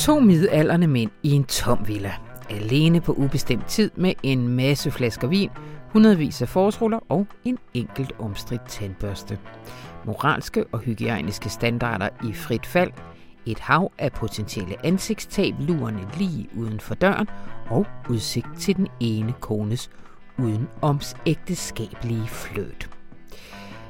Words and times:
To 0.00 0.20
midalderne 0.20 0.86
mænd 0.86 1.10
i 1.22 1.30
en 1.30 1.44
tom 1.44 1.88
villa. 1.88 2.12
Alene 2.50 3.00
på 3.00 3.12
ubestemt 3.12 3.66
tid 3.66 3.90
med 3.96 4.12
en 4.22 4.48
masse 4.48 4.90
flasker 4.90 5.28
vin, 5.28 5.50
hundredvis 5.88 6.42
af 6.42 6.48
forårsruller 6.48 6.98
og 7.08 7.26
en 7.44 7.58
enkelt 7.74 8.12
omstridt 8.18 8.68
tandbørste. 8.68 9.38
Moralske 10.04 10.64
og 10.72 10.78
hygiejniske 10.78 11.48
standarder 11.48 12.08
i 12.28 12.32
frit 12.32 12.66
fald, 12.66 12.90
et 13.46 13.58
hav 13.58 13.92
af 13.98 14.12
potentielle 14.12 14.86
ansigtstab 14.86 15.54
lurende 15.58 16.02
lige 16.18 16.48
uden 16.56 16.80
for 16.80 16.94
døren 16.94 17.28
og 17.70 17.86
udsigt 18.10 18.48
til 18.58 18.76
den 18.76 18.88
ene 19.00 19.34
kones 19.40 19.90
udenoms 20.38 21.16
ægteskabelige 21.26 22.26
fløt. 22.26 22.90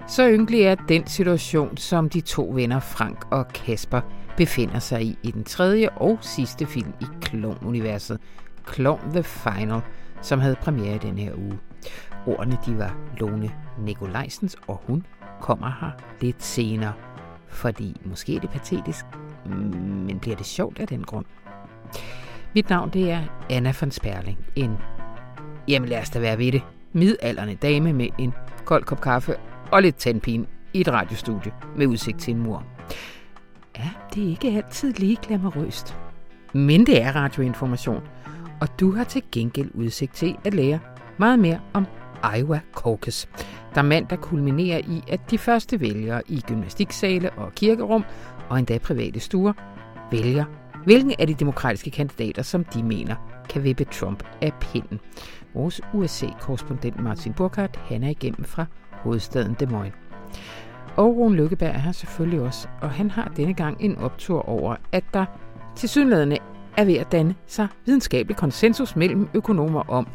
Så 0.08 0.30
ynkelig 0.30 0.62
er 0.62 0.74
den 0.74 1.06
situation, 1.06 1.76
som 1.76 2.08
de 2.08 2.20
to 2.20 2.50
venner 2.54 2.80
Frank 2.80 3.26
og 3.30 3.48
Kasper 3.48 4.00
befinder 4.40 4.78
sig 4.78 5.02
i 5.02 5.18
i 5.22 5.30
den 5.30 5.44
tredje 5.44 5.88
og 5.88 6.18
sidste 6.20 6.66
film 6.66 6.92
i 7.00 7.04
Clone-universet, 7.26 8.18
Clone 8.74 9.12
The 9.12 9.22
Final, 9.22 9.80
som 10.22 10.40
havde 10.40 10.56
premiere 10.56 10.94
i 10.94 10.98
den 10.98 11.18
her 11.18 11.34
uge. 11.34 11.58
Ordene 12.26 12.58
de 12.66 12.78
var 12.78 12.96
Lone 13.18 13.50
Nikolajsens, 13.78 14.56
og 14.66 14.82
hun 14.86 15.06
kommer 15.40 15.72
her 15.80 15.90
lidt 16.20 16.42
senere. 16.42 16.92
Fordi 17.48 18.00
måske 18.04 18.36
er 18.36 18.40
det 18.40 18.50
patetisk, 18.50 19.04
men 19.46 20.18
bliver 20.20 20.36
det 20.36 20.46
sjovt 20.46 20.78
af 20.78 20.86
den 20.86 21.04
grund? 21.04 21.24
Mit 22.54 22.70
navn 22.70 22.90
det 22.90 23.10
er 23.10 23.22
Anna 23.50 23.74
von 23.80 23.90
Sperling, 23.90 24.38
en, 24.56 24.76
jamen 25.68 25.88
lad 25.88 26.00
os 26.00 26.10
da 26.10 26.18
være 26.18 26.38
ved 26.38 26.52
det, 26.52 26.62
midalderne 26.92 27.54
dame 27.54 27.92
med 27.92 28.08
en 28.18 28.32
kold 28.64 28.84
kop 28.84 29.00
kaffe 29.00 29.36
og 29.72 29.82
lidt 29.82 29.96
tandpine 29.96 30.46
i 30.72 30.80
et 30.80 30.88
radiostudie 30.88 31.52
med 31.76 31.86
udsigt 31.86 32.18
til 32.18 32.34
en 32.34 32.42
mur. 32.42 32.64
Ja, 33.80 33.90
det 34.14 34.24
er 34.24 34.28
ikke 34.28 34.48
altid 34.48 34.92
lige 34.92 35.16
glamourøst. 35.22 35.96
Men 36.52 36.86
det 36.86 37.02
er 37.02 37.12
radioinformation, 37.12 38.02
og 38.60 38.80
du 38.80 38.92
har 38.96 39.04
til 39.04 39.22
gengæld 39.32 39.70
udsigt 39.74 40.14
til 40.14 40.36
at 40.44 40.54
lære 40.54 40.78
meget 41.18 41.38
mere 41.38 41.60
om 41.72 41.86
Iowa 42.38 42.60
Caucus, 42.74 43.28
der 43.74 43.82
mandag 43.82 44.18
kulminerer 44.18 44.78
i, 44.78 45.02
at 45.08 45.30
de 45.30 45.38
første 45.38 45.80
vælgere 45.80 46.22
i 46.28 46.40
gymnastiksale 46.46 47.30
og 47.30 47.52
kirkerum 47.52 48.04
og 48.48 48.58
endda 48.58 48.78
private 48.78 49.20
stuer 49.20 49.52
vælger, 50.10 50.44
hvilken 50.84 51.14
af 51.18 51.26
de 51.26 51.34
demokratiske 51.34 51.90
kandidater, 51.90 52.42
som 52.42 52.64
de 52.64 52.82
mener 52.82 53.14
kan 53.48 53.64
vippe 53.64 53.84
Trump 53.84 54.24
af 54.42 54.52
pinden. 54.60 55.00
Vores 55.54 55.80
USA-korrespondent 55.94 57.02
Martin 57.02 57.32
Burkhardt, 57.32 57.76
han 57.76 58.02
er 58.02 58.08
igennem 58.08 58.44
fra 58.44 58.66
hovedstaden 58.90 59.54
Des 59.54 59.70
Moines. 59.70 59.94
Og 60.96 61.16
Rune 61.16 61.36
Lykkeberg 61.36 61.74
er 61.74 61.78
her 61.78 61.92
selvfølgelig 61.92 62.40
også, 62.40 62.68
og 62.80 62.90
han 62.90 63.10
har 63.10 63.32
denne 63.36 63.54
gang 63.54 63.76
en 63.80 63.98
optur 63.98 64.48
over, 64.48 64.76
at 64.92 65.04
der 65.14 65.24
til 65.76 65.88
synlædende 65.88 66.38
er 66.76 66.84
ved 66.84 66.94
at 66.94 67.12
danne 67.12 67.34
sig 67.46 67.68
videnskabelig 67.86 68.36
konsensus 68.36 68.96
mellem 68.96 69.28
økonomer 69.34 69.90
om, 69.90 70.06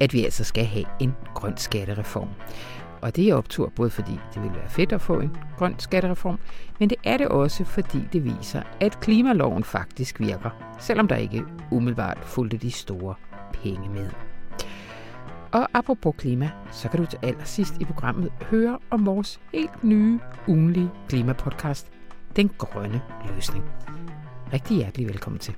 at 0.00 0.12
vi 0.12 0.24
altså 0.24 0.44
skal 0.44 0.64
have 0.64 0.84
en 1.00 1.14
grøn 1.34 1.56
skattereform. 1.56 2.28
Og 3.00 3.16
det 3.16 3.28
er 3.28 3.34
optur 3.34 3.72
både 3.76 3.90
fordi 3.90 4.12
det 4.34 4.42
vil 4.42 4.50
være 4.54 4.68
fedt 4.68 4.92
at 4.92 5.00
få 5.00 5.20
en 5.20 5.36
grøn 5.58 5.74
skattereform, 5.78 6.38
men 6.80 6.90
det 6.90 6.98
er 7.04 7.16
det 7.16 7.28
også 7.28 7.64
fordi 7.64 7.98
det 8.12 8.24
viser, 8.24 8.62
at 8.80 9.00
klimaloven 9.00 9.64
faktisk 9.64 10.20
virker, 10.20 10.74
selvom 10.78 11.08
der 11.08 11.16
ikke 11.16 11.44
umiddelbart 11.70 12.18
fulgte 12.22 12.56
de 12.56 12.70
store 12.70 13.14
penge 13.52 13.88
med. 13.88 14.31
Og 15.52 15.68
apropos 15.74 16.14
klima, 16.18 16.50
så 16.70 16.88
kan 16.88 17.00
du 17.00 17.06
til 17.06 17.18
allersidst 17.22 17.74
i 17.80 17.84
programmet 17.84 18.32
høre 18.40 18.78
om 18.90 19.06
vores 19.06 19.40
helt 19.52 19.84
nye, 19.84 20.20
ugenlige 20.48 20.90
klimapodcast, 21.08 21.86
Den 22.36 22.50
Grønne 22.58 23.02
Løsning. 23.34 23.64
Rigtig 24.52 24.76
hjertelig 24.76 25.08
velkommen 25.08 25.38
til. 25.38 25.54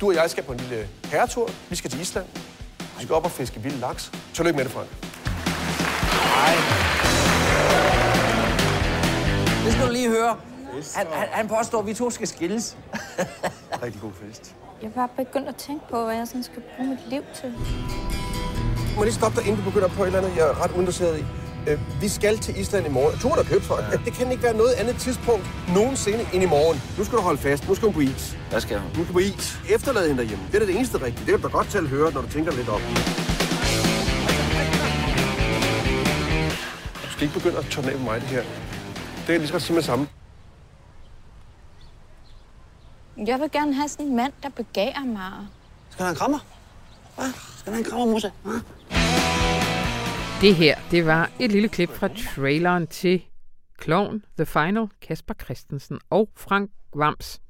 Du 0.00 0.06
og 0.06 0.14
jeg 0.14 0.30
skal 0.30 0.44
på 0.44 0.52
en 0.52 0.58
lille 0.58 0.88
herretur. 1.04 1.48
Vi 1.70 1.76
skal 1.76 1.90
til 1.90 2.00
Island. 2.00 2.51
Vi 3.02 3.06
skal 3.06 3.14
op 3.14 3.24
og 3.24 3.30
fiske 3.30 3.60
vild 3.60 3.78
laks. 3.80 4.12
Tillykke 4.34 4.56
med 4.56 4.64
det, 4.64 4.72
Frank. 4.72 4.88
Nej. 6.34 6.54
Det 9.64 9.72
skal 9.72 9.86
du 9.86 9.92
lige 9.92 10.08
høre. 10.08 10.36
Han, 10.96 11.06
han, 11.12 11.28
han 11.30 11.48
påstår, 11.48 11.78
at 11.78 11.86
vi 11.86 11.94
to 11.94 12.10
skal 12.10 12.28
skilles. 12.28 12.76
Rigtig 13.82 14.00
god 14.00 14.12
fest. 14.12 14.54
Jeg 14.82 14.88
er 14.88 14.92
bare 14.92 15.08
begyndt 15.16 15.48
at 15.48 15.56
tænke 15.56 15.84
på, 15.90 16.04
hvad 16.04 16.16
jeg 16.16 16.26
sådan 16.26 16.42
skal 16.42 16.62
bruge 16.76 16.88
mit 16.88 17.08
liv 17.08 17.22
til. 17.34 17.50
Må 18.94 18.96
jeg 18.96 19.04
lige 19.04 19.14
stoppe 19.14 19.40
dig, 19.40 19.48
inden 19.48 19.64
du 19.64 19.70
begynder 19.70 19.88
på 19.88 20.02
et 20.02 20.06
eller 20.06 20.18
andet, 20.18 20.36
jeg 20.36 20.48
er 20.48 20.64
ret 20.64 20.72
undersøget 20.72 21.18
i. 21.18 21.24
Øh, 21.68 22.02
vi 22.02 22.08
skal 22.08 22.38
til 22.38 22.60
Island 22.60 22.86
i 22.86 22.88
morgen. 22.88 23.18
Turen 23.18 23.38
er 23.38 23.44
købt, 23.44 23.64
Frank. 23.64 23.92
Ja. 23.92 23.96
Det 24.04 24.12
kan 24.12 24.30
ikke 24.30 24.42
være 24.42 24.56
noget 24.56 24.72
andet 24.72 24.96
tidspunkt 24.96 25.46
nogensinde 25.74 26.26
end 26.32 26.42
i 26.42 26.46
morgen. 26.46 26.82
Nu 26.98 27.04
skal 27.04 27.18
du 27.18 27.22
holde 27.22 27.38
fast. 27.38 27.68
Nu 27.68 27.74
skal 27.74 27.86
hun 27.86 27.94
på 27.94 28.00
is. 28.00 28.36
Hvad 28.50 28.60
skal 28.60 28.78
hun? 28.78 28.90
Nu 28.96 29.02
skal 29.04 29.12
på 29.12 29.18
is. 29.18 29.58
Efterlad 29.70 30.06
hende 30.08 30.22
derhjemme. 30.22 30.44
Det 30.52 30.62
er 30.62 30.66
det 30.66 30.76
eneste 30.76 30.96
rigtige. 31.02 31.18
Det 31.18 31.26
kan 31.26 31.40
du 31.40 31.42
da 31.48 31.52
godt 31.52 31.68
til 31.68 31.78
at 31.78 31.88
høre, 31.88 32.12
når 32.12 32.20
du 32.20 32.28
tænker 32.28 32.52
lidt 32.52 32.68
op. 32.68 32.80
Du 37.04 37.10
skal 37.12 37.22
ikke 37.22 37.34
begynde 37.34 37.58
at 37.58 37.66
tørne 37.70 37.90
af 37.90 37.96
på 37.98 38.04
mig, 38.04 38.20
det 38.20 38.28
her. 38.28 38.42
Det 39.26 39.34
er 39.34 39.38
lige 39.38 39.46
så 39.46 39.52
godt 39.52 39.62
sige 39.62 39.74
med 39.74 39.82
samme. 39.82 40.08
Jeg 43.26 43.40
vil 43.40 43.50
gerne 43.50 43.74
have 43.74 43.88
sådan 43.88 44.06
en 44.06 44.16
mand, 44.16 44.32
der 44.42 44.48
begærer 44.48 45.04
mig. 45.04 45.32
Skal 45.90 45.98
du 45.98 46.04
have 46.04 46.10
en 46.10 46.16
krammer? 46.16 46.38
Hvad? 47.16 47.30
Skal 47.58 47.72
du 47.72 47.76
have 47.76 47.84
en 47.84 47.90
krammer, 47.90 48.06
Musse? 48.06 48.32
Hva? 48.42 48.52
Det 50.42 50.54
her, 50.54 50.78
det 50.90 51.06
var 51.06 51.30
et 51.40 51.52
lille 51.52 51.68
klip 51.68 51.88
fra 51.88 52.08
traileren 52.08 52.86
til 52.86 53.24
Clown 53.82 54.24
The 54.36 54.46
Final, 54.46 54.86
Kasper 55.00 55.34
Christensen 55.34 56.00
og 56.10 56.30
Frank 56.36 56.70
Vams 56.94 57.40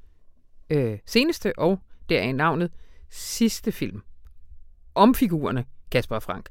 øh, 0.69 0.99
seneste 1.05 1.59
og 1.59 1.79
deraf 2.09 2.35
navnet 2.35 2.71
sidste 3.09 3.71
film 3.71 4.01
om 4.95 5.15
figurerne 5.15 5.65
Kasper 5.91 6.15
og 6.15 6.23
Frank. 6.23 6.49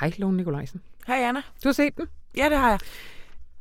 Hej, 0.00 0.12
Lone 0.18 0.36
Nikolajsen. 0.36 0.82
Hej 1.06 1.16
Anna. 1.16 1.40
Du 1.64 1.68
har 1.68 1.72
set 1.72 1.96
den? 1.96 2.06
Ja, 2.36 2.48
det 2.48 2.58
har 2.58 2.80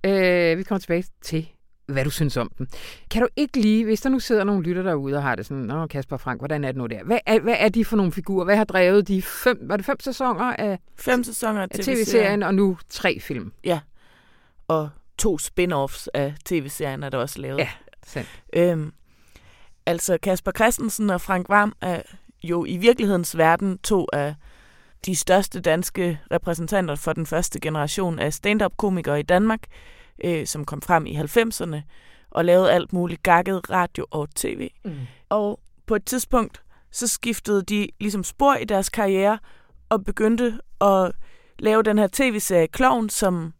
jeg. 0.03 0.51
Øh, 0.51 0.57
vi 0.57 0.63
kommer 0.63 0.79
tilbage 0.79 1.03
til, 1.22 1.49
hvad 1.88 2.06
du 2.06 2.09
synes 2.09 2.38
om 2.38 2.51
den. 2.57 2.68
Kan 3.12 3.22
du 3.22 3.28
ikke 3.35 3.59
lige, 3.59 3.85
hvis 3.85 4.01
der 4.01 4.09
nu 4.09 4.19
sidder 4.19 4.44
nogle 4.44 4.63
lytter 4.63 4.84
derude 4.84 5.16
og 5.16 5.23
har 5.23 5.35
det 5.35 5.46
sådan, 5.46 5.63
Nå, 5.63 5.88
Kasper 5.88 6.18
Frank, 6.18 6.41
hvordan 6.41 6.63
er 6.63 6.68
det 6.68 6.78
nu 6.78 6.85
der? 6.85 7.03
Hvad 7.03 7.19
er, 7.25 7.40
hvad 7.40 7.56
er 7.59 7.69
de 7.69 7.85
for 7.85 7.97
nogle 7.97 8.12
figurer? 8.12 8.46
Hvad 8.46 8.56
har 8.56 8.63
drevet 8.63 9.07
de 9.07 9.22
fem, 9.22 9.59
var 9.62 9.78
det 9.78 9.85
fem 9.85 10.00
sæsoner 10.00 10.56
af, 10.59 10.79
Fem 10.96 11.23
sæsoner 11.23 11.62
af 11.62 11.69
tv-serien, 11.69 12.44
og 12.44 12.56
nu 12.56 12.78
tre 12.90 13.19
film? 13.19 13.51
Ja. 13.63 13.79
Og 14.68 14.90
to 15.18 15.38
spin-offs 15.38 16.07
af 16.13 16.34
tv-serien 16.46 17.03
er 17.03 17.09
der 17.09 17.18
også 17.18 17.40
lavet. 17.40 17.57
Ja, 17.57 17.69
sandt. 18.06 18.29
Øhm, 18.53 18.91
altså 19.85 20.17
Kasper 20.23 20.52
Christensen 20.52 21.09
og 21.09 21.22
Frank 21.22 21.50
Vam 21.50 21.73
er 21.81 22.02
jo 22.44 22.66
i 22.66 22.78
virkelighedens 22.78 23.38
verden 23.38 23.78
to 23.78 24.07
af 24.13 24.35
de 25.06 25.16
største 25.16 25.62
danske 25.62 26.19
repræsentanter 26.31 26.96
for 26.96 27.13
den 27.13 27.25
første 27.25 27.59
generation 27.59 28.19
af 28.19 28.34
stand-up-komikere 28.34 29.19
i 29.19 29.23
Danmark, 29.23 29.59
øh, 30.23 30.47
som 30.47 30.65
kom 30.65 30.81
frem 30.81 31.05
i 31.05 31.15
90'erne 31.15 31.77
og 32.31 32.45
lavede 32.45 32.71
alt 32.71 32.93
muligt 32.93 33.23
gakket 33.23 33.69
radio 33.69 34.05
og 34.11 34.35
tv. 34.35 34.69
Mm. 34.85 34.91
Og 35.29 35.59
på 35.85 35.95
et 35.95 36.05
tidspunkt, 36.05 36.61
så 36.91 37.07
skiftede 37.07 37.61
de 37.63 37.87
ligesom 37.99 38.23
spor 38.23 38.55
i 38.55 38.66
deres 38.66 38.90
karriere 38.90 39.40
og 39.90 40.03
begyndte 40.03 40.59
at 40.81 41.11
lave 41.59 41.84
den 41.84 41.97
her 41.97 42.07
tv-serie 42.13 42.67
Clown, 42.75 43.09
som 43.09 43.53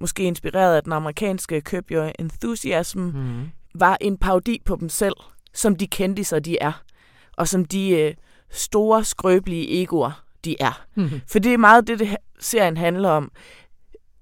måske 0.00 0.22
inspireret 0.22 0.76
af 0.76 0.82
den 0.82 0.92
amerikanske 0.92 1.60
Curb 1.60 1.90
Your 1.90 2.12
Enthusiasm, 2.18 2.98
Mm. 3.00 3.48
var 3.74 3.98
en 4.00 4.18
parodi 4.18 4.62
på 4.64 4.76
dem 4.80 4.88
selv, 4.88 5.14
som 5.54 5.76
de 5.76 5.86
kendte 5.86 6.24
sig, 6.24 6.44
de 6.44 6.58
er. 6.58 6.82
Og 7.36 7.48
som 7.48 7.64
de 7.64 7.90
øh, 7.90 8.14
store, 8.50 9.04
skrøbelige 9.04 9.82
egoer, 9.82 10.22
de 10.44 10.56
er. 10.60 10.84
Mm. 10.94 11.10
For 11.32 11.38
det 11.38 11.54
er 11.54 11.58
meget 11.58 11.86
det, 11.86 11.98
det 11.98 12.16
serien 12.40 12.76
handler 12.76 13.10
om. 13.10 13.32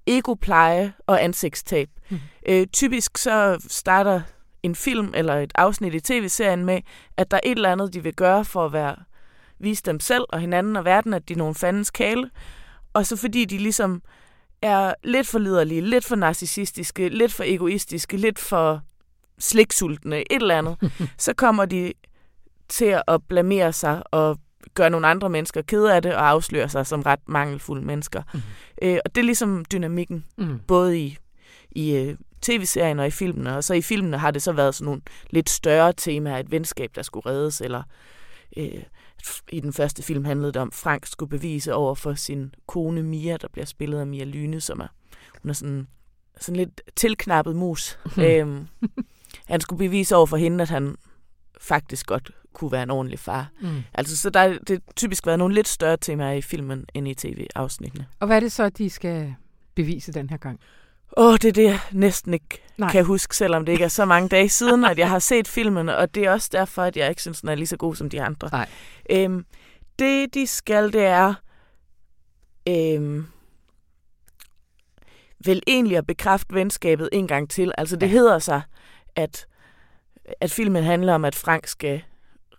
Egopleje 0.06 0.92
og 1.06 1.24
ansigtstab. 1.24 1.88
Mhm. 2.08 2.20
Øh, 2.48 2.66
typisk 2.66 3.18
så 3.18 3.66
starter 3.68 4.20
en 4.62 4.74
film 4.74 5.12
eller 5.14 5.34
et 5.34 5.52
afsnit 5.54 5.94
i 5.94 6.00
tv-serien 6.00 6.64
med, 6.64 6.80
at 7.16 7.30
der 7.30 7.36
er 7.36 7.40
et 7.44 7.56
eller 7.56 7.72
andet, 7.72 7.94
de 7.94 8.02
vil 8.02 8.14
gøre 8.14 8.44
for 8.44 8.64
at 8.64 8.72
være 8.72 8.96
vise 9.58 9.82
dem 9.82 10.00
selv 10.00 10.24
og 10.28 10.40
hinanden 10.40 10.76
og 10.76 10.84
verden, 10.84 11.14
at 11.14 11.28
de 11.28 11.32
er 11.32 11.38
nogle 11.38 11.54
fandens 11.54 11.90
kæle. 11.90 12.30
Og 12.92 13.06
så 13.06 13.16
fordi 13.16 13.44
de 13.44 13.58
ligesom 13.58 14.02
er 14.62 14.94
lidt 15.04 15.26
for 15.26 15.38
liderlige, 15.38 15.80
lidt 15.80 16.04
for 16.04 16.16
narcissistiske, 16.16 17.08
lidt 17.08 17.32
for 17.32 17.44
egoistiske, 17.46 18.16
lidt 18.16 18.38
for 18.38 18.80
sliksultne, 19.38 20.20
et 20.20 20.42
eller 20.42 20.58
andet, 20.58 20.92
så 21.18 21.34
kommer 21.34 21.64
de 21.64 21.92
til 22.68 23.00
at 23.06 23.20
blamere 23.28 23.72
sig 23.72 24.02
og 24.10 24.38
gøre 24.74 24.90
nogle 24.90 25.06
andre 25.06 25.30
mennesker 25.30 25.62
kede 25.62 25.94
af 25.94 26.02
det 26.02 26.14
og 26.14 26.28
afsløre 26.28 26.68
sig 26.68 26.86
som 26.86 27.02
ret 27.02 27.20
mangelfulde 27.28 27.86
mennesker. 27.86 28.22
Mhm. 28.34 28.42
Øh, 28.82 28.98
og 29.04 29.14
det 29.14 29.20
er 29.20 29.24
ligesom 29.24 29.64
dynamikken, 29.72 30.24
Mm. 30.36 30.58
både 30.66 30.98
i, 30.98 31.18
i 31.70 31.96
øh, 31.96 32.16
tv-serien 32.42 32.98
og 32.98 33.06
i 33.06 33.10
filmene. 33.10 33.56
Og 33.56 33.64
så 33.64 33.74
i 33.74 33.82
filmene 33.82 34.18
har 34.18 34.30
det 34.30 34.42
så 34.42 34.52
været 34.52 34.74
sådan 34.74 34.84
nogle 34.84 35.02
lidt 35.30 35.50
større 35.50 35.92
temaer, 35.92 36.38
et 36.38 36.50
venskab, 36.50 36.90
der 36.94 37.02
skulle 37.02 37.30
reddes, 37.30 37.60
eller 37.60 37.82
øh, 38.56 38.82
i 39.52 39.60
den 39.60 39.72
første 39.72 40.02
film 40.02 40.24
handlede 40.24 40.52
det 40.52 40.62
om, 40.62 40.68
at 40.68 40.74
Frank 40.74 41.06
skulle 41.06 41.30
bevise 41.30 41.74
over 41.74 41.94
for 41.94 42.14
sin 42.14 42.54
kone 42.66 43.02
Mia, 43.02 43.36
der 43.36 43.48
bliver 43.52 43.66
spillet 43.66 43.98
af 44.00 44.06
Mia 44.06 44.24
Lyne, 44.24 44.60
som 44.60 44.80
er, 44.80 44.86
hun 45.42 45.48
er 45.50 45.54
sådan, 45.54 45.88
sådan 46.40 46.56
lidt 46.56 46.80
tilknappet 46.96 47.56
mus. 47.56 47.98
øhm, 48.18 48.66
han 49.46 49.60
skulle 49.60 49.78
bevise 49.78 50.16
over 50.16 50.26
for 50.26 50.36
hende, 50.36 50.62
at 50.62 50.68
han 50.68 50.96
faktisk 51.60 52.06
godt 52.06 52.30
kunne 52.54 52.72
være 52.72 52.82
en 52.82 52.90
ordentlig 52.90 53.18
far. 53.18 53.48
Mm. 53.60 53.82
Altså, 53.94 54.16
så 54.16 54.30
der 54.30 54.40
er 54.40 54.58
det 54.58 54.82
typisk 54.96 55.26
været 55.26 55.38
nogle 55.38 55.54
lidt 55.54 55.68
større 55.68 55.96
temaer 55.96 56.32
i 56.32 56.42
filmen 56.42 56.84
end 56.94 57.08
i 57.08 57.14
tv-afsnittene. 57.14 58.06
Og 58.20 58.26
hvad 58.26 58.36
er 58.36 58.40
det 58.40 58.52
så, 58.52 58.68
de 58.68 58.90
skal 58.90 59.34
bevise 59.74 60.12
den 60.12 60.30
her 60.30 60.36
gang? 60.36 60.60
Åh, 61.16 61.26
oh, 61.26 61.32
det 61.34 61.44
er 61.44 61.52
det, 61.52 61.64
jeg 61.64 61.80
næsten 61.92 62.34
ikke 62.34 62.64
Nej. 62.78 62.90
Kan 62.90 63.04
huske, 63.04 63.36
selvom 63.36 63.64
det 63.64 63.72
ikke 63.72 63.84
er 63.84 63.88
så 63.88 64.04
mange 64.04 64.28
dage 64.28 64.48
siden, 64.48 64.84
at 64.84 64.98
jeg 64.98 65.08
har 65.08 65.18
set 65.18 65.48
filmen, 65.48 65.88
og 65.88 66.14
det 66.14 66.24
er 66.24 66.30
også 66.30 66.48
derfor, 66.52 66.82
at 66.82 66.96
jeg 66.96 67.08
ikke 67.08 67.22
synes, 67.22 67.40
den 67.40 67.48
er 67.48 67.54
lige 67.54 67.66
så 67.66 67.76
god 67.76 67.94
som 67.94 68.10
de 68.10 68.22
andre. 68.22 68.48
Nej. 68.52 68.68
Øhm, 69.10 69.44
det, 69.98 70.34
de 70.34 70.46
skal, 70.46 70.92
det 70.92 71.04
er 71.04 71.34
øhm, 72.68 73.26
vel 75.44 75.62
egentlig 75.66 75.96
at 75.96 76.06
bekræfte 76.06 76.54
venskabet 76.54 77.08
en 77.12 77.26
gang 77.26 77.50
til. 77.50 77.72
Altså, 77.78 77.96
det 77.96 78.06
ja. 78.06 78.12
hedder 78.12 78.38
sig, 78.38 78.62
at, 79.16 79.46
at 80.40 80.50
filmen 80.50 80.84
handler 80.84 81.14
om, 81.14 81.24
at 81.24 81.34
Frank 81.34 81.66
skal 81.66 82.02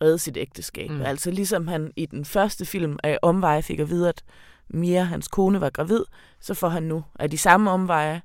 redde 0.01 0.17
sit 0.19 0.37
ægteskab. 0.37 0.89
Mm. 0.89 1.01
Altså, 1.01 1.31
ligesom 1.31 1.67
han 1.67 1.91
i 1.95 2.05
den 2.05 2.25
første 2.25 2.65
film 2.65 2.99
af 3.03 3.19
omveje 3.21 3.61
fik 3.63 3.79
at 3.79 3.89
vide, 3.89 4.09
at 4.09 4.23
Mia, 4.67 5.03
hans 5.03 5.27
kone, 5.27 5.61
var 5.61 5.69
gravid, 5.69 6.03
så 6.39 6.53
får 6.53 6.69
han 6.69 6.83
nu 6.83 7.03
af 7.19 7.29
de 7.29 7.37
samme 7.37 7.71
omveje 7.71 8.21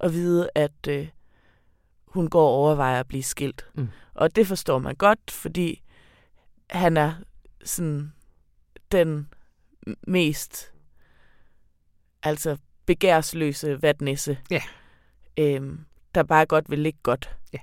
at 0.00 0.12
vide, 0.12 0.50
at 0.54 0.86
øh, 0.88 1.08
hun 2.06 2.28
går 2.30 2.46
og 2.48 2.54
overvejer 2.54 3.00
at 3.00 3.08
blive 3.08 3.22
skilt. 3.22 3.66
Mm. 3.74 3.88
Og 4.14 4.36
det 4.36 4.46
forstår 4.46 4.78
man 4.78 4.94
godt, 4.94 5.30
fordi 5.30 5.82
han 6.70 6.96
er 6.96 7.14
sådan 7.64 8.12
den 8.92 9.28
mest 10.06 10.72
altså 12.22 12.56
begærsløse 12.86 13.82
vatnisse, 13.82 14.38
Ja. 14.50 14.62
øhm, 15.36 15.84
der 16.14 16.22
bare 16.22 16.46
godt 16.46 16.70
vil 16.70 16.78
ligge 16.78 16.98
godt 17.02 17.36
Ja. 17.52 17.58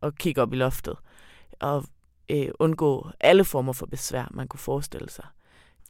og 0.00 0.14
kigge 0.14 0.42
op 0.42 0.52
i 0.52 0.56
loftet 0.56 0.96
og 1.60 1.84
øh, 2.28 2.48
undgå 2.58 3.10
alle 3.20 3.44
former 3.44 3.72
for 3.72 3.86
besvær, 3.86 4.28
man 4.30 4.48
kunne 4.48 4.60
forestille 4.60 5.10
sig 5.10 5.24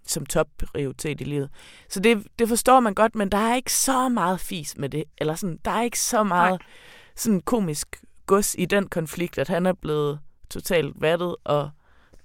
som 0.07 0.27
topprioritet 0.27 1.21
i 1.21 1.25
livet. 1.25 1.51
Så 1.89 2.01
det, 2.01 2.27
det 2.39 2.49
forstår 2.49 2.81
man 2.81 2.95
godt, 2.95 3.15
men 3.15 3.29
der 3.29 3.39
er 3.39 3.55
ikke 3.55 3.73
så 3.73 4.09
meget 4.09 4.41
fis 4.41 4.77
med 4.77 4.89
det. 4.89 5.05
Eller 5.19 5.35
sådan, 5.35 5.59
der 5.65 5.71
er 5.71 5.83
ikke 5.83 6.01
så 6.01 6.23
meget 6.23 6.51
Nej. 6.51 6.69
sådan 7.17 7.41
komisk 7.41 8.01
gods 8.27 8.55
i 8.59 8.65
den 8.65 8.89
konflikt, 8.89 9.39
at 9.39 9.49
han 9.49 9.67
er 9.67 9.73
blevet 9.73 10.19
totalt 10.51 11.01
vattet, 11.01 11.37
og 11.45 11.71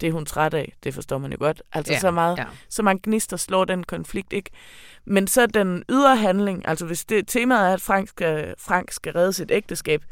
det 0.02 0.08
er 0.08 0.12
hun 0.12 0.26
træt 0.26 0.54
af. 0.54 0.74
Det 0.84 0.94
forstår 0.94 1.18
man 1.18 1.32
jo 1.32 1.38
godt. 1.40 1.64
Altså 1.74 1.94
Ja, 1.94 2.00
så 2.00 2.12
meget, 2.12 2.38
ja. 2.38 2.46
så 2.70 2.84
mange 2.84 3.02
gnister 3.04 3.38
slår 3.38 3.66
den 3.66 3.84
konflikt 3.84 4.34
ikke. 4.34 4.50
Men 5.06 5.28
så 5.28 5.46
den 5.46 5.84
ydre 5.90 6.16
handling, 6.16 6.68
altså 6.68 6.86
hvis 6.86 7.06
det 7.06 7.28
temaet 7.28 7.70
er, 7.70 7.74
at 7.74 7.82
Frank 7.82 8.10
skal, 8.10 8.54
Frank 8.58 8.92
skal 8.92 9.14
redde 9.14 9.34
sit 9.34 9.52
ægteskab, 9.52 10.04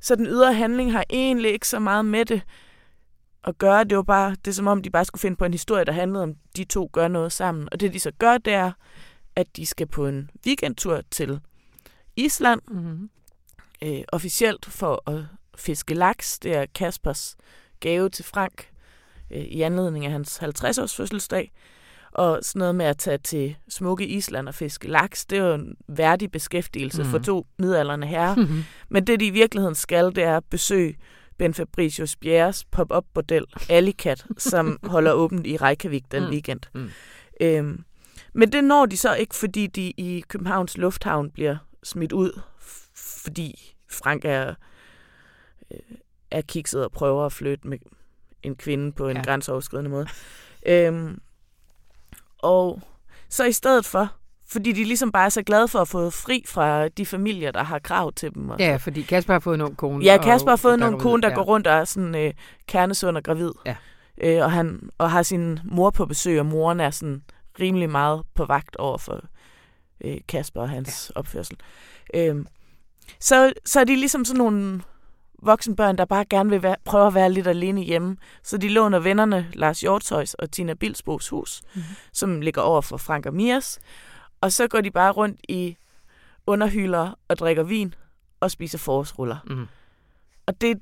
så 0.00 0.14
den 0.14 0.26
ydre 0.26 0.54
handling 0.54 0.92
har 0.92 1.04
egentlig 1.10 1.52
ikke 1.52 1.68
så 1.68 1.78
meget 1.78 2.04
med 2.04 2.24
det 2.24 2.42
at 3.44 3.58
gøre. 3.58 3.84
Det 3.84 3.96
var 3.96 4.02
bare, 4.02 4.30
det 4.30 4.48
er 4.48 4.54
som 4.54 4.66
om, 4.66 4.82
de 4.82 4.90
bare 4.90 5.04
skulle 5.04 5.20
finde 5.20 5.36
på 5.36 5.44
en 5.44 5.52
historie, 5.52 5.84
der 5.84 5.92
handlede 5.92 6.22
om, 6.22 6.34
de 6.56 6.64
to 6.64 6.90
gør 6.92 7.08
noget 7.08 7.32
sammen. 7.32 7.68
Og 7.72 7.80
det 7.80 7.92
de 7.92 8.00
så 8.00 8.10
gør, 8.18 8.38
det 8.38 8.52
er, 8.52 8.72
at 9.36 9.56
de 9.56 9.66
skal 9.66 9.86
på 9.86 10.06
en 10.06 10.30
weekendtur 10.46 11.00
til 11.10 11.40
Island, 12.16 12.60
Mm-hmm. 12.68 13.10
øh, 13.82 14.00
officielt 14.12 14.66
for 14.66 15.10
at 15.10 15.24
fiske 15.56 15.94
laks. 15.94 16.38
Det 16.38 16.56
er 16.56 16.66
Kaspers 16.74 17.36
gave 17.80 18.08
til 18.08 18.24
Frank 18.24 18.70
øh, 19.30 19.42
i 19.42 19.62
anledning 19.62 20.06
af 20.06 20.12
hans 20.12 20.38
50-års 20.38 20.96
fødselsdag. 20.96 21.52
Og 22.12 22.38
sådan 22.42 22.58
noget 22.58 22.74
med 22.74 22.86
at 22.86 22.98
tage 22.98 23.18
til 23.18 23.56
smukke 23.68 24.06
Island 24.06 24.48
og 24.48 24.54
fiske 24.54 24.88
laks, 24.88 25.26
det 25.26 25.38
er 25.38 25.42
jo 25.44 25.54
en 25.54 25.76
værdig 25.88 26.30
beskæftigelse 26.30 27.02
mm. 27.02 27.08
for 27.08 27.18
to 27.18 27.46
midalderne 27.58 28.06
herrer. 28.06 28.34
Mm-hmm. 28.34 28.64
Men 28.88 29.06
det, 29.06 29.20
de 29.20 29.26
i 29.26 29.30
virkeligheden 29.30 29.74
skal, 29.74 30.04
det 30.14 30.24
er 30.24 30.36
at 30.36 30.44
besøge 30.50 30.96
Ben 31.38 31.54
Fabricius 31.54 32.16
Bjerres 32.16 32.64
pop-up 32.64 33.04
bordel 33.14 33.44
Alicat, 33.68 34.26
som 34.38 34.78
holder 34.94 35.12
åbent 35.12 35.46
i 35.46 35.56
Reykjavik 35.56 36.12
den 36.12 36.22
Mm. 36.24 36.30
weekend. 36.30 36.60
Mm. 36.74 36.90
Øhm, 37.40 37.84
men 38.32 38.52
det 38.52 38.64
når 38.64 38.86
de 38.86 38.96
så 38.96 39.14
ikke, 39.14 39.34
fordi 39.34 39.66
de 39.66 39.90
i 39.90 40.24
Københavns 40.28 40.76
Lufthavn 40.78 41.30
bliver 41.30 41.56
smidt 41.82 42.12
ud, 42.12 42.40
fordi 42.94 43.74
Frank 43.90 44.24
er, 44.24 44.54
øh, 45.70 45.78
er 46.30 46.40
kikset 46.42 46.84
og 46.84 46.92
prøver 46.92 47.26
at 47.26 47.32
flytte 47.32 47.68
med 47.68 47.78
en 48.42 48.56
kvinde 48.56 48.92
på 48.92 49.08
en 49.08 49.16
ja. 49.16 49.22
grænseoverskridende 49.22 49.90
måde. 49.90 50.06
øhm, 50.66 51.20
og 52.38 52.82
så 53.28 53.44
i 53.44 53.52
stedet 53.52 53.84
for, 53.84 54.12
fordi 54.50 54.72
de 54.72 54.84
ligesom 54.84 55.12
bare 55.12 55.24
er 55.24 55.28
så 55.28 55.42
glade 55.42 55.68
for 55.68 55.78
at 55.78 55.88
få 55.88 56.10
fri 56.10 56.44
fra 56.46 56.88
de 56.88 57.06
familier, 57.06 57.50
der 57.50 57.62
har 57.62 57.78
krav 57.78 58.12
til 58.12 58.34
dem. 58.34 58.50
Og 58.50 58.58
Ja, 58.58 58.76
fordi 58.76 59.02
Kasper 59.02 59.32
har 59.32 59.40
fået 59.40 59.54
en 59.54 59.60
ung 59.60 59.76
kone. 59.76 60.04
Ja, 60.04 60.18
Kasper 60.22 60.50
har 60.50 60.56
fået 60.56 60.78
nogle 60.78 60.96
går 60.96 61.02
kone, 61.02 61.22
der 61.22 61.28
ud. 61.30 61.34
går 61.34 61.42
rundt 61.42 61.66
og 61.66 61.72
er 61.74 61.84
sådan 61.84 62.14
øh, 62.14 62.32
kernesund 62.66 63.16
og 63.16 63.22
gravid. 63.24 63.50
Ja. 63.66 63.76
Øh, 64.22 64.44
og, 64.44 64.52
han, 64.52 64.90
og 64.98 65.10
har 65.10 65.22
sin 65.22 65.60
mor 65.64 65.90
på 65.90 66.06
besøg, 66.06 66.40
og 66.40 66.46
moren 66.46 66.80
er 66.80 66.90
sådan 66.90 67.22
rimelig 67.60 67.90
meget 67.90 68.22
på 68.34 68.44
vagt 68.44 68.76
over 68.76 68.98
for 68.98 69.20
øh, 70.04 70.16
Kasper 70.28 70.60
og 70.60 70.68
hans 70.70 71.12
ja. 71.14 71.18
opførsel. 71.20 71.56
Øh, 72.14 72.36
så, 73.20 73.52
så 73.64 73.80
er 73.80 73.84
de 73.84 73.96
ligesom 73.96 74.24
sådan 74.24 74.38
nogle 74.38 74.80
voksenbørn, 75.42 75.98
der 75.98 76.04
bare 76.04 76.24
gerne 76.24 76.50
vil 76.50 76.62
være, 76.62 76.76
prøve 76.84 77.06
at 77.06 77.14
være 77.14 77.32
lidt 77.32 77.46
alene 77.46 77.80
hjemme. 77.80 78.16
Så 78.42 78.58
de 78.58 78.68
låner 78.68 78.98
vennerne 78.98 79.46
Lars 79.52 79.80
Hjortøjs 79.80 80.34
og 80.34 80.50
Tina 80.50 80.74
Bilsbos 80.74 81.28
hus, 81.28 81.62
Mhm. 81.62 81.80
mm-hmm. 81.82 81.96
som 82.12 82.40
ligger 82.40 82.62
over 82.62 82.80
for 82.80 82.96
Frank 82.96 83.26
og 83.26 83.34
Mias. 83.34 83.78
Og 84.40 84.52
så 84.52 84.68
går 84.68 84.80
de 84.80 84.90
bare 84.90 85.12
rundt 85.12 85.40
i 85.48 85.76
underhylder 86.46 87.18
og 87.28 87.38
drikker 87.38 87.62
vin 87.62 87.94
og 88.40 88.50
spiser 88.50 88.78
forårsruller. 88.78 89.36
Mm. 89.46 89.66
Og 90.46 90.60
det, 90.60 90.80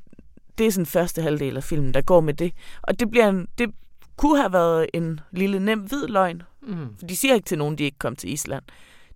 det 0.58 0.66
er 0.66 0.70
sådan 0.70 0.86
første 0.86 1.22
halvdel 1.22 1.56
af 1.56 1.64
filmen, 1.64 1.94
der 1.94 2.00
går 2.00 2.20
med 2.20 2.34
det. 2.34 2.52
Og 2.82 3.00
det, 3.00 3.10
bliver 3.10 3.28
en, 3.28 3.48
det 3.58 3.74
kunne 4.16 4.40
have 4.40 4.52
været 4.52 4.86
en 4.94 5.20
lille 5.30 5.58
nem 5.58 5.80
hvid 5.80 6.06
løgn. 6.06 6.42
Mm. 6.62 6.96
For 6.98 7.06
de 7.06 7.16
siger 7.16 7.34
ikke 7.34 7.46
til 7.46 7.58
nogen, 7.58 7.78
de 7.78 7.84
ikke 7.84 7.98
kom 7.98 8.16
til 8.16 8.32
Island. 8.32 8.62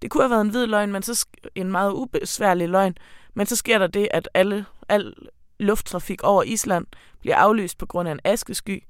Det 0.02 0.10
kunne 0.10 0.22
have 0.22 0.30
været 0.30 0.40
en 0.40 0.50
hvid 0.50 0.66
løgn, 0.66 0.92
men 0.92 1.02
så 1.02 1.26
en 1.54 1.72
meget 1.72 1.92
ubesværlig 1.92 2.68
løgn. 2.68 2.96
Men 3.34 3.46
så 3.46 3.56
sker 3.56 3.78
der 3.78 3.86
det, 3.86 4.08
at 4.10 4.28
alle, 4.34 4.66
al 4.88 5.14
lufttrafik 5.58 6.22
over 6.22 6.42
Island 6.42 6.86
bliver 7.20 7.36
aflyst 7.36 7.78
på 7.78 7.86
grund 7.86 8.08
af 8.08 8.12
en 8.12 8.20
askesky. 8.24 8.82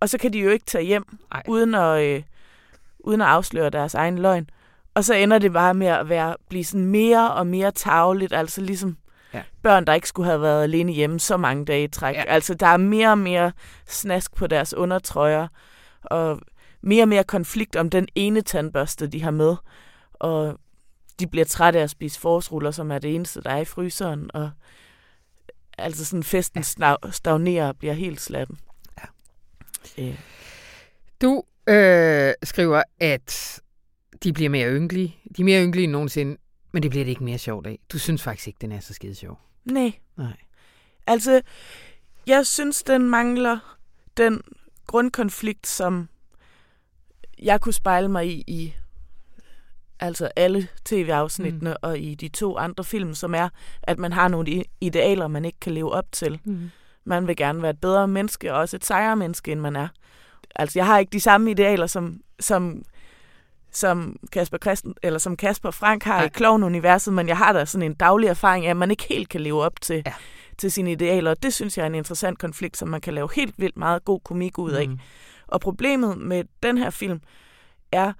Og 0.00 0.08
så 0.08 0.18
kan 0.18 0.32
de 0.32 0.38
jo 0.38 0.50
ikke 0.50 0.64
tage 0.64 0.84
hjem, 0.84 1.18
Ej. 1.32 1.42
uden 1.48 1.74
at, 1.74 2.02
øh, 2.04 2.22
uden 2.98 3.20
at 3.20 3.26
afsløre 3.26 3.70
deres 3.70 3.94
egen 3.94 4.18
løgn. 4.18 4.50
Og 4.96 5.04
så 5.04 5.14
ender 5.14 5.38
det 5.38 5.52
bare 5.52 5.74
med 5.74 5.86
at 5.86 6.08
være, 6.08 6.36
blive 6.48 6.64
sådan 6.64 6.86
mere 6.86 7.34
og 7.34 7.46
mere 7.46 7.70
tavligt, 7.70 8.32
altså 8.32 8.60
ligesom 8.60 8.96
Ja. 9.34 9.42
børn, 9.62 9.84
der 9.84 9.94
ikke 9.94 10.08
skulle 10.08 10.26
have 10.28 10.42
været 10.42 10.62
alene 10.62 10.92
hjemme 10.92 11.20
så 11.20 11.36
mange 11.36 11.64
dage 11.64 11.84
i 11.84 11.88
træk. 11.88 12.14
Ja. 12.16 12.24
Altså, 12.26 12.54
der 12.54 12.66
er 12.66 12.76
mere 12.76 13.10
og 13.10 13.18
mere 13.18 13.52
snask 13.86 14.34
på 14.34 14.46
deres 14.46 14.74
undertrøjer, 14.74 15.48
og 16.02 16.40
mere 16.80 17.04
og 17.04 17.08
mere 17.08 17.24
konflikt 17.24 17.76
om 17.76 17.90
den 17.90 18.08
ene 18.14 18.40
tandbørste, 18.40 19.06
de 19.06 19.22
har 19.22 19.30
med. 19.30 19.56
Og 20.14 20.58
de 21.20 21.26
bliver 21.26 21.44
trætte 21.44 21.78
af 21.78 21.82
at 21.82 21.90
spise 21.90 22.20
forårsruller, 22.20 22.70
som 22.70 22.90
er 22.90 22.98
det 22.98 23.14
eneste, 23.14 23.42
der 23.42 23.50
er 23.50 23.58
i 23.58 23.64
fryseren. 23.64 24.30
Og 24.34 24.50
altså 25.78 26.04
sådan 26.04 26.22
festen 26.22 26.64
ja. 26.80 26.94
stagnerer 27.10 27.68
og 27.68 27.76
bliver 27.76 27.94
helt 27.94 28.20
slatten. 28.20 28.58
Ja. 29.98 30.02
Øh, 30.04 30.20
Du 31.22 31.42
øh, 31.68 32.34
skriver, 32.42 32.82
at 33.00 33.60
de 34.24 34.32
bliver 34.32 34.50
mere 34.50 34.70
ynkelige. 34.70 35.16
De 35.36 35.42
er 35.42 35.44
mere 35.44 35.64
ynkelige 35.64 35.84
end 35.84 35.92
nogensinde, 35.92 36.36
men 36.72 36.82
det 36.82 36.90
bliver 36.90 37.04
det 37.04 37.10
ikke 37.10 37.24
mere 37.24 37.38
sjovt 37.38 37.66
af. 37.66 37.78
Du 37.92 37.98
synes 37.98 38.22
faktisk 38.22 38.46
ikke, 38.46 38.58
den 38.60 38.72
er 38.72 38.80
så 38.80 38.94
skide 38.94 39.14
sjov. 39.14 39.38
nej. 39.64 39.92
Nej. 40.16 40.36
Altså, 41.06 41.42
jeg 42.26 42.46
synes, 42.46 42.82
den 42.82 43.08
mangler 43.10 43.78
den 44.16 44.42
grundkonflikt, 44.86 45.66
som 45.66 46.08
jeg 47.38 47.60
kunne 47.60 47.72
spejle 47.72 48.08
mig 48.08 48.26
i 48.26 48.44
i 48.46 48.74
altså 50.00 50.30
alle 50.36 50.68
tv-afsnittene 50.84 51.70
mm. 51.70 51.76
og 51.82 51.98
i 51.98 52.14
de 52.14 52.28
to 52.28 52.56
andre 52.56 52.84
film, 52.84 53.14
som 53.14 53.34
er, 53.34 53.48
at 53.82 53.98
man 53.98 54.12
har 54.12 54.28
nogle 54.28 54.64
idealer, 54.80 55.28
man 55.28 55.44
ikke 55.44 55.60
kan 55.60 55.72
leve 55.72 55.92
op 55.92 56.12
til. 56.12 56.40
Mm. 56.44 56.70
Man 57.04 57.26
vil 57.26 57.36
gerne 57.36 57.62
være 57.62 57.70
et 57.70 57.80
bedre 57.80 58.08
menneske, 58.08 58.52
og 58.52 58.58
også 58.58 58.76
et 58.76 58.84
sejere 58.84 59.16
menneske, 59.16 59.52
end 59.52 59.60
man 59.60 59.76
er. 59.76 59.88
Altså, 60.54 60.78
jeg 60.78 60.86
har 60.86 60.98
ikke 60.98 61.12
de 61.12 61.20
samme 61.20 61.50
idealer, 61.50 61.86
som, 61.86 62.20
som, 62.40 62.82
som 63.76 64.16
Kasper 64.32 64.58
Christen, 64.58 64.94
eller 65.02 65.18
som 65.18 65.36
Kasper 65.36 65.70
Frank 65.70 66.02
har 66.04 66.16
Nej. 66.16 66.26
i 66.26 66.28
Klovn-universet, 66.28 67.14
men 67.14 67.28
jeg 67.28 67.36
har 67.38 67.52
da 67.52 67.64
sådan 67.64 67.82
en 67.82 67.94
daglig 67.94 68.28
erfaring 68.28 68.66
af, 68.66 68.70
at 68.70 68.76
man 68.76 68.90
ikke 68.90 69.04
helt 69.08 69.28
kan 69.28 69.40
leve 69.40 69.62
op 69.62 69.80
til, 69.80 70.02
Ja. 70.06 70.14
til 70.58 70.72
sine 70.72 70.92
idealer. 70.92 71.30
Og 71.30 71.42
det 71.42 71.54
synes 71.54 71.76
jeg 71.78 71.82
er 71.82 71.86
en 71.86 71.94
interessant 71.94 72.38
konflikt, 72.38 72.76
som 72.76 72.88
man 72.88 73.00
kan 73.00 73.14
lave 73.14 73.28
helt 73.34 73.54
vildt 73.58 73.76
meget 73.76 74.04
god 74.04 74.20
komik 74.20 74.58
ud 74.58 74.70
af. 74.72 74.88
Mm. 74.88 74.98
Og 75.46 75.60
problemet 75.60 76.18
med 76.18 76.44
den 76.62 76.78
her 76.78 76.90
film 76.90 77.20
er, 77.92 78.12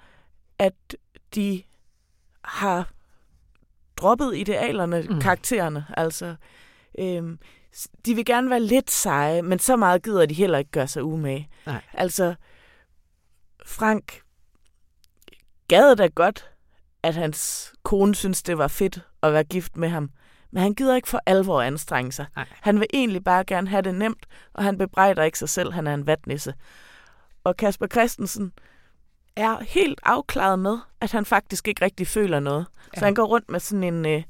at 0.58 0.96
de 1.34 1.62
har 2.44 2.90
droppet 3.96 4.36
idealerne, 4.36 5.02
mm. 5.10 5.20
karaktererne. 5.20 5.86
Altså, 5.96 6.34
øhm, 6.98 7.38
de 8.06 8.14
vil 8.14 8.24
gerne 8.24 8.50
være 8.50 8.60
lidt 8.60 8.90
seje, 8.90 9.42
men 9.42 9.58
så 9.58 9.76
meget 9.76 10.02
gider 10.02 10.26
de 10.26 10.34
heller 10.34 10.58
ikke 10.58 10.70
gøre 10.70 10.88
sig 10.88 11.02
umage. 11.04 11.48
Nej. 11.66 11.80
Altså, 11.92 12.34
Frank 13.66 14.20
gad 15.68 15.96
da 15.96 16.06
godt, 16.06 16.50
at 17.02 17.14
hans 17.14 17.72
kone 17.82 18.14
synes, 18.14 18.42
det 18.42 18.58
var 18.58 18.68
fedt 18.68 19.00
at 19.22 19.32
være 19.32 19.44
gift 19.44 19.76
med 19.76 19.88
ham. 19.88 20.10
Men 20.50 20.62
han 20.62 20.74
gider 20.74 20.96
ikke 20.96 21.08
for 21.08 21.20
alvor 21.26 21.62
anstrenge 21.62 22.12
sig. 22.12 22.26
Nej. 22.36 22.46
Han 22.60 22.80
vil 22.80 22.86
egentlig 22.94 23.24
bare 23.24 23.44
gerne 23.44 23.68
have 23.68 23.82
det 23.82 23.94
nemt, 23.94 24.26
og 24.52 24.64
han 24.64 24.78
bebrejder 24.78 25.22
ikke 25.22 25.38
sig 25.38 25.48
selv, 25.48 25.72
han 25.72 25.86
er 25.86 25.94
en 25.94 26.06
vatnisse. 26.06 26.54
Og 27.44 27.56
Kasper 27.56 27.86
Christensen 27.86 28.52
er 29.36 29.64
helt 29.64 30.00
afklaret 30.02 30.58
med, 30.58 30.78
at 31.00 31.12
han 31.12 31.24
faktisk 31.24 31.68
ikke 31.68 31.84
rigtig 31.84 32.06
føler 32.06 32.40
noget. 32.40 32.66
Ja. 32.94 32.98
Så 32.98 33.04
han 33.04 33.14
går 33.14 33.24
rundt 33.24 33.50
med 33.50 33.60
sådan 33.60 33.84
en, 33.84 34.06
øh, 34.06 34.22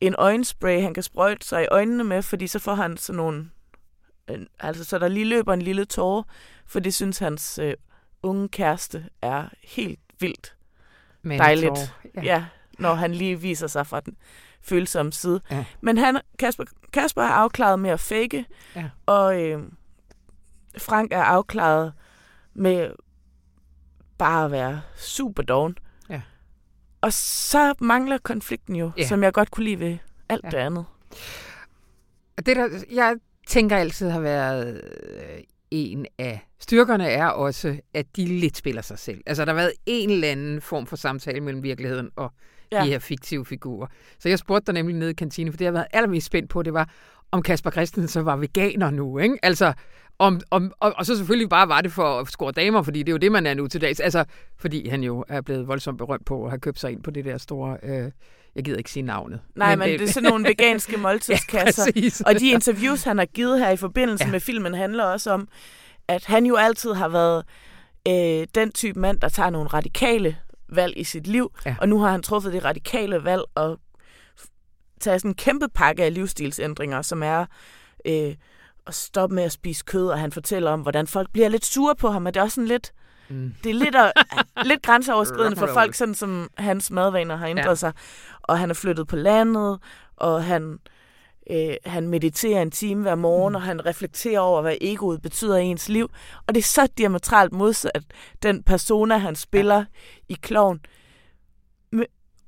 en 0.00 0.14
øjenspray, 0.18 0.82
han 0.82 0.94
kan 0.94 1.02
sprøjte 1.02 1.46
sig 1.46 1.62
i 1.62 1.66
øjnene 1.70 2.04
med, 2.04 2.22
fordi 2.22 2.46
så 2.46 2.58
får 2.58 2.74
han 2.74 2.96
sådan 2.96 3.16
nogle... 3.16 3.50
Øh, 4.30 4.38
altså, 4.60 4.84
så 4.84 4.98
der 4.98 5.08
lige 5.08 5.26
løber 5.26 5.52
en 5.52 5.62
lille 5.62 5.84
tåre, 5.84 6.24
for 6.66 6.80
det 6.80 6.94
synes 6.94 7.18
hans 7.18 7.58
øh, 7.58 7.74
unge 8.22 8.48
kæreste 8.48 9.08
er 9.22 9.48
helt 9.64 10.00
vildt 10.22 10.56
Men 11.22 11.38
dejligt. 11.38 11.68
tår. 11.68 12.10
Ja. 12.14 12.22
ja, 12.22 12.44
når 12.78 12.94
han 12.94 13.14
lige 13.14 13.40
viser 13.40 13.66
sig 13.66 13.86
fra 13.86 14.00
den 14.00 14.16
følsomme 14.62 15.12
side. 15.12 15.40
Ja. 15.50 15.64
Men 15.80 15.98
han, 15.98 16.20
Kasper, 16.38 16.64
Kasper 16.92 17.22
er 17.22 17.28
afklaret 17.28 17.78
med 17.78 17.90
at 17.90 18.00
fake, 18.00 18.44
Ja. 18.76 18.90
og 19.06 19.42
øh, 19.42 19.62
Frank 20.78 21.12
er 21.12 21.22
afklaret 21.22 21.92
med 22.54 22.90
bare 24.18 24.44
at 24.44 24.50
være 24.50 24.80
super 24.96 25.42
doven. 25.42 25.78
Ja. 26.08 26.20
Og 27.00 27.12
så 27.12 27.74
mangler 27.80 28.18
konflikten 28.18 28.76
jo, 28.76 28.90
Ja. 28.98 29.06
som 29.06 29.22
jeg 29.22 29.32
godt 29.32 29.50
kunne 29.50 29.64
lide 29.64 29.80
ved 29.80 29.98
alt 30.28 30.44
Ja. 30.44 30.50
det 30.50 30.56
andet. 30.56 30.84
Det, 32.46 32.56
der, 32.56 32.68
jeg 32.92 33.16
tænker 33.46 33.76
altid 33.76 34.10
har 34.10 34.20
været 34.20 34.74
øh, 34.74 35.42
en 35.72 36.06
af 36.18 36.40
styrkerne, 36.58 37.08
er 37.08 37.26
også, 37.26 37.76
at 37.94 38.06
de 38.16 38.26
lidt 38.26 38.56
spiller 38.56 38.82
sig 38.82 38.98
selv. 38.98 39.20
Altså, 39.26 39.44
der 39.44 39.52
har 39.52 39.56
været 39.56 39.72
en 39.86 40.10
eller 40.10 40.28
anden 40.28 40.60
form 40.60 40.86
for 40.86 40.96
samtale 40.96 41.40
mellem 41.40 41.62
virkeligheden 41.62 42.10
og 42.16 42.32
ja. 42.72 42.84
De 42.84 42.88
her 42.88 42.98
fiktive 42.98 43.46
figurer. 43.46 43.86
Så 44.18 44.28
jeg 44.28 44.38
spurgte 44.38 44.66
dig 44.66 44.74
nemlig 44.74 44.96
nede 44.96 45.10
i 45.10 45.14
kantinen, 45.14 45.52
for 45.52 45.56
det 45.56 45.64
jeg 45.64 45.70
har 45.70 45.78
været 45.78 45.86
allermest 45.92 46.26
spændt 46.26 46.50
på, 46.50 46.62
det 46.62 46.74
var, 46.74 46.90
om 47.30 47.42
Kasper 47.42 47.70
Christensen 47.70 48.08
så 48.08 48.22
var 48.22 48.36
veganer 48.36 48.90
nu, 48.90 49.18
ikke? 49.18 49.38
Altså, 49.42 49.72
om, 50.18 50.40
om, 50.50 50.72
og, 50.80 50.92
og 50.96 51.06
så 51.06 51.16
selvfølgelig 51.16 51.48
bare 51.48 51.68
var 51.68 51.80
det 51.80 51.92
for 51.92 52.20
at 52.20 52.28
score 52.28 52.52
damer, 52.52 52.82
fordi 52.82 52.98
det 52.98 53.08
er 53.08 53.12
jo 53.12 53.18
det, 53.18 53.32
man 53.32 53.46
er 53.46 53.54
nu 53.54 53.66
til 53.66 53.80
dags. 53.80 54.00
Altså, 54.00 54.24
fordi 54.56 54.88
han 54.88 55.02
jo 55.02 55.24
er 55.28 55.40
blevet 55.40 55.68
voldsomt 55.68 55.98
berømt 55.98 56.26
på 56.26 56.44
at 56.44 56.50
have 56.50 56.60
købt 56.60 56.78
sig 56.78 56.92
ind 56.92 57.02
på 57.02 57.10
det 57.10 57.24
der 57.24 57.38
store... 57.38 57.76
Øh, 57.82 58.10
jeg 58.56 58.64
gider 58.64 58.78
ikke 58.78 58.90
sige 58.90 59.02
navnet. 59.02 59.40
Nej, 59.56 59.76
men, 59.76 59.78
men 59.90 59.98
det 59.98 60.08
er 60.08 60.12
sådan 60.12 60.28
nogle 60.30 60.48
veganske 60.48 60.96
måltidskasser. 61.06 61.82
Ja, 61.86 61.92
præcis. 61.92 62.20
Og 62.20 62.40
de 62.40 62.50
interviews, 62.50 63.02
han 63.02 63.18
har 63.18 63.24
givet 63.24 63.58
her 63.58 63.70
i 63.70 63.76
forbindelse 63.76 64.24
Ja. 64.24 64.30
med 64.30 64.40
filmen, 64.40 64.74
handler 64.74 65.04
også 65.04 65.30
om, 65.30 65.48
at 66.08 66.24
han 66.24 66.46
jo 66.46 66.56
altid 66.56 66.92
har 66.92 67.08
været 67.08 67.44
øh, 68.08 68.46
den 68.54 68.72
type 68.72 69.00
mand, 69.00 69.20
der 69.20 69.28
tager 69.28 69.50
nogle 69.50 69.68
radikale 69.68 70.36
valg 70.68 70.92
i 70.96 71.04
sit 71.04 71.26
liv. 71.26 71.52
Ja. 71.66 71.76
Og 71.80 71.88
nu 71.88 72.00
har 72.00 72.10
han 72.10 72.22
truffet 72.22 72.52
det 72.52 72.64
radikale 72.64 73.24
valg 73.24 73.42
at 73.56 73.76
tage 75.00 75.18
sådan 75.18 75.30
en 75.30 75.34
kæmpe 75.34 75.68
pakke 75.74 76.04
af 76.04 76.14
livsstilsændringer, 76.14 77.02
som 77.02 77.22
er 77.22 77.46
øh, 78.06 78.34
at 78.86 78.94
stoppe 78.94 79.34
med 79.34 79.42
at 79.42 79.52
spise 79.52 79.84
kød, 79.86 80.08
og 80.08 80.18
han 80.18 80.32
fortæller 80.32 80.70
om, 80.70 80.80
hvordan 80.80 81.06
folk 81.06 81.28
bliver 81.32 81.48
lidt 81.48 81.64
sure 81.64 81.94
på 81.96 82.10
ham, 82.10 82.26
og 82.26 82.34
det 82.34 82.40
er 82.40 82.44
også 82.44 82.54
sådan 82.54 82.68
lidt, 82.68 82.92
Mm. 83.32 83.54
det 83.64 83.70
er 83.70 83.74
lidt, 83.74 83.94
at, 83.94 84.12
lidt 84.70 84.82
grænseoverskridende 84.82 85.56
for 85.56 85.66
folk, 85.66 85.94
sådan 85.94 86.14
som 86.14 86.50
hans 86.58 86.90
madvaner 86.90 87.36
har 87.36 87.46
ændret 87.46 87.66
Ja. 87.68 87.74
sig. 87.74 87.92
Og 88.42 88.58
han 88.58 88.70
er 88.70 88.74
flyttet 88.74 89.08
på 89.08 89.16
landet, 89.16 89.78
og 90.16 90.44
han, 90.44 90.78
øh, 91.50 91.74
han 91.86 92.08
mediterer 92.08 92.62
en 92.62 92.70
time 92.70 93.02
hver 93.02 93.14
morgen, 93.14 93.52
mm. 93.52 93.56
og 93.56 93.62
han 93.62 93.86
reflekterer 93.86 94.40
over, 94.40 94.62
hvad 94.62 94.76
egoet 94.80 95.22
betyder 95.22 95.56
i 95.56 95.64
ens 95.64 95.88
liv. 95.88 96.10
Og 96.46 96.54
det 96.54 96.60
er 96.60 96.64
så 96.66 96.88
diametralt 96.98 97.52
modsat 97.52 98.04
den 98.42 98.62
persona, 98.62 99.16
han 99.16 99.36
spiller 99.36 99.76
ja. 99.76 99.84
i 100.28 100.36
Kloven. 100.42 100.80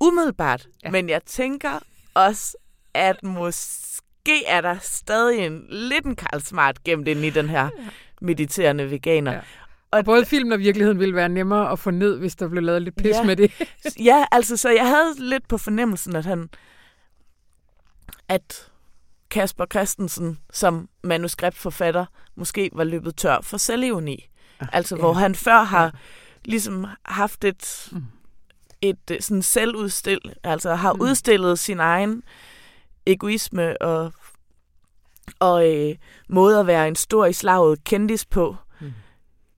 Umiddelbart. 0.01 0.67
Ja. 0.83 0.89
Ja. 0.89 0.91
Men 0.91 1.09
jeg 1.09 1.21
tænker 1.27 1.79
også, 2.15 2.57
at 2.95 3.23
måske 3.23 4.47
er 4.47 4.61
der 4.61 4.77
stadig 4.83 5.47
en 5.47 5.67
lidt 5.69 6.07
en 6.07 6.17
Karl 6.17 6.41
Smart 6.41 6.85
gemt 6.85 7.09
ind 7.09 7.25
i 7.25 7.31
den 7.31 7.49
her 7.49 7.69
mediterende 8.21 8.91
veganer. 8.91 9.33
Ja. 9.33 9.41
Ja. 9.95 9.99
Og 9.99 10.05
både 10.05 10.25
film 10.25 10.53
og 10.53 10.59
virkeligheden 10.59 10.99
ville 11.01 11.15
være 11.15 11.29
nemmere 11.29 11.71
at 11.73 11.79
få 11.79 11.91
ned, 11.91 12.19
hvis 12.19 12.37
der 12.37 12.49
blev 12.49 12.63
lavet 12.63 12.83
lidt 12.83 12.97
pis 12.97 13.07
Ja. 13.07 13.23
med 13.25 13.37
det. 13.37 13.53
Ja, 14.05 14.25
altså, 14.33 14.57
så 14.57 14.71
jeg 14.71 14.89
havde 14.89 15.15
lidt 15.19 15.49
på 15.49 15.59
fornemmelsen, 15.59 16.17
at 16.17 16.25
han, 16.25 16.49
at 18.29 18.69
Kasper 19.31 19.65
Christensen 19.73 20.39
som 20.53 20.89
manuskriptforfatter 21.03 22.07
måske 22.35 22.71
var 22.73 22.85
løbet 22.85 23.17
tør 23.17 23.41
for 23.43 23.57
selvironi. 23.57 24.31
Altså, 24.73 24.97
ja. 24.97 25.01
hvor 25.01 25.13
han 25.13 25.35
før 25.35 25.63
har 25.63 25.95
ligesom 26.45 26.87
haft 27.05 27.45
et, 27.45 27.89
Mm. 27.93 28.05
et 28.83 29.11
øh, 29.11 29.21
sådan 29.21 29.43
selvudstil, 29.43 30.21
altså 30.45 30.75
har 30.75 30.93
Mm. 30.93 31.01
udstillet 31.01 31.59
sin 31.59 31.81
egen 31.81 32.23
egoisme 33.07 33.83
og, 33.83 34.13
og 35.39 35.75
øh, 35.75 35.95
måde 36.29 36.61
at 36.61 36.67
være 36.67 36.89
en 36.89 36.97
stor 36.97 37.27
i 37.27 37.33
slaget 37.33 37.85
kendis 37.85 38.25
på. 38.25 38.57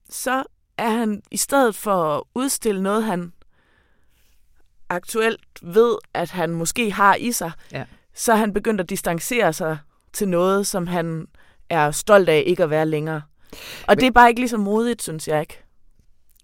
Så 0.09 0.43
er 0.77 0.89
han 0.89 1.21
i 1.31 1.37
stedet 1.37 1.75
for 1.75 2.17
at 2.17 2.23
udstille 2.35 2.83
noget, 2.83 3.03
han 3.03 3.33
aktuelt 4.89 5.41
ved, 5.61 5.97
at 6.13 6.29
han 6.31 6.49
måske 6.49 6.91
har 6.91 7.15
i 7.15 7.31
sig, 7.31 7.51
Ja. 7.71 7.85
så 8.15 8.31
er 8.31 8.35
han 8.35 8.53
begyndt 8.53 8.81
at 8.81 8.89
distancere 8.89 9.53
sig 9.53 9.77
til 10.13 10.27
noget, 10.27 10.67
som 10.67 10.87
han 10.87 11.27
er 11.69 11.91
stolt 11.91 12.29
af 12.29 12.43
ikke 12.45 12.63
at 12.63 12.69
være 12.69 12.85
længere. 12.85 13.21
Og 13.51 13.57
Men- 13.89 13.97
det 13.99 14.07
er 14.07 14.11
bare 14.11 14.29
ikke 14.29 14.41
lige 14.41 14.49
så 14.49 14.57
modigt, 14.57 15.01
synes 15.03 15.27
jeg 15.27 15.41
ikke. 15.41 15.63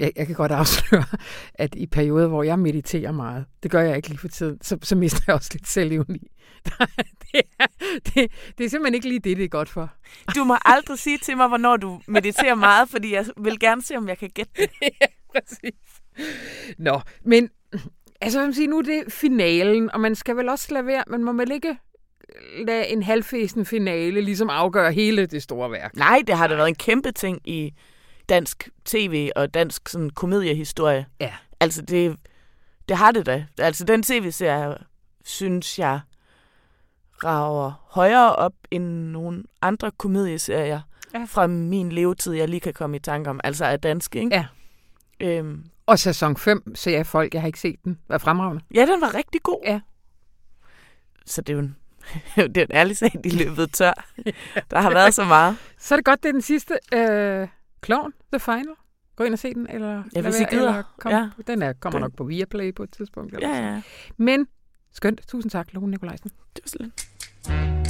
Jeg, 0.04 0.12
jeg 0.16 0.28
kan 0.28 0.36
godt 0.36 0.52
afsløre, 0.52 1.06
at 1.54 1.76
i 1.76 1.86
perioder, 1.86 2.28
hvor 2.28 2.44
jeg 2.44 2.60
mediterer 2.60 3.12
meget, 3.12 3.46
det 3.64 3.72
gør 3.72 3.82
jeg 3.82 3.96
ikke 3.96 4.08
lige 4.08 4.20
for 4.20 4.28
tiden, 4.28 4.58
så, 4.62 4.78
så 4.82 4.96
mister 4.96 5.20
jeg 5.28 5.36
også 5.36 5.50
lidt 5.54 5.68
selvivni. 5.68 6.28
det, 7.24 7.42
er, 7.60 7.68
det, 8.06 8.32
det 8.58 8.66
er 8.66 8.70
simpelthen 8.70 8.94
ikke 8.94 9.08
lige 9.08 9.20
det, 9.20 9.38
det 9.38 9.44
er 9.44 9.50
godt 9.50 9.70
for. 9.70 9.94
Du 10.36 10.44
må 10.44 10.56
aldrig 10.66 11.00
sige 11.00 11.18
til 11.18 11.38
mig, 11.38 11.48
hvornår 11.48 11.78
du 11.78 12.02
mediterer 12.08 12.56
meget, 12.56 12.90
fordi 12.90 13.14
jeg 13.14 13.26
vil 13.38 13.60
gerne 13.60 13.82
se, 13.82 13.96
om 13.96 14.10
jeg 14.10 14.18
kan 14.18 14.30
gætte 14.30 14.52
det. 14.56 14.70
ja, 15.02 15.08
præcis. 15.32 16.02
Nå, 16.78 17.02
men 17.26 17.50
altså, 18.22 18.40
hvad 18.40 18.48
man 18.48 18.54
sige, 18.54 18.68
nu 18.68 18.78
er 18.78 18.82
det 18.82 19.04
finalen, 19.10 19.92
og 19.92 20.00
man 20.00 20.16
skal 20.16 20.38
vel 20.38 20.50
også 20.50 20.74
lade 20.74 20.86
være, 20.86 21.04
man 21.08 21.24
må 21.24 21.34
vel 21.34 21.52
ikke 21.52 21.78
lade 22.68 22.88
en 22.88 23.04
halvfæsen 23.04 23.66
finale 23.66 24.22
ligesom 24.22 24.50
afgøre 24.50 24.92
hele 24.92 25.26
det 25.26 25.44
store 25.44 25.72
værk. 25.72 25.96
Nej, 25.96 26.22
det 26.28 26.38
har 26.38 26.48
da 26.48 26.56
været 26.56 26.68
en 26.68 26.76
kæmpe 26.76 27.12
ting 27.12 27.40
i 27.46 27.74
dansk 28.30 28.70
tv 28.86 29.30
og 29.36 29.54
dansk 29.54 29.90
sådan, 29.90 30.10
komediehistorie. 30.10 31.06
Ja. 31.20 31.34
Altså, 31.60 31.82
det, 31.82 32.18
det 32.90 32.98
har 32.98 33.12
det 33.12 33.26
da. 33.26 33.46
Altså, 33.60 33.84
den 33.84 34.04
tv-serie, 34.04 34.76
synes 35.26 35.80
jeg, 35.80 36.00
rager 37.24 37.86
højere 37.90 38.36
op 38.36 38.54
end 38.72 38.84
nogle 39.12 39.44
andre 39.62 39.92
komedieserier 39.92 40.82
Ja. 41.14 41.26
fra 41.30 41.48
min 41.48 41.92
levetid, 41.92 42.34
jeg 42.34 42.50
lige 42.50 42.60
kan 42.60 42.74
komme 42.74 42.98
i 42.98 43.00
tanke 43.00 43.30
om. 43.30 43.40
Altså 43.44 43.66
af 43.66 43.82
danske, 43.82 44.20
ikke? 44.20 44.36
Ja. 44.36 44.46
Øhm, 45.20 45.66
Og 45.86 46.00
sæson 46.00 46.38
5 46.38 46.76
ser 46.76 46.92
jeg 46.92 47.06
folk, 47.08 47.34
jeg 47.34 47.42
har 47.42 47.48
ikke 47.48 47.60
set 47.60 47.76
den, 47.84 48.00
var 48.08 48.18
fremragende. 48.18 48.64
ja, 48.74 48.82
den 48.86 49.02
var 49.02 49.14
rigtig 49.16 49.42
god. 49.44 49.60
Ja. 49.66 49.80
Så 51.26 51.42
det 51.42 51.50
er 51.54 51.58
jo 51.58 51.60
en, 51.60 51.76
det 52.56 52.58
er 52.58 52.62
en 52.66 52.72
ærlig 52.72 52.98
sag, 52.98 53.12
de 53.24 53.30
løbet 53.44 53.74
tør. 53.74 53.94
Der 54.72 54.82
har 54.82 54.90
været 54.90 55.14
så 55.14 55.24
meget. 55.26 55.58
Så 55.80 55.96
er 55.96 55.98
det 55.98 56.06
godt, 56.06 56.24
det 56.24 56.30
er 56.30 56.34
den 56.34 56.42
sidste. 56.42 56.80
Øh, 56.94 57.48
Clown, 57.86 58.14
The 58.34 58.40
Final. 58.40 58.76
Gå 59.16 59.24
ind 59.24 59.34
og 59.34 59.40
se 59.40 59.54
den, 59.54 59.68
eller 59.70 60.04
Ja, 60.16 60.22
hvis 60.22 60.40
I 60.40 60.44
gider. 60.44 60.68
eller 60.70 60.84
Kom, 61.00 61.12
Ja. 61.12 61.30
Den 61.48 61.62
er, 61.62 61.74
kommer 61.74 62.00
Den- 62.00 62.04
nok 62.04 62.16
på 62.18 62.24
Viaplay 62.24 62.76
på 62.76 62.84
et 62.84 62.92
tidspunkt. 62.92 63.34
Eller 63.34 63.48
Ja, 63.50 63.56
sådan. 63.56 63.74
ja. 63.74 63.82
Men 64.18 64.48
skønt. 64.92 65.22
Tusind 65.28 65.52
tak, 65.52 65.74
Lone 65.74 65.92
Nikolajsen. 65.92 66.32
Det 66.56 66.62
var 66.64 66.68
så 66.70 66.78
lidt. 66.80 67.83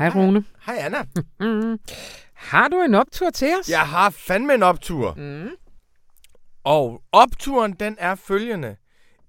Hej, 0.00 0.08
Rune. 0.08 0.44
Hej 0.66 0.76
Anna. 0.78 1.04
Mm. 1.40 1.78
Har 2.34 2.68
du 2.68 2.80
en 2.80 2.94
optur 2.94 3.30
til 3.30 3.48
os? 3.60 3.68
Jeg 3.68 3.88
har 3.88 4.10
fandme 4.10 4.54
en 4.54 4.62
optur. 4.62 5.14
Mm. 5.14 5.50
Og 6.64 7.02
opturen, 7.12 7.72
den 7.72 7.96
er 7.98 8.14
følgende. 8.14 8.76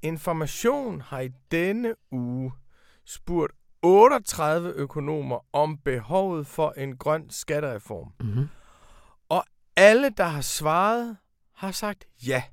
Information 0.01 1.01
har 1.01 1.19
i 1.19 1.29
denne 1.51 1.95
uge 2.11 2.51
spurgt 3.05 3.53
38 3.81 4.69
økonomer 4.69 5.45
om 5.53 5.77
behovet 5.77 6.47
for 6.47 6.73
en 6.77 6.97
grøn 6.97 7.29
skattereform. 7.29 8.13
Mm-hmm. 8.19 8.47
Og 9.29 9.43
alle, 9.75 10.09
der 10.09 10.23
har 10.27 10.41
svaret, 10.41 11.17
har 11.55 11.71
sagt 11.71 12.05
ja. 12.27 12.43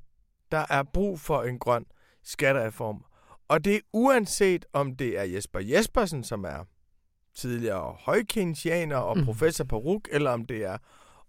Der 0.53 0.65
er 0.71 0.83
brug 0.83 1.21
for 1.21 1.43
en 1.43 1.59
grøn 1.59 1.85
skattereform. 2.25 3.05
Og 3.49 3.65
det 3.65 3.77
er 3.77 3.81
uanset, 3.93 4.67
om 4.73 4.97
det 4.97 5.19
er 5.19 5.25
Jesper 5.25 5.61
Jespersen, 5.61 6.25
som 6.25 6.45
er 6.45 6.65
tidligere 7.39 7.97
højkensianer 8.01 8.97
og 8.97 9.17
Mhm. 9.17 9.27
professor 9.27 9.65
på 9.65 9.77
RUK, 9.79 10.09
eller 10.13 10.31
om 10.31 10.45
det 10.47 10.65
er 10.65 10.77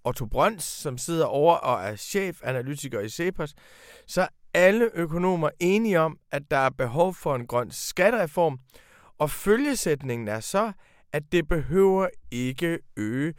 Otto 0.03 0.25
Brøns, 0.25 0.63
som 0.63 0.97
sidder 0.97 1.25
over 1.25 1.55
og 1.55 1.83
er 1.83 1.95
chefanalytiker 1.95 2.99
i 2.99 3.09
CEPOS, 3.09 3.53
så 4.07 4.21
er 4.21 4.27
alle 4.53 4.89
økonomer 4.93 5.49
enige 5.59 5.99
om, 5.99 6.17
at 6.31 6.51
der 6.51 6.57
er 6.57 6.69
behov 6.69 7.13
for 7.13 7.35
en 7.35 7.47
grøn 7.47 7.71
skattereform, 7.71 8.59
og 9.17 9.29
følgesætningen 9.29 10.27
er 10.27 10.39
så, 10.39 10.71
at 11.13 11.23
det 11.31 11.47
behøver 11.47 12.07
ikke 12.31 12.79
øge 12.97 13.33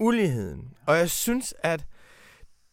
uligheden. 0.00 0.74
Og 0.86 0.96
jeg 0.96 1.10
synes, 1.10 1.54
at 1.62 1.86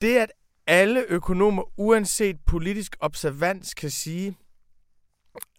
det, 0.02 0.18
at 0.18 0.32
alle 0.68 1.06
økonomer, 1.10 1.64
uanset 1.80 2.36
politisk 2.46 2.96
observans, 3.00 3.74
kan 3.74 3.90
sige, 3.90 4.38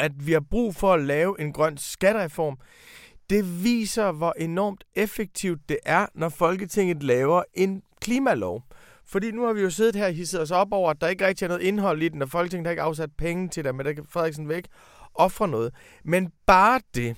at 0.01 0.27
vi 0.27 0.33
har 0.33 0.41
brug 0.51 0.75
for 0.75 0.93
at 0.95 1.01
lave 1.03 1.41
en 1.41 1.53
grøn 1.53 1.77
skattereform, 1.79 2.59
det 3.31 3.65
viser, 3.65 4.13
hvor 4.13 4.35
enormt 4.39 4.85
effektivt 4.95 5.69
det 5.69 5.79
er, 5.85 6.07
når 6.15 6.29
Folketinget 6.29 7.03
laver 7.03 7.43
en 7.55 7.83
klimalov. 8.01 8.63
Fordi 9.07 9.31
nu 9.31 9.45
har 9.47 9.53
vi 9.53 9.61
jo 9.61 9.71
siddet 9.71 9.97
her 9.97 10.07
og 10.07 10.13
hisset 10.13 10.41
os 10.41 10.51
op 10.51 10.73
over, 10.73 10.91
at 10.91 11.01
der 11.01 11.09
ikke 11.09 11.27
rigtig 11.27 11.45
er 11.45 11.49
noget 11.49 11.63
indhold 11.63 12.03
i 12.03 12.09
den, 12.09 12.23
og 12.23 12.31
Folketinget 12.31 12.67
har 12.67 12.71
ikke 12.71 12.83
afsat 12.83 13.11
penge 13.19 13.49
til 13.49 13.65
det, 13.65 13.75
men 13.75 13.87
der 13.87 13.93
kan 13.93 14.07
Frederiksen 14.09 14.49
væk 14.49 14.65
ofre 15.15 15.49
noget. 15.49 15.75
Men 16.05 16.33
bare 16.47 16.81
det, 16.95 17.17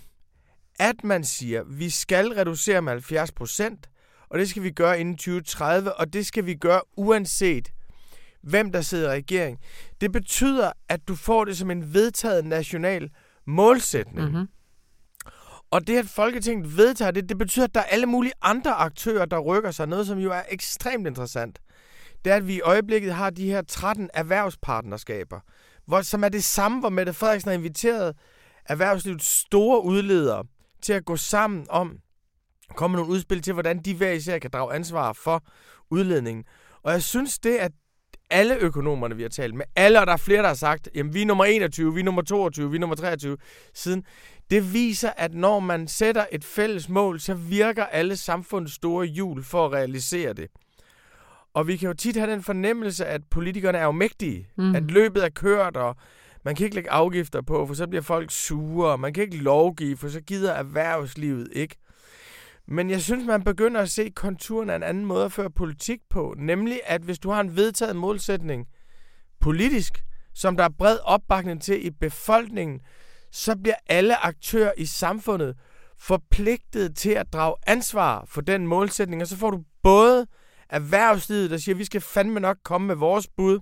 at 0.78 1.04
man 1.04 1.25
siger, 1.25 1.60
at 1.60 1.78
vi 1.78 1.90
skal 1.90 2.28
reducere 2.28 2.82
med 2.82 2.92
70 2.92 3.32
procent, 3.32 3.90
og 4.28 4.38
det 4.38 4.48
skal 4.48 4.62
vi 4.62 4.70
gøre 4.70 5.00
inden 5.00 5.16
2030, 5.16 5.92
og 5.92 6.12
det 6.12 6.26
skal 6.26 6.46
vi 6.46 6.54
gøre 6.54 6.80
uanset, 6.96 7.72
hvem 8.42 8.72
der 8.72 8.80
sidder 8.80 9.12
i 9.12 9.16
regering. 9.16 9.58
Det 10.00 10.12
betyder, 10.12 10.72
at 10.88 11.08
du 11.08 11.14
får 11.14 11.44
det 11.44 11.56
som 11.56 11.70
en 11.70 11.94
vedtaget 11.94 12.44
national 12.44 13.10
målsætning. 13.46 14.30
Mm-hmm. 14.30 14.48
Og 15.70 15.87
det, 15.87 15.99
at 15.99 16.06
Folketinget 16.06 16.76
vedtager 16.76 17.11
det, 17.11 17.28
det 17.28 17.38
betyder, 17.38 17.64
at 17.64 17.75
der 17.75 17.80
er 17.80 17.85
alle 17.85 18.06
mulige 18.06 18.32
andre 18.42 18.73
aktører, 18.73 19.25
der 19.25 19.38
rykker 19.38 19.70
sig. 19.70 19.88
Noget, 19.88 20.06
som 20.06 20.18
jo 20.18 20.32
er 20.32 20.42
ekstremt 20.49 21.06
interessant. 21.06 21.58
Det 22.25 22.32
er, 22.32 22.37
at 22.37 22.46
vi 22.46 22.54
i 22.54 22.61
øjeblikket 22.61 23.14
har 23.14 23.30
de 23.30 23.50
her 23.50 23.62
13 23.62 24.11
erhvervspartnerskaber, 24.14 25.40
hvor, 25.87 26.02
som 26.02 26.25
er 26.25 26.28
det 26.28 26.44
samme, 26.44 26.80
hvor 26.80 26.88
Mette 26.88 27.12
Frederiksen 27.12 27.49
har 27.49 27.58
inviteret 27.58 28.16
erhvervslivets 28.64 29.26
store 29.26 29.85
udledere 29.85 30.44
til 30.82 30.92
at 30.92 31.04
gå 31.04 31.16
sammen 31.16 31.66
om 31.70 31.99
komme 32.75 32.94
med 32.94 33.02
nogle 33.02 33.12
udspil 33.12 33.42
til, 33.42 33.52
hvordan 33.52 33.78
de 33.78 33.94
hver 33.94 34.11
især 34.11 34.38
kan 34.38 34.50
drage 34.50 34.75
ansvar 34.75 35.12
for 35.12 35.44
udledningen. 35.90 36.44
Og 36.82 36.92
jeg 36.92 37.02
synes 37.02 37.38
det, 37.38 37.56
at 37.56 37.73
alle 38.30 38.56
økonomerne, 38.56 39.16
vi 39.16 39.23
har 39.23 39.28
talt 39.28 39.54
med, 39.54 39.64
alle, 39.76 40.00
og 40.00 40.06
der 40.06 40.12
er 40.12 40.16
flere, 40.16 40.42
der 40.42 40.49
har 40.49 40.54
sagt, 40.54 40.88
jamen 40.95 41.14
vi 41.14 41.23
er 41.23 41.26
nummer 41.26 41.45
21, 41.45 41.95
vi 41.95 42.00
er 42.00 42.04
nummer 42.04 42.23
22, 42.23 42.71
vi 42.71 42.76
er 42.76 42.80
nummer 42.80 42.97
23 42.97 43.37
siden, 43.75 44.04
det 44.50 44.73
viser, 44.73 45.11
at 45.16 45.35
når 45.35 45.61
man 45.61 45.88
sætter 45.88 46.26
et 46.33 46.45
fælles 46.45 46.88
mål, 46.88 47.21
så 47.21 47.35
virker 47.35 47.85
alle 47.85 48.16
samfundets 48.16 48.74
store 48.74 49.07
hjul 49.07 49.44
for 49.44 49.66
at 49.66 49.72
realisere 49.72 50.33
det. 50.33 50.48
Og 51.55 51.66
vi 51.66 51.77
kan 51.77 51.87
jo 51.87 51.94
tit 51.94 52.16
have 52.16 52.33
den 52.33 52.42
fornemmelse, 52.42 53.07
at 53.07 53.20
politikerne 53.31 53.79
er 53.79 53.85
jo 53.85 53.92
mægtige. 53.92 54.48
Mm. 54.57 54.74
At 54.74 54.83
løbet 54.83 55.24
er 55.24 55.29
kørt, 55.29 55.77
og 55.77 55.96
man 56.44 56.55
kan 56.55 56.64
ikke 56.64 56.74
lægge 56.74 56.90
afgifter 56.90 57.42
på, 57.42 57.66
for 57.66 57.74
så 57.74 57.87
bliver 57.87 58.03
folk 58.03 58.31
sure, 58.31 58.90
og 58.90 59.00
man 59.00 59.12
kan 59.12 59.22
ikke 59.22 59.37
lovgive, 59.37 59.96
for 59.96 60.09
så 60.09 60.20
gider 60.20 60.53
erhvervslivet 60.53 61.48
ikke. 61.53 61.77
Men 62.68 62.90
jeg 62.90 63.02
synes, 63.02 63.26
man 63.26 63.44
begynder 63.44 63.81
at 63.81 63.90
se 63.90 64.11
konturen 64.16 64.70
af 64.70 64.76
en 64.76 64.83
anden 64.83 65.05
måde 65.05 65.24
at 65.24 65.33
føre 65.33 65.50
politik 65.50 66.00
på. 66.11 66.35
Nemlig, 66.38 66.81
at 66.87 67.02
hvis 67.02 67.18
du 67.18 67.31
har 67.31 67.40
en 67.40 67.57
vedtaget 67.57 67.96
målsætning 67.96 68.66
politisk, 69.40 70.05
som 70.35 70.57
der 70.57 70.64
er 70.64 70.68
bred 70.79 70.98
opbakning 71.05 71.62
til 71.62 71.87
i 71.87 71.90
befolkningen, 71.90 72.81
så 73.33 73.57
bliver 73.62 73.76
alle 73.88 74.24
aktører 74.26 74.72
i 74.79 74.87
samfundet 74.87 75.57
forpligtet 75.98 76.96
til 76.96 77.11
at 77.11 77.33
drage 77.33 77.55
ansvar 77.66 78.24
for 78.29 78.40
den 78.40 78.66
målsætning, 78.66 79.22
og 79.22 79.29
så 79.29 79.37
får 79.37 79.50
du 79.50 79.62
både 79.83 80.26
erhvervslivet, 80.68 81.50
der 81.50 81.57
siger, 81.59 81.74
at 81.74 81.79
vi 81.79 81.85
skal 81.85 82.00
fandme 82.00 82.40
nok 82.40 82.57
komme 82.64 82.87
med 82.87 82.94
vores 82.94 83.29
bud, 83.37 83.59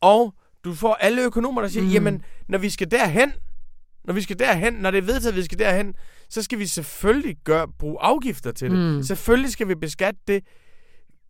og 0.00 0.34
du 0.64 0.74
får 0.74 0.94
alle 0.94 1.22
økonomer, 1.22 1.60
der 1.60 1.68
siger, 1.68 1.84
Mm. 1.84 1.90
jamen, 1.90 2.24
når 2.48 2.58
vi 2.58 2.70
skal 2.70 2.90
derhen, 2.90 3.32
når 4.04 4.14
vi 4.14 4.22
skal 4.22 4.38
derhen, 4.38 4.74
når 4.74 4.90
det 4.90 4.98
er 4.98 5.02
vedtaget, 5.02 5.32
at 5.32 5.36
vi 5.36 5.42
skal 5.42 5.58
derhen, 5.58 5.94
så 6.30 6.42
skal 6.42 6.58
vi 6.58 6.66
selvfølgelig 6.66 7.36
gøre, 7.44 7.68
bruge 7.78 7.96
afgifter 8.00 8.52
til 8.52 8.70
det. 8.70 8.78
Mm. 8.78 8.96
Mm. 8.96 9.02
Selvfølgelig 9.02 9.52
skal 9.52 9.68
vi 9.68 9.74
beskatte 9.74 10.20
det, 10.26 10.44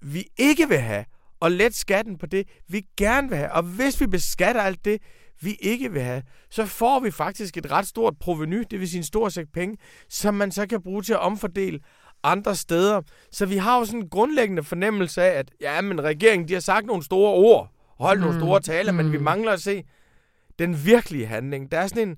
vi 0.02 0.24
ikke 0.38 0.68
vil 0.68 0.78
have, 0.78 1.04
og 1.40 1.50
let 1.50 1.74
skatten 1.74 2.18
på 2.18 2.26
det, 2.26 2.48
vi 2.68 2.86
gerne 2.96 3.28
vil 3.28 3.38
have. 3.38 3.52
Og 3.52 3.62
hvis 3.62 4.00
vi 4.00 4.06
beskatter 4.06 4.62
alt 4.62 4.84
det, 4.84 5.02
vi 5.40 5.56
ikke 5.60 5.92
vil 5.92 6.02
have, 6.02 6.22
så 6.50 6.66
får 6.66 7.00
vi 7.00 7.10
faktisk 7.10 7.56
et 7.56 7.70
ret 7.70 7.86
stort 7.86 8.14
proveny, 8.20 8.64
det 8.70 8.80
vil 8.80 8.88
sige 8.88 8.98
en 8.98 9.04
stor 9.04 9.28
sæk 9.28 9.46
penge, 9.54 9.76
som 10.08 10.34
man 10.34 10.52
så 10.52 10.66
kan 10.66 10.82
bruge 10.82 11.02
til 11.02 11.12
at 11.12 11.18
omfordele 11.18 11.80
andre 12.22 12.54
steder. 12.54 13.02
Så 13.32 13.46
vi 13.46 13.56
har 13.56 13.78
jo 13.78 13.84
sådan 13.84 14.00
en 14.00 14.08
grundlæggende 14.08 14.62
fornemmelse 14.62 15.22
af, 15.22 15.38
at 15.38 15.50
ja, 15.60 15.80
men 15.80 16.04
regeringen, 16.04 16.48
de 16.48 16.52
har 16.52 16.60
sagt 16.60 16.86
nogle 16.86 17.04
store 17.04 17.32
ord, 17.32 17.70
holdt 17.98 18.20
mm. 18.20 18.26
nogle 18.26 18.40
store 18.40 18.60
taler, 18.60 18.92
mm. 18.92 18.96
men 18.96 19.12
vi 19.12 19.18
mangler 19.18 19.52
at 19.52 19.60
se 19.60 19.82
den 20.58 20.84
virkelige 20.84 21.26
handling. 21.26 21.72
Der 21.72 21.78
er 21.78 21.86
sådan 21.86 22.08
en 22.08 22.16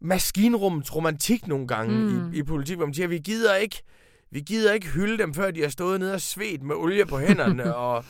maskinrummets 0.00 0.96
romantik 0.96 1.46
nogle 1.46 1.66
gange 1.68 1.94
Mm. 1.98 2.32
i, 2.32 2.38
i 2.38 2.42
politik, 2.42 2.76
hvor 2.76 2.86
man 2.86 2.94
siger, 2.94 3.06
at 3.06 3.10
vi 3.10 3.18
gider 3.18 3.54
ikke 3.54 3.82
vi 4.32 4.40
gider 4.40 4.72
ikke 4.72 4.86
hylde 4.88 5.18
dem, 5.18 5.34
før 5.34 5.50
de 5.50 5.62
har 5.62 5.68
stået 5.68 6.00
nede 6.00 6.14
og 6.14 6.20
svedt 6.20 6.62
med 6.62 6.74
olie 6.76 7.06
på 7.06 7.18
hænderne, 7.18 7.74
og 7.86 8.04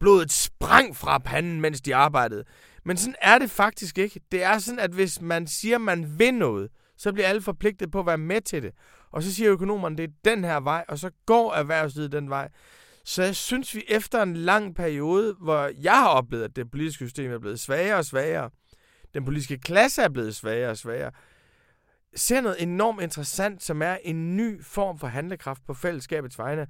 blodet 0.00 0.32
sprang 0.32 0.96
fra 0.96 1.18
panden, 1.18 1.60
mens 1.60 1.80
de 1.80 1.94
arbejdede. 1.94 2.44
Men 2.84 2.96
sådan 2.96 3.14
er 3.22 3.38
det 3.38 3.50
faktisk 3.50 3.98
ikke. 3.98 4.20
Det 4.32 4.42
er 4.42 4.58
sådan, 4.58 4.78
at 4.78 4.90
hvis 4.90 5.20
man 5.20 5.46
siger, 5.46 5.74
at 5.74 5.80
man 5.80 6.18
vil 6.18 6.34
noget, 6.34 6.68
så 6.96 7.12
bliver 7.12 7.28
alle 7.28 7.42
forpligtet 7.42 7.90
på 7.90 8.00
at 8.00 8.06
være 8.06 8.18
med 8.18 8.40
til 8.40 8.62
det. 8.62 8.70
Og 9.10 9.22
så 9.22 9.34
siger 9.34 9.52
økonomerne, 9.52 9.96
det 9.96 10.04
er 10.04 10.08
den 10.24 10.44
her 10.44 10.60
vej, 10.60 10.84
og 10.88 10.98
så 10.98 11.10
går 11.26 11.54
erhvervslivet 11.54 12.12
den 12.12 12.30
vej. 12.30 12.48
Så 13.04 13.22
jeg 13.22 13.36
synes, 13.36 13.74
vi 13.74 13.82
efter 13.88 14.22
en 14.22 14.36
lang 14.36 14.74
periode, 14.74 15.34
hvor 15.40 15.70
jeg 15.82 15.92
har 15.98 16.08
oplevet, 16.08 16.44
at 16.44 16.56
det 16.56 16.70
politiske 16.70 17.04
system 17.04 17.30
er 17.32 17.38
blevet 17.38 17.60
svagere 17.60 17.96
og 17.96 18.04
svagere, 18.04 18.50
den 19.14 19.24
politiske 19.24 19.58
klasse 19.58 20.02
er 20.02 20.08
blevet 20.08 20.36
svagere 20.36 20.70
og 20.70 20.76
svagere, 20.76 21.10
ser 22.16 22.40
noget 22.40 22.62
enormt 22.62 23.02
interessant, 23.02 23.62
som 23.62 23.82
er 23.82 23.96
en 24.02 24.36
ny 24.36 24.64
form 24.64 24.98
for 24.98 25.06
handlekraft 25.06 25.66
på 25.66 25.74
fællesskabets 25.74 26.38
vegne. 26.38 26.66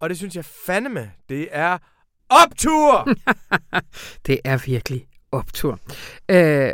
Og 0.00 0.08
det 0.08 0.16
synes 0.16 0.36
jeg 0.36 0.44
fandeme, 0.44 1.12
det 1.28 1.48
er 1.50 1.78
optur! 2.28 3.08
Det 4.26 4.40
er 4.44 4.62
virkelig 4.66 5.06
optur. 5.32 5.78
Øh, 6.28 6.72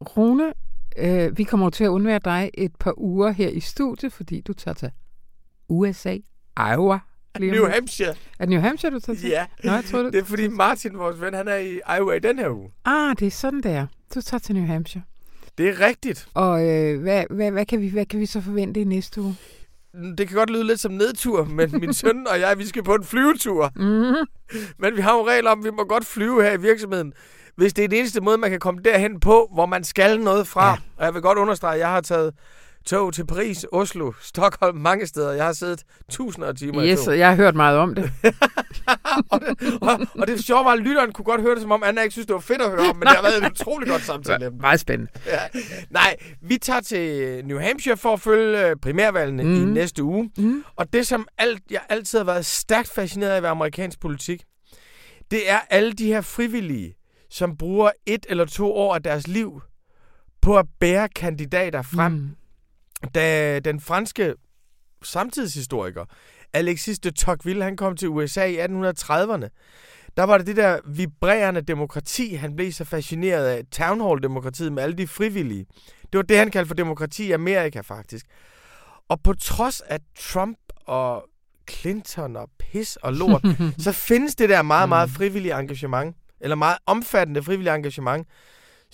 Rune, 0.00 0.52
øh, 0.96 1.38
vi 1.38 1.44
kommer 1.44 1.70
til 1.70 1.84
at 1.84 1.88
undvære 1.88 2.20
dig 2.24 2.50
et 2.54 2.76
par 2.76 2.94
uger 2.96 3.30
her 3.30 3.48
i 3.48 3.60
studiet, 3.60 4.12
fordi 4.12 4.40
du 4.40 4.52
tager 4.52 4.74
til 4.74 4.90
USA, 5.68 6.16
Iowa. 6.58 6.98
New. 7.40 7.68
Hampshire. 7.68 8.08
Er 8.08 8.14
det 8.44 8.48
New 8.48 8.60
Hampshire, 8.60 8.92
du 8.92 9.00
tager 9.00 9.18
til? 9.18 9.28
Ja, 9.28 9.46
Nå, 9.64 9.72
jeg 9.72 9.84
troede, 9.84 10.12
det 10.12 10.18
er 10.18 10.24
fordi 10.24 10.48
Martin, 10.48 10.98
vores 10.98 11.20
ven, 11.20 11.34
han 11.34 11.48
er 11.48 11.56
i 11.56 11.80
Iowa 11.96 12.14
i 12.14 12.18
den 12.18 12.38
her 12.38 12.50
uge. 12.50 12.70
Ah, 12.84 13.16
det 13.18 13.26
er 13.26 13.30
sådan, 13.30 13.62
der. 13.62 13.86
Du 14.14 14.20
tager 14.20 14.38
til 14.38 14.54
New 14.54 14.66
Hampshire. 14.66 15.04
Det 15.58 15.68
er 15.68 15.80
rigtigt. 15.80 16.28
Og 16.34 16.68
øh, 16.68 17.00
hvad, 17.00 17.24
hvad, 17.30 17.50
hvad, 17.50 17.66
kan 17.66 17.80
vi, 17.80 17.88
hvad 17.88 18.06
kan 18.06 18.20
vi 18.20 18.26
så 18.26 18.40
forvente 18.40 18.80
i 18.80 18.84
næste 18.84 19.20
uge? 19.20 19.36
Det 20.18 20.28
kan 20.28 20.36
godt 20.36 20.50
lyde 20.50 20.64
lidt 20.64 20.80
som 20.80 20.92
nedtur, 20.92 21.44
men 21.44 21.70
min 21.80 21.94
søn 22.00 22.26
og 22.26 22.40
jeg, 22.40 22.58
vi 22.58 22.66
skal 22.66 22.82
på 22.82 22.94
en 22.94 23.04
flyvetur. 23.04 23.72
Mm-hmm. 23.76 24.26
Men 24.78 24.96
vi 24.96 25.00
har 25.00 25.16
jo 25.16 25.26
regler 25.26 25.50
om, 25.50 25.58
at 25.58 25.64
vi 25.64 25.70
må 25.70 25.84
godt 25.84 26.06
flyve 26.06 26.42
her 26.42 26.52
i 26.52 26.60
virksomheden, 26.60 27.12
hvis 27.56 27.72
det 27.72 27.84
er 27.84 27.88
den 27.88 27.98
eneste 27.98 28.20
måde, 28.20 28.38
man 28.38 28.50
kan 28.50 28.60
komme 28.60 28.80
derhen 28.84 29.20
på, 29.20 29.50
hvor 29.54 29.66
man 29.66 29.84
skal 29.84 30.20
noget 30.20 30.46
fra. 30.46 30.68
Ja. 30.68 30.76
Og 30.96 31.04
jeg 31.04 31.14
vil 31.14 31.22
godt 31.22 31.38
understrege, 31.38 31.74
at 31.74 31.80
jeg 31.80 31.88
har 31.88 32.00
taget 32.00 32.34
tog 32.86 33.12
til 33.14 33.26
Paris, 33.26 33.66
Oslo, 33.72 34.12
Stockholm, 34.20 34.78
mange 34.78 35.06
steder. 35.06 35.32
Jeg 35.32 35.44
har 35.44 35.52
siddet 35.52 35.82
tusinder 36.10 36.48
af 36.48 36.54
timer 36.54 36.82
i 36.82 36.90
Yes, 36.90 37.00
tog. 37.00 37.08
og 37.12 37.18
jeg 37.18 37.28
har 37.28 37.36
hørt 37.36 37.54
meget 37.54 37.78
om 37.78 37.94
det. 37.94 38.12
og, 39.30 39.40
det, 39.40 39.78
og, 39.80 40.00
og 40.18 40.26
det 40.26 40.44
sjove 40.44 40.64
var, 40.64 40.72
at 40.72 40.78
lytteren 40.78 41.12
kunne 41.12 41.24
godt 41.24 41.40
høre 41.40 41.54
det, 41.54 41.62
som 41.62 41.72
om 41.72 41.82
Anna 41.82 42.02
ikke 42.02 42.12
synes, 42.12 42.26
det 42.26 42.34
var 42.34 42.40
fedt 42.40 42.62
at 42.62 42.70
høre 42.70 42.90
om, 42.90 42.96
men 42.96 43.02
det 43.02 43.16
har 43.16 43.22
været 43.22 43.44
et 43.44 43.50
utroligt 43.50 43.90
godt 43.90 44.02
samtale. 44.02 44.50
Meget 44.60 44.80
spændende. 44.80 45.12
Ja. 45.26 45.38
Nej, 45.90 46.16
vi 46.42 46.58
tager 46.58 46.80
til 46.80 47.44
New 47.44 47.58
Hampshire 47.58 47.96
for 47.96 48.12
at 48.12 48.20
følge 48.20 48.68
øh, 48.68 48.76
primærvalgene 48.82 49.42
mm. 49.42 49.54
i 49.54 49.64
næste 49.64 50.02
uge. 50.02 50.30
Mm. 50.38 50.64
Og 50.76 50.92
det, 50.92 51.06
som 51.06 51.28
alt, 51.38 51.62
jeg 51.70 51.80
altid 51.88 52.18
har 52.18 52.24
været 52.24 52.46
stærkt 52.46 52.88
fascineret 52.94 53.30
af 53.30 53.42
ved 53.42 53.48
amerikansk 53.48 54.00
politik, 54.00 54.42
det 55.30 55.50
er 55.50 55.58
alle 55.70 55.92
de 55.92 56.06
her 56.06 56.20
frivillige, 56.20 56.94
som 57.30 57.56
bruger 57.56 57.90
et 58.06 58.26
eller 58.28 58.44
to 58.44 58.72
år 58.72 58.94
af 58.94 59.02
deres 59.02 59.26
liv 59.26 59.60
på 60.42 60.58
at 60.58 60.66
bære 60.80 61.08
kandidater 61.08 61.82
frem. 61.82 62.12
Mm. 62.12 62.30
Mm. 63.02 63.08
Da 63.08 63.58
den 63.58 63.80
franske 63.80 64.34
samtidshistoriker 65.02 66.04
Alexis 66.52 66.98
de 66.98 67.10
Tocqueville, 67.10 67.64
han 67.64 67.76
kom 67.76 67.96
til 67.96 68.08
USA 68.08 68.44
i 68.44 68.58
1830'erne, 68.58 69.48
der 70.16 70.22
var 70.22 70.38
det 70.38 70.46
det 70.46 70.56
der 70.56 70.78
vibrerende 70.86 71.60
demokrati, 71.60 72.34
han 72.34 72.56
blev 72.56 72.72
så 72.72 72.84
fascineret 72.84 73.46
af. 73.46 73.62
Town 73.72 74.00
Hall-demokratiet 74.00 74.72
med 74.72 74.82
alle 74.82 74.96
de 74.96 75.06
frivillige. 75.06 75.66
Det 76.12 76.18
var 76.18 76.22
det, 76.22 76.38
han 76.38 76.50
kaldte 76.50 76.68
for 76.68 76.74
demokrati 76.74 77.26
i 77.26 77.32
Amerika, 77.32 77.80
faktisk. 77.80 78.26
Og 79.08 79.22
på 79.22 79.34
trods 79.34 79.80
af 79.80 79.98
Trump 80.18 80.58
og 80.86 81.28
Clinton 81.70 82.36
og 82.36 82.50
pis 82.58 82.96
og 82.96 83.12
lort, 83.12 83.44
så 83.78 83.92
findes 83.92 84.34
det 84.34 84.48
der 84.48 84.62
meget, 84.62 84.88
meget 84.88 85.10
frivillige 85.10 85.60
engagement, 85.60 86.16
eller 86.40 86.56
meget 86.56 86.78
omfattende 86.86 87.42
frivillige 87.42 87.74
engagement, 87.74 88.28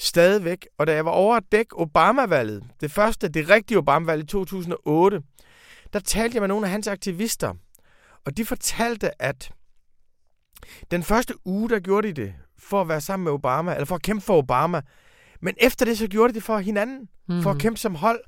stadigvæk. 0.03 0.67
Og 0.79 0.87
da 0.87 0.95
jeg 0.95 1.05
var 1.05 1.11
over 1.11 1.37
at 1.37 1.45
dække 1.53 1.81
Obama-valget, 1.81 2.65
det 2.81 2.91
første, 2.91 3.29
det 3.29 3.49
rigtige 3.49 3.79
Obama-valg 3.79 4.23
i 4.23 4.27
2008, 4.27 5.23
der 5.93 5.99
talte 5.99 6.35
jeg 6.35 6.43
med 6.43 6.49
nogle 6.49 6.67
af 6.67 6.73
hans 6.73 6.89
aktivister, 6.89 7.55
og 8.25 8.37
de 8.37 8.45
fortalte, 8.45 9.23
at 9.23 9.51
den 10.91 11.03
første 11.03 11.35
uge, 11.45 11.69
der 11.69 11.81
gjorde 11.81 12.09
de 12.09 12.13
det 12.13 12.35
for 12.59 12.81
at 12.81 12.89
være 12.89 13.01
sammen 13.01 13.25
med 13.25 13.33
Obama, 13.33 13.75
eller 13.75 13.85
for 13.85 13.95
at 13.95 14.03
kæmpe 14.03 14.25
for 14.25 14.39
Obama. 14.39 14.81
Men 15.41 15.55
efter 15.59 15.85
det, 15.85 15.99
så 15.99 16.07
gjorde 16.07 16.33
de 16.33 16.35
det 16.35 16.43
for 16.43 16.59
hinanden, 16.59 16.99
mm-hmm. 16.99 17.43
for 17.43 17.51
at 17.51 17.59
kæmpe 17.59 17.81
som 17.81 17.95
hold. 17.95 18.21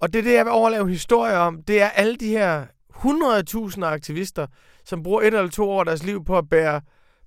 Og 0.00 0.12
det 0.12 0.18
er 0.18 0.22
det, 0.22 0.34
jeg 0.34 0.44
vil 0.44 0.52
overleve 0.52 0.88
historier 0.88 1.36
om. 1.36 1.62
Det 1.62 1.82
er 1.82 1.88
alle 1.88 2.16
de 2.16 2.28
her 2.28 2.66
100.000 2.94 3.84
aktivister, 3.84 4.46
som 4.84 5.02
bruger 5.02 5.20
et 5.20 5.26
eller 5.26 5.48
to 5.48 5.70
år 5.70 5.80
af 5.80 5.84
deres 5.84 6.02
liv 6.02 6.24
på 6.24 6.38
at 6.38 6.48
bære 6.48 6.80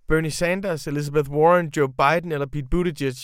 Bernie 0.08 0.32
Sanders, 0.32 0.88
Elizabeth 0.88 1.32
Warren, 1.32 1.71
Joe 1.77 1.93
Biden 1.93 2.32
eller 2.32 2.45
Pete 2.45 2.67
Buttigieg 2.71 3.15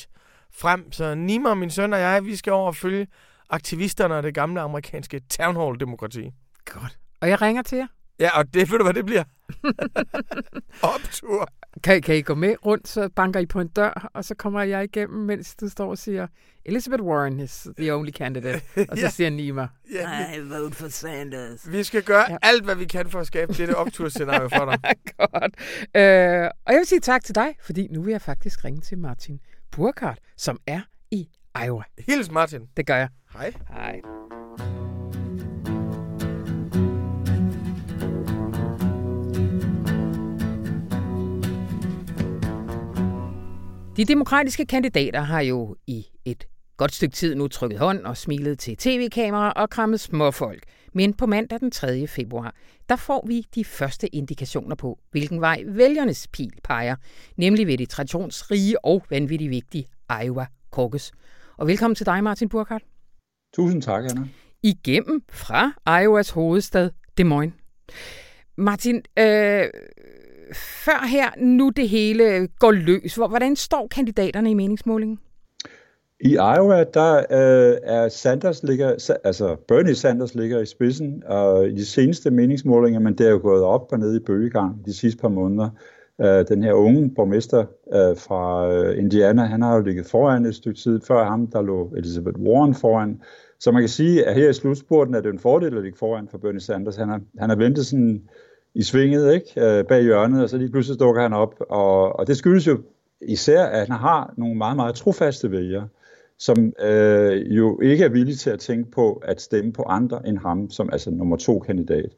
frem. 0.54 0.92
Så 0.92 1.16
Nima, 1.16 1.54
min 1.54 1.70
søn 1.70 1.94
og 1.94 2.00
jeg, 2.00 2.26
vi 2.26 2.36
skal 2.36 2.54
over 2.54 2.68
og 2.68 2.76
følge 2.76 3.08
aktivisterne 3.50 4.16
af 4.16 4.22
det 4.24 4.34
gamle 4.34 4.62
amerikanske 4.62 5.20
town 5.30 5.56
hall-demokrati. 5.56 6.32
Godt. 6.66 6.98
Og 7.22 7.30
jeg 7.30 7.42
ringer 7.42 7.62
til 7.62 7.78
jer. 7.78 7.88
Ja, 8.20 8.38
og 8.40 8.54
det 8.54 8.72
ved 8.72 8.78
du, 8.78 8.84
hvad 8.84 8.94
det 8.94 9.06
bliver. 9.06 9.24
Optur. 10.82 11.48
Kan, 11.84 12.02
kan 12.02 12.16
I 12.18 12.22
gå 12.22 12.36
med 12.36 12.56
rundt, 12.66 12.88
så 12.88 13.10
banker 13.16 13.40
I 13.40 13.46
på 13.46 13.60
en 13.62 13.68
dør, 13.68 14.10
og 14.14 14.26
så 14.26 14.36
kommer 14.36 14.62
jeg 14.64 14.84
igennem, 14.84 15.20
mens 15.26 15.56
du 15.56 15.70
står 15.70 15.90
og 15.90 15.98
siger, 15.98 16.28
Elizabeth 16.66 17.04
Warren 17.04 17.40
is 17.40 17.68
the 17.78 17.94
only 17.96 18.12
candidate. 18.12 18.62
Og 18.90 18.98
så 18.98 19.04
Ja. 19.04 19.10
siger 19.10 19.30
Nima, 19.30 19.68
Ja, 19.94 20.36
I 20.36 20.40
vote 20.50 20.76
for 20.76 20.88
Sanders. 20.90 21.72
vi 21.72 21.84
skal 21.84 22.04
gøre 22.04 22.26
Ja. 22.28 22.32
ja. 22.32 22.38
alt, 22.42 22.64
hvad 22.64 22.76
vi 22.76 22.86
kan 22.86 23.10
for 23.10 23.20
at 23.20 23.28
skabe 23.28 23.54
dette 23.54 23.76
opturscenario 23.76 24.48
for 24.50 24.66
dig. 24.66 24.80
Godt. 25.18 25.56
Øh, 25.96 26.50
og 26.66 26.74
jeg 26.74 26.78
vil 26.80 26.86
sige 26.86 27.00
tak 27.00 27.24
til 27.24 27.36
dig, 27.36 27.56
fordi 27.62 27.88
nu 27.92 28.02
vil 28.02 28.12
jeg 28.12 28.22
faktisk 28.22 28.66
ringe 28.66 28.82
til 28.82 28.98
Martin 28.98 29.40
Burkhardt, 29.72 30.20
som 30.38 30.60
er 30.68 30.82
i 31.12 31.28
Iowa. 31.66 31.84
Hils 32.08 32.32
Martin. 32.32 32.62
Det 32.78 32.88
gør 32.88 32.96
jeg. 32.96 33.10
Hej. 33.34 33.54
Hej. 33.70 34.02
De 43.98 44.06
demokratiske 44.06 44.66
kandidater 44.66 45.22
har 45.22 45.42
jo 45.42 45.76
i 45.88 46.06
et 46.26 46.48
godt 46.78 46.94
stykke 46.94 47.16
tid 47.16 47.36
nu 47.36 47.48
trykket 47.48 47.80
hånd 47.80 48.06
og 48.06 48.18
smilet 48.18 48.60
til 48.60 48.78
tv-kamera 48.78 49.52
og 49.52 49.70
krammet 49.70 50.00
småfolk. 50.00 50.64
Men 50.94 51.14
på 51.14 51.26
mandag 51.26 51.60
den 51.60 51.72
3. 51.72 52.08
februar, 52.08 52.56
der 52.90 52.96
får 52.96 53.26
vi 53.28 53.46
de 53.56 53.66
første 53.66 54.08
indikationer 54.16 54.76
på, 54.76 55.00
hvilken 55.12 55.42
vej 55.42 55.64
vælgernes 55.68 56.28
pil 56.28 56.52
peger, 56.64 56.96
nemlig 57.38 57.68
ved 57.68 57.78
det 57.78 57.90
traditionsrige 57.90 58.86
og 58.86 59.04
vanvittigt 59.10 59.50
vigtige 59.50 59.86
Iowa 60.24 60.46
Caucus. 60.72 61.12
Og 61.58 61.68
velkommen 61.68 61.96
til 61.96 62.06
dig, 62.06 62.24
Martin 62.24 62.50
Burkhardt. 62.50 62.84
Tusind 63.56 63.82
tak, 63.82 64.04
Anna. 64.10 64.28
Igennem 64.64 65.22
fra 65.30 65.72
Iowas 66.04 66.30
hovedstad, 66.30 66.90
Des 67.18 67.26
Moines. 67.26 67.54
Martin, 68.58 68.96
øh, 68.96 69.64
før 70.56 71.08
her, 71.08 71.30
nu 71.38 71.70
det 71.70 71.90
hele 71.90 72.48
går 72.60 72.72
løs. 72.72 73.16
Hvor- 73.16 73.28
Hvordan 73.28 73.56
står 73.56 73.88
kandidaterne 73.88 74.52
i 74.52 74.54
meningsmålingen? 74.54 75.20
I 76.20 76.34
Iowa, 76.34 76.84
der 76.84 77.18
øh, 77.18 77.78
er 77.84 78.10
Sanders 78.10 78.64
ligger, 78.64 79.18
altså 79.24 79.56
Bernie 79.68 79.96
Sanders 79.96 80.36
ligger 80.36 80.60
i 80.60 80.66
spidsen, 80.66 81.24
og 81.26 81.68
i 81.68 81.72
de 81.72 81.86
seneste 81.86 82.32
meningsmålinger, 82.32 83.00
men 83.00 83.18
det 83.18 83.28
er 83.28 83.32
jo 83.32 83.40
gået 83.44 83.64
op 83.64 83.92
og 83.92 84.00
ned 84.00 84.16
i 84.16 84.20
bølgegang 84.20 84.86
de 84.86 84.94
sidste 84.94 85.22
par 85.22 85.30
måneder. 85.30 85.70
Øh, 86.22 86.48
den 86.48 86.64
her 86.64 86.74
unge 86.74 87.12
borgmester 87.16 87.60
øh, 87.94 88.18
fra 88.18 88.74
øh, 88.74 88.98
Indiana, 88.98 89.44
han 89.44 89.62
har 89.62 89.76
jo 89.76 89.82
ligget 89.82 90.06
foran 90.06 90.46
et 90.46 90.56
stykke 90.56 90.80
tid. 90.80 91.02
Før 91.02 91.26
ham, 91.26 91.48
der 91.48 91.62
lå 91.62 91.94
Elizabeth 91.98 92.40
Warren 92.40 92.76
foran. 92.76 93.22
Så 93.60 93.72
man 93.72 93.82
kan 93.82 93.90
sige, 93.90 94.26
at 94.26 94.36
her 94.36 94.50
i 94.50 94.54
slutspurten 94.54 95.16
er 95.16 95.22
det 95.22 95.34
en 95.34 95.40
fordel 95.40 95.78
at 95.78 95.84
ligge 95.84 95.98
foran 95.98 96.28
for 96.32 96.38
Bernie 96.38 96.62
Sanders. 96.62 96.96
Han 96.96 97.10
har, 97.10 97.22
han 97.40 97.50
har 97.50 97.58
ventet 97.58 97.86
sådan 97.86 98.22
i 98.74 98.84
svinget 98.84 99.34
ikke? 99.34 99.80
Øh, 99.80 99.86
bag 99.86 100.04
hjørnet, 100.04 100.44
og 100.44 100.50
så 100.50 100.58
lige 100.58 100.72
pludselig 100.72 101.00
dukker 101.00 101.22
han 101.22 101.34
op. 101.34 101.56
Og, 101.70 102.20
og 102.20 102.28
det 102.28 102.38
skyldes 102.38 102.68
jo 102.68 102.78
især, 103.22 103.66
at 103.66 103.88
han 103.88 103.98
har 103.98 104.34
nogle 104.38 104.56
meget, 104.56 104.76
meget 104.76 104.96
trofaste 104.96 105.52
vælgere, 105.52 105.88
som 106.40 106.74
øh, 106.82 107.56
jo 107.58 107.80
ikke 107.80 108.04
er 108.06 108.10
villige 108.10 108.36
til 108.36 108.50
at 108.50 108.60
tænke 108.60 108.92
på 108.92 109.14
at 109.14 109.42
stemme 109.42 109.74
på 109.74 109.84
andre 109.84 110.28
end 110.28 110.38
ham, 110.38 110.70
som 110.70 110.90
altså 110.92 111.12
nummer 111.12 111.38
to 111.38 111.60
kandidat. 111.60 112.10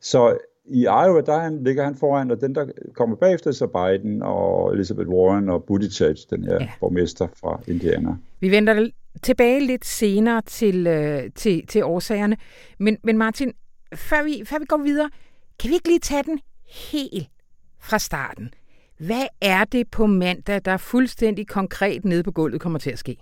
Så 0.00 0.36
i 0.66 0.82
Iowa, 0.82 1.20
der 1.20 1.38
han, 1.38 1.64
ligger 1.64 1.84
han 1.84 1.94
foran, 1.94 2.30
og 2.30 2.40
den, 2.40 2.54
der 2.54 2.66
kommer 2.94 3.16
bagefter, 3.16 3.52
så 3.52 3.66
Biden 3.66 4.22
og 4.22 4.74
Elizabeth 4.74 5.08
Warren 5.08 5.48
og 5.48 5.64
Buttigieg, 5.64 6.16
den 6.30 6.44
her 6.44 6.54
Ja. 6.60 6.68
borgmester 6.80 7.28
fra 7.40 7.60
Indiana. 7.66 8.16
Vi 8.40 8.50
vender 8.50 8.88
tilbage 9.22 9.66
lidt 9.66 9.84
senere 9.84 10.42
til, 10.46 10.86
øh, 10.86 11.22
til, 11.34 11.66
til 11.66 11.84
årsagerne. 11.84 12.36
Men, 12.78 12.96
men 13.02 13.18
Martin, 13.18 13.52
før 13.94 14.24
vi, 14.24 14.42
før 14.44 14.58
vi 14.58 14.64
går 14.64 14.76
videre, 14.76 15.10
kan 15.60 15.68
vi 15.70 15.74
ikke 15.74 15.88
lige 15.88 15.98
tage 16.00 16.22
den 16.22 16.40
helt 16.92 17.28
fra 17.80 17.98
starten? 17.98 18.54
Hvad 18.98 19.26
er 19.40 19.64
det 19.64 19.90
på 19.90 20.06
mandag, 20.06 20.60
der 20.64 20.76
fuldstændig 20.76 21.48
konkret 21.48 22.04
nede 22.04 22.22
på 22.22 22.32
gulvet 22.32 22.60
kommer 22.60 22.78
til 22.78 22.90
at 22.90 22.98
ske? 22.98 23.16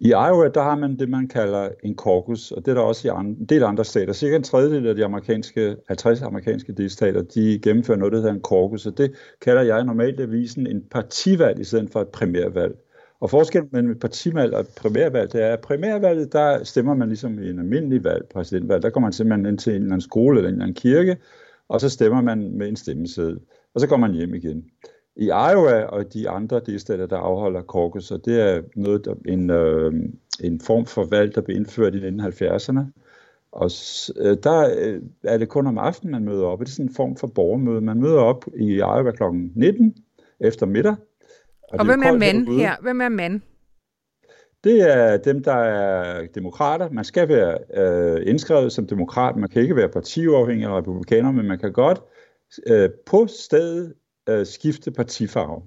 I 0.00 0.08
Iowa, 0.08 0.48
der 0.48 0.62
har 0.62 0.76
man 0.76 0.98
det, 0.98 1.08
man 1.08 1.28
kalder 1.28 1.68
en 1.82 1.96
caucus, 1.96 2.52
og 2.52 2.64
det 2.64 2.70
er 2.70 2.74
der 2.74 2.82
også 2.82 3.08
i 3.08 3.10
andre, 3.10 3.40
en 3.40 3.46
del 3.46 3.62
andre 3.62 3.84
stater. 3.84 4.12
Cirka 4.12 4.36
en 4.36 4.42
tredjedel 4.42 4.86
af 4.86 4.94
de 4.94 5.04
amerikanske, 5.04 5.76
50 5.88 6.22
amerikanske 6.22 6.72
delstater, 6.72 7.22
de 7.22 7.58
gennemfører 7.62 7.98
noget, 7.98 8.12
der 8.12 8.18
hedder 8.18 8.34
en 8.34 8.40
caucus, 8.48 8.86
og 8.86 8.98
det 8.98 9.12
kalder 9.40 9.62
jeg 9.62 9.84
normalt 9.84 10.20
avisen 10.20 10.66
en 10.66 10.82
partivalg 10.90 11.60
i 11.60 11.64
stedet 11.64 11.90
for 11.90 12.00
et 12.00 12.08
primærvalg. 12.08 12.74
Og 13.20 13.30
forskellen 13.30 13.68
mellem 13.72 13.90
et 13.90 14.00
partivalg 14.00 14.54
og 14.54 14.60
et 14.60 14.68
primærvalg, 14.76 15.32
det 15.32 15.42
er, 15.42 15.52
at 15.52 15.60
primærvalget, 15.60 16.32
der 16.32 16.64
stemmer 16.64 16.94
man 16.94 17.08
ligesom 17.08 17.42
i 17.42 17.50
en 17.50 17.58
almindelig 17.58 18.04
valg, 18.04 18.24
præsidentvalg. 18.34 18.82
Der 18.82 18.90
går 18.90 19.00
man 19.00 19.12
simpelthen 19.12 19.46
ind 19.46 19.58
til 19.58 19.70
en 19.70 19.76
eller 19.76 19.92
anden 19.92 20.00
skole 20.00 20.38
eller 20.38 20.48
en 20.48 20.54
eller 20.54 20.64
anden 20.64 20.74
kirke, 20.74 21.16
og 21.68 21.80
så 21.80 21.88
stemmer 21.88 22.22
man 22.22 22.50
med 22.58 22.68
en 22.68 22.76
stemmeseddel, 22.76 23.38
og 23.74 23.80
så 23.80 23.86
går 23.86 23.96
man 23.96 24.12
hjem 24.12 24.34
igen. 24.34 24.64
I 25.18 25.24
Iowa 25.24 25.82
og 25.82 26.12
de 26.14 26.28
andre 26.28 26.60
delstater, 26.66 27.06
der 27.06 27.16
afholder 27.16 27.62
caucus, 27.62 28.10
og 28.10 28.24
det 28.24 28.40
er 28.40 28.62
noget, 28.76 29.04
der, 29.04 29.14
en, 29.26 29.50
øh, 29.50 29.92
en 30.40 30.60
form 30.60 30.86
for 30.86 31.04
valg, 31.04 31.34
der 31.34 31.40
blev 31.40 31.56
indført 31.56 31.94
i 31.94 31.98
1970'erne. 31.98 32.80
Og 33.52 33.70
øh, 34.16 34.36
der 34.42 34.70
øh, 34.78 35.02
er 35.24 35.38
det 35.38 35.48
kun 35.48 35.66
om 35.66 35.78
aftenen, 35.78 36.12
man 36.12 36.24
møder 36.24 36.46
op. 36.46 36.60
Det 36.60 36.66
er 36.66 36.70
sådan 36.70 36.86
en 36.86 36.94
form 36.94 37.16
for 37.16 37.26
borgermøde. 37.26 37.80
Man 37.80 38.00
møder 38.00 38.20
op 38.20 38.44
i 38.56 38.74
Iowa 38.74 39.10
kl. 39.10 39.22
19 39.54 39.96
efter 40.40 40.66
middag. 40.66 40.96
Og 41.72 41.78
det 41.78 41.86
hvem 41.86 42.02
er 42.02 42.18
mand 42.18 42.48
her? 42.48 42.76
Hvem 42.82 43.00
er 43.00 43.08
mand? 43.08 43.40
Det 44.64 44.96
er 44.96 45.16
dem, 45.16 45.42
der 45.42 45.54
er 45.54 46.26
demokrater. 46.26 46.90
Man 46.90 47.04
skal 47.04 47.28
være 47.28 47.58
øh, 47.74 48.22
indskrevet 48.26 48.72
som 48.72 48.86
demokrat. 48.86 49.36
Man 49.36 49.48
kan 49.48 49.62
ikke 49.62 49.76
være 49.76 49.88
partiuafhængig 49.88 50.66
af 50.66 50.78
republikaner, 50.78 51.32
men 51.32 51.46
man 51.46 51.58
kan 51.58 51.72
godt 51.72 52.02
øh, 52.66 52.90
på 53.06 53.26
stedet 53.26 53.94
øh, 54.28 54.46
skifte 54.46 54.90
partifarve. 54.90 55.62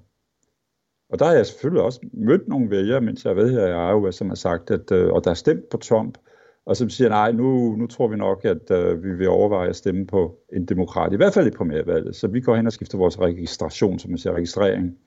Og 1.10 1.18
der 1.18 1.24
har 1.24 1.32
jeg 1.32 1.46
selvfølgelig 1.46 1.82
også 1.82 2.00
mødt 2.12 2.48
nogle 2.48 2.70
vælgere, 2.70 3.00
mens 3.00 3.24
jeg 3.24 3.30
har 3.30 3.34
været 3.34 3.50
her 3.50 3.66
i 3.66 3.90
Iowa, 3.90 4.10
som 4.10 4.28
har 4.28 4.34
sagt, 4.34 4.70
at, 4.70 4.92
øh, 4.92 5.12
og 5.12 5.24
der 5.24 5.30
er 5.30 5.34
stemt 5.34 5.68
på 5.68 5.76
Trump, 5.76 6.18
og 6.66 6.76
som 6.76 6.90
siger, 6.90 7.08
nej, 7.08 7.32
nu, 7.32 7.76
nu 7.76 7.86
tror 7.86 8.08
vi 8.08 8.16
nok, 8.16 8.44
at 8.44 8.70
øh, 8.70 9.04
vi 9.04 9.14
vil 9.16 9.28
overveje 9.28 9.68
at 9.68 9.76
stemme 9.76 10.06
på 10.06 10.38
en 10.52 10.64
demokrat, 10.64 11.12
i 11.12 11.16
hvert 11.16 11.34
fald 11.34 11.46
i 11.46 11.50
primærvalget. 11.50 12.16
Så 12.16 12.28
vi 12.28 12.40
går 12.40 12.56
hen 12.56 12.66
og 12.66 12.72
skifter 12.72 12.98
vores 12.98 13.20
registration, 13.20 13.98
som 13.98 14.10
man 14.10 14.18
siger, 14.18 14.32
registrering. 14.32 14.98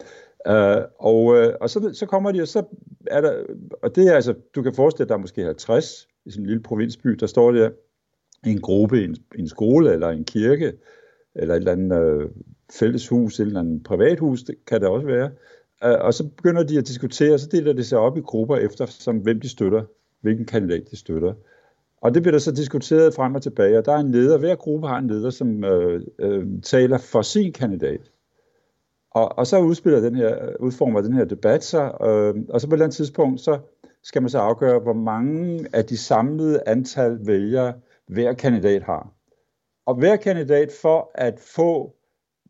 Øh, 0.48 0.82
og 1.00 1.36
øh, 1.36 1.54
og 1.62 1.70
så, 1.70 1.90
så 1.94 2.06
kommer 2.06 2.32
de, 2.32 2.42
og 2.42 2.48
så 2.48 2.64
er 3.08 3.22
der, 3.22 3.44
og 3.84 3.96
det 3.96 4.08
er 4.08 4.16
altså, 4.16 4.34
du 4.56 4.62
kan 4.62 4.74
forestille 4.74 5.00
dig, 5.00 5.06
at 5.06 5.10
der 5.10 5.16
er 5.16 5.22
måske 5.22 5.44
50 5.44 6.08
i 6.26 6.32
sådan 6.32 6.44
en 6.44 6.48
lille 6.48 6.64
provinsby, 6.64 7.10
der 7.10 7.28
står 7.28 7.52
der 7.52 7.70
i 8.46 8.52
en 8.52 8.62
gruppe, 8.62 9.02
i 9.02 9.04
en, 9.04 9.16
en 9.36 9.48
skole 9.48 9.94
eller 9.94 10.10
en 10.10 10.26
kirke, 10.26 10.74
eller 11.36 11.56
et 11.56 11.60
eller 11.60 11.72
andet 11.72 12.04
øh, 12.04 12.30
fælleshus, 12.72 13.40
eller 13.40 13.60
en 13.60 13.84
privathus, 13.84 14.44
det 14.44 14.56
kan 14.68 14.82
det 14.82 14.90
også 14.90 15.08
være. 15.08 15.32
Øh, 15.84 15.98
og 16.02 16.14
så 16.14 16.28
begynder 16.28 16.64
de 16.64 16.78
at 16.78 16.88
diskutere, 16.88 17.34
og 17.34 17.40
så 17.40 17.48
deler 17.48 17.74
det 17.74 17.86
sig 17.86 18.00
op 18.00 18.18
i 18.18 18.22
grupper 18.22 18.56
efter, 18.56 18.86
som 18.86 19.18
hvem 19.18 19.40
de 19.40 19.50
støtter, 19.50 19.84
hvilken 20.22 20.46
kandidat 20.46 20.92
de 20.92 20.98
støtter. 20.98 21.34
Og 22.02 22.14
det 22.14 22.22
bliver 22.22 22.32
der 22.32 22.40
så 22.40 22.52
diskuteret 22.52 23.14
frem 23.14 23.36
og 23.36 23.42
tilbage, 23.42 23.78
og 23.78 23.86
der 23.86 23.92
er 23.92 24.00
en 24.00 24.12
leder, 24.12 24.38
hver 24.38 24.56
gruppe 24.56 24.88
har 24.88 24.98
en 24.98 25.08
leder, 25.08 25.30
som 25.30 25.64
øh, 25.64 26.02
øh, 26.20 26.46
taler 26.64 26.98
for 26.98 27.22
sin 27.22 27.54
kandidat. 27.54 28.12
Og, 29.12 29.38
og 29.38 29.48
så 29.48 29.60
udspiller 29.60 30.00
den 30.00 30.16
her, 30.16 30.56
udformer 30.60 31.02
den 31.02 31.14
her 31.14 31.26
debat 31.26 31.64
sig, 31.64 31.98
øh, 32.02 32.36
og 32.50 32.62
så 32.62 32.68
på 32.68 32.72
et 32.72 32.78
eller 32.78 32.86
andet 32.86 32.96
tidspunkt, 32.96 33.42
så 33.42 33.60
skal 34.04 34.22
man 34.22 34.30
så 34.30 34.40
afgøre, 34.40 34.80
hvor 34.80 34.94
mange 34.94 35.68
af 35.74 35.86
de 35.86 35.98
samlede 35.98 36.64
antal 36.66 37.20
vælgere 37.22 37.74
hver 38.08 38.34
kandidat 38.34 38.84
har. 38.84 39.14
Og 39.86 39.96
hver 39.96 40.16
kandidat 40.16 40.72
for 40.82 41.12
at 41.16 41.40
få 41.40 41.96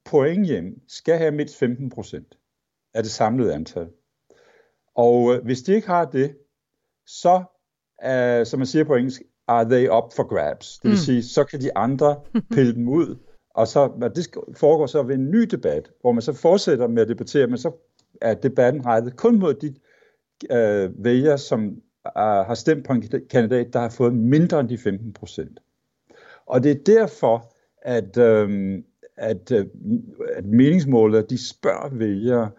point 0.06 0.46
hjem, 0.46 0.82
skal 0.88 1.18
have 1.18 1.32
mindst 1.32 1.58
15 1.58 1.90
procent 1.90 2.38
af 2.94 3.04
det 3.04 3.12
samlede 3.12 3.54
antal. 3.54 3.88
Og 4.96 5.34
øh, 5.34 5.44
hvis 5.44 5.62
de 5.62 5.76
ikke 5.76 5.88
har 5.88 6.06
det, 6.06 6.38
så, 7.08 7.44
uh, 8.06 8.46
som 8.46 8.60
man 8.60 8.68
siger 8.68 8.84
på 8.84 8.96
engelsk, 8.96 9.22
are 9.48 9.70
they 9.70 9.90
up 9.90 10.14
for 10.14 10.24
grabs. 10.24 10.80
Det 10.80 10.90
vil 10.90 10.98
mm. 10.98 11.04
sige, 11.04 11.24
så 11.24 11.44
kan 11.44 11.62
de 11.62 11.78
andre 11.78 12.22
pille 12.56 12.76
dem 12.76 12.88
ud, 12.88 13.16
og 13.50 13.68
så, 13.68 14.12
det 14.16 14.28
foregår 14.58 14.86
så 14.86 15.04
ved 15.04 15.16
en 15.16 15.32
ny 15.32 15.42
debat, 15.42 15.92
hvor 16.02 16.12
man 16.12 16.22
så 16.22 16.34
fortsætter 16.34 16.88
med 16.88 17.02
at 17.02 17.08
debattere, 17.08 17.48
men 17.48 17.58
så 17.58 17.72
er 18.22 18.34
debatten 18.34 18.86
rettet 18.86 19.16
kun 19.16 19.40
mod 19.40 19.54
de 19.54 19.76
uh, 20.50 21.04
vælgere, 21.04 21.38
som 21.38 21.66
uh, 21.66 22.22
har 22.22 22.54
stemt 22.54 22.86
på 22.86 22.94
en 22.94 23.04
kandidat, 23.30 23.74
der 23.74 23.80
har 23.80 23.90
fået 23.90 24.14
mindre 24.14 24.60
end 24.60 24.70
de 24.70 24.78
15 24.78 25.14
procent. 25.14 25.60
Og 26.46 26.64
det 26.64 26.72
er 26.72 26.84
derfor, 26.86 27.56
at, 27.82 28.18
øh, 28.18 28.78
at, 29.18 29.52
øh, 29.52 29.66
at 30.34 30.46
meningsmålet, 30.46 31.30
de 31.30 31.48
spørger 31.50 31.90
vælgere, 31.92 32.52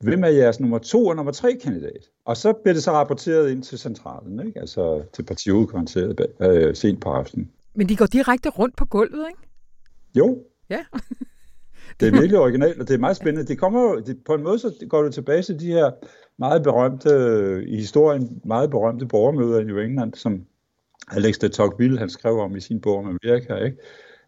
hvem 0.00 0.24
er 0.24 0.28
jeres 0.28 0.60
nummer 0.60 0.78
to 0.78 1.06
og 1.06 1.16
nummer 1.16 1.32
tre 1.32 1.58
kandidat? 1.62 2.10
Og 2.24 2.36
så 2.36 2.52
bliver 2.52 2.74
det 2.74 2.82
så 2.82 2.90
rapporteret 2.90 3.50
ind 3.50 3.62
til 3.62 3.78
centralen, 3.78 4.46
ikke? 4.46 4.60
altså 4.60 5.02
til 5.12 5.22
partiudkontoret 5.22 6.26
øh, 6.40 6.74
sent 6.74 7.00
på 7.00 7.10
aftenen. 7.10 7.50
Men 7.74 7.88
de 7.88 7.96
går 7.96 8.06
direkte 8.06 8.48
rundt 8.48 8.76
på 8.76 8.84
gulvet, 8.84 9.26
ikke? 9.28 9.48
Jo. 10.16 10.44
Ja. 10.70 10.84
det 12.00 12.08
er 12.08 12.12
virkelig 12.12 12.38
originalt, 12.38 12.80
og 12.80 12.88
det 12.88 12.94
er 12.94 12.98
meget 12.98 13.16
spændende. 13.16 13.48
Det 13.48 13.58
kommer 13.58 13.82
jo, 13.82 14.00
det, 14.00 14.18
på 14.26 14.34
en 14.34 14.42
måde 14.42 14.58
så 14.58 14.86
går 14.88 15.02
det 15.02 15.14
tilbage 15.14 15.42
til 15.42 15.60
de 15.60 15.66
her 15.66 15.90
meget 16.38 16.62
berømte, 16.62 17.10
i 17.66 17.76
historien, 17.76 18.40
meget 18.44 18.70
berømte 18.70 19.06
borgermøder 19.06 19.60
i 19.60 19.64
New 19.64 19.78
England, 19.78 20.14
som 20.14 20.44
Alex 21.10 21.38
de 21.38 21.48
Tocqueville, 21.48 21.98
han 21.98 22.10
skrev 22.10 22.38
om 22.38 22.56
i 22.56 22.60
sin 22.60 22.80
bog 22.80 22.98
om 22.98 23.06
Amerika, 23.06 23.54
ikke? 23.54 23.76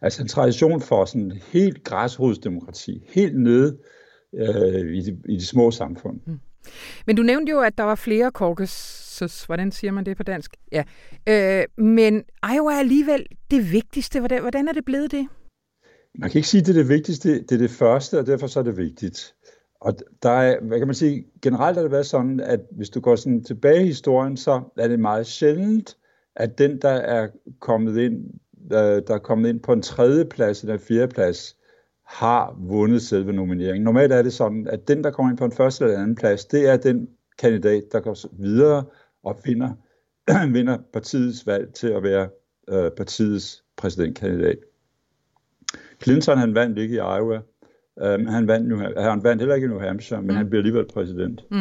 Altså 0.02 0.22
en 0.22 0.28
tradition 0.28 0.80
for 0.80 1.04
sådan 1.04 1.32
helt 1.52 1.84
græsrodsdemokrati, 1.84 3.04
helt 3.08 3.40
nede 3.40 3.78
øh, 4.34 4.96
i, 4.96 5.00
de, 5.00 5.18
i 5.28 5.36
de 5.36 5.46
små 5.46 5.70
samfund. 5.70 6.20
Mm. 6.26 6.40
Men 7.06 7.16
du 7.16 7.22
nævnte 7.22 7.50
jo, 7.50 7.60
at 7.60 7.78
der 7.78 7.84
var 7.84 7.94
flere 7.94 8.30
caucuses. 8.30 9.44
Hvordan 9.46 9.72
siger 9.72 9.92
man 9.92 10.06
det 10.06 10.16
på 10.16 10.22
dansk? 10.22 10.56
Ja. 10.72 10.84
Øh, 11.28 11.84
men 11.84 12.22
Iowa 12.54 12.72
er 12.72 12.78
alligevel 12.78 13.26
det 13.50 13.72
vigtigste. 13.72 14.18
Hvordan, 14.18 14.40
hvordan 14.40 14.68
er 14.68 14.72
det 14.72 14.84
blevet 14.84 15.10
det? 15.10 15.28
Man 16.18 16.30
kan 16.30 16.38
ikke 16.38 16.48
sige, 16.48 16.60
at 16.60 16.66
det 16.66 16.76
er 16.76 16.80
det 16.80 16.88
vigtigste. 16.88 17.42
Det 17.42 17.52
er 17.52 17.58
det 17.58 17.70
første, 17.70 18.18
og 18.18 18.26
derfor 18.26 18.46
så 18.46 18.60
er 18.60 18.64
det 18.64 18.76
vigtigt. 18.76 19.34
Og 19.80 19.96
der 20.22 20.30
er, 20.30 20.60
hvad 20.60 20.78
kan 20.78 20.88
man 20.88 20.94
sige, 20.94 21.24
generelt 21.42 21.76
har 21.76 21.82
det 21.82 21.92
været 21.92 22.06
sådan, 22.06 22.40
at 22.40 22.60
hvis 22.70 22.90
du 22.90 23.00
går 23.00 23.16
sådan 23.16 23.44
tilbage 23.44 23.82
i 23.82 23.86
historien, 23.86 24.36
så 24.36 24.62
er 24.76 24.88
det 24.88 25.00
meget 25.00 25.26
sjældent, 25.26 25.96
at 26.36 26.58
den, 26.58 26.78
der 26.82 26.88
er 26.88 27.28
kommet 27.60 27.96
ind, 27.98 28.24
der 28.70 29.14
er 29.14 29.18
kommet 29.18 29.48
ind 29.48 29.60
på 29.60 29.72
en 29.72 29.82
tredje 29.82 30.24
plads 30.24 30.62
eller 30.62 30.74
en 30.74 30.80
fjerde 30.80 31.08
plads, 31.08 31.56
har 32.06 32.56
vundet 32.58 33.02
selve 33.02 33.32
nomineringen. 33.32 33.84
Normalt 33.84 34.12
er 34.12 34.22
det 34.22 34.32
sådan, 34.32 34.66
at 34.66 34.88
den, 34.88 35.04
der 35.04 35.10
kommer 35.10 35.30
ind 35.30 35.38
på 35.38 35.44
en 35.44 35.52
første 35.52 35.84
eller 35.84 35.98
anden 35.98 36.14
plads, 36.14 36.44
det 36.44 36.68
er 36.68 36.76
den 36.76 37.08
kandidat, 37.38 37.82
der 37.92 38.00
går 38.00 38.42
videre 38.42 38.84
og 39.22 39.36
finder, 39.44 39.70
vinder 40.56 40.78
partiets 40.92 41.46
valg 41.46 41.74
til 41.74 41.88
at 41.88 42.02
være 42.02 42.28
øh, 42.68 42.90
partiets 42.96 43.64
præsidentkandidat. 43.76 44.58
Clinton 46.02 46.38
han 46.38 46.54
vandt 46.54 46.78
ikke 46.78 46.94
i 46.94 46.98
Iowa, 46.98 47.40
um, 47.96 48.26
han, 48.26 48.48
vandt 48.48 48.68
nu, 48.68 48.76
han 48.76 49.24
vandt 49.24 49.42
heller 49.42 49.54
ikke 49.54 49.64
i 49.64 49.68
New 49.68 49.80
Hampshire, 49.80 50.22
men 50.22 50.30
mm. 50.30 50.36
han 50.36 50.48
bliver 50.48 50.60
alligevel 50.60 50.86
præsident. 50.86 51.44
Mm. 51.50 51.56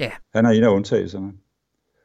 Yeah. 0.00 0.12
Han 0.34 0.46
er 0.46 0.50
en 0.50 0.64
af 0.64 0.68
undtagelserne. 0.68 1.32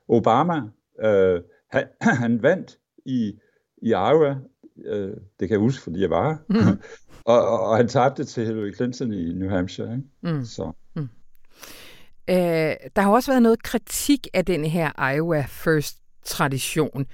Obama, 0.07 0.61
øh, 1.03 1.41
han, 1.71 1.83
han 2.23 2.43
vandt 2.43 2.77
i, 3.05 3.33
i 3.81 3.89
Iowa, 3.89 4.35
øh, 4.85 5.09
det 5.09 5.47
kan 5.47 5.49
jeg 5.49 5.59
huske, 5.59 5.83
fordi 5.83 6.01
jeg 6.01 6.09
var 6.09 6.37
mm. 6.49 6.57
og, 7.25 7.47
og, 7.47 7.59
og 7.59 7.77
han 7.77 7.87
tabte 7.87 8.23
til 8.23 8.45
Hillary 8.45 8.75
Clinton 8.75 9.13
i 9.13 9.33
New 9.33 9.49
Hampshire. 9.49 9.91
Ikke? 9.91 10.35
Mm. 10.35 10.45
Så. 10.45 10.71
Mm. 10.95 11.09
Øh, 12.29 12.75
der 12.95 13.01
har 13.01 13.11
også 13.11 13.31
været 13.31 13.41
noget 13.41 13.63
kritik 13.63 14.27
af 14.33 14.45
den 14.45 14.65
her 14.65 15.13
Iowa 15.13 15.45
First-tradition, 15.47 17.05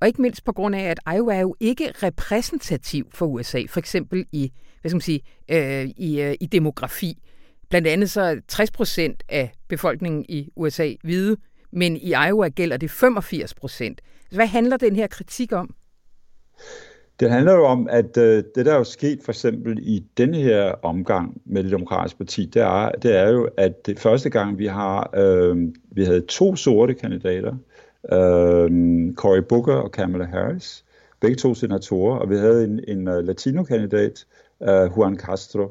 og 0.00 0.06
ikke 0.06 0.22
mindst 0.22 0.44
på 0.44 0.52
grund 0.52 0.74
af, 0.74 0.82
at 0.82 1.00
Iowa 1.14 1.34
er 1.34 1.40
jo 1.40 1.56
ikke 1.60 1.92
repræsentativ 2.02 3.06
for 3.14 3.26
USA, 3.26 3.62
for 3.68 3.78
eksempel 3.78 4.26
i, 4.32 4.52
hvad 4.80 4.88
skal 4.90 4.96
man 4.96 5.00
sige, 5.00 5.20
øh, 5.50 5.84
i, 5.96 6.20
øh, 6.20 6.34
i 6.40 6.46
demografi. 6.46 7.18
Blandt 7.70 7.88
andet 7.88 8.10
så 8.10 8.20
er 8.20 8.36
60 8.48 8.70
procent 8.70 9.22
af 9.28 9.52
befolkningen 9.68 10.24
i 10.28 10.48
USA 10.56 10.92
hvide, 11.02 11.36
men 11.72 11.96
i 11.96 12.12
Iowa 12.28 12.48
gælder 12.48 12.76
det 12.76 12.90
85 12.90 13.54
procent. 13.54 14.00
Hvad 14.30 14.46
handler 14.46 14.76
den 14.76 14.96
her 14.96 15.06
kritik 15.06 15.52
om? 15.52 15.74
Det 17.20 17.30
handler 17.30 17.52
jo 17.52 17.64
om, 17.64 17.88
at 17.90 18.16
øh, 18.16 18.44
det 18.54 18.66
der 18.66 18.72
er 18.72 18.78
jo 18.78 18.84
sket 18.84 19.22
for 19.22 19.32
eksempel 19.32 19.78
i 19.82 20.04
denne 20.16 20.36
her 20.36 20.74
omgang 20.82 21.40
med 21.44 21.64
det 21.64 21.72
demokratiske 21.72 22.18
parti, 22.18 22.44
det 22.44 22.62
er, 22.62 22.90
det 22.90 23.16
er 23.16 23.30
jo, 23.30 23.48
at 23.56 23.86
det 23.86 23.98
første 23.98 24.30
gang 24.30 24.58
vi 24.58 24.66
har, 24.66 25.10
øh, 25.16 25.68
vi 25.90 26.04
havde 26.04 26.20
to 26.20 26.56
sorte 26.56 26.94
kandidater, 26.94 27.56
øh, 28.12 28.70
Cory 29.14 29.40
Booker 29.48 29.74
og 29.74 29.92
Kamala 29.92 30.24
Harris, 30.24 30.84
begge 31.20 31.36
to 31.36 31.54
senatorer, 31.54 32.18
og 32.18 32.30
vi 32.30 32.36
havde 32.36 32.64
en, 32.64 32.80
en 32.88 33.08
uh, 33.08 33.14
latino-kandidat, 33.14 34.26
uh, 34.60 34.96
Juan 34.96 35.16
Castro, 35.16 35.68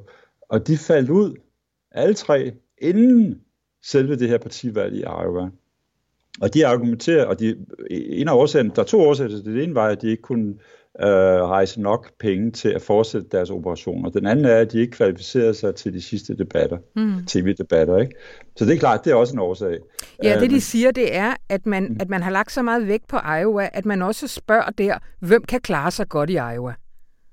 og 0.49 0.67
de 0.67 0.77
faldt 0.77 1.09
ud, 1.09 1.35
alle 1.91 2.13
tre, 2.13 2.53
inden 2.77 3.41
selve 3.83 4.15
det 4.15 4.29
her 4.29 4.37
partivalg 4.37 4.95
i 4.95 4.99
Iowa. 4.99 5.49
Og 6.41 6.53
de 6.53 6.67
argumenterer, 6.67 7.25
og 7.25 7.39
de, 7.39 7.55
en 7.89 8.27
af 8.27 8.33
årsagen, 8.33 8.71
der 8.75 8.81
er 8.81 8.85
to 8.85 9.01
årsager 9.01 9.29
til 9.29 9.37
det. 9.37 9.45
Det 9.45 9.63
ene 9.63 9.75
var, 9.75 9.87
at 9.87 10.01
de 10.01 10.09
ikke 10.09 10.21
kunne 10.21 10.53
øh, 11.01 11.07
rejse 11.07 11.81
nok 11.81 12.11
penge 12.19 12.51
til 12.51 12.69
at 12.69 12.81
fortsætte 12.81 13.27
deres 13.31 13.49
operationer. 13.49 14.09
Den 14.09 14.25
anden 14.25 14.45
er, 14.45 14.57
at 14.57 14.71
de 14.71 14.79
ikke 14.79 14.91
kvalificerede 14.91 15.53
sig 15.53 15.75
til 15.75 15.93
de 15.93 16.01
sidste 16.01 16.37
debatter, 16.37 16.77
mm. 16.95 17.25
tv-debatter. 17.27 17.97
Ikke? 17.97 18.15
Så 18.55 18.65
det 18.65 18.73
er 18.73 18.79
klart, 18.79 19.05
det 19.05 19.11
er 19.11 19.15
også 19.15 19.33
en 19.33 19.39
årsag. 19.39 19.77
Ja, 20.23 20.39
det 20.39 20.49
de 20.51 20.61
siger, 20.61 20.91
det 20.91 21.15
er, 21.15 21.33
at 21.49 21.65
man, 21.65 21.83
mm. 21.83 21.97
at 21.99 22.09
man 22.09 22.23
har 22.23 22.31
lagt 22.31 22.51
så 22.51 22.61
meget 22.61 22.87
vægt 22.87 23.07
på 23.07 23.17
Iowa, 23.41 23.69
at 23.73 23.85
man 23.85 24.01
også 24.01 24.27
spørger 24.27 24.69
der, 24.77 24.97
hvem 25.19 25.43
kan 25.43 25.61
klare 25.61 25.91
sig 25.91 26.09
godt 26.09 26.29
i 26.29 26.33
Iowa? 26.33 26.73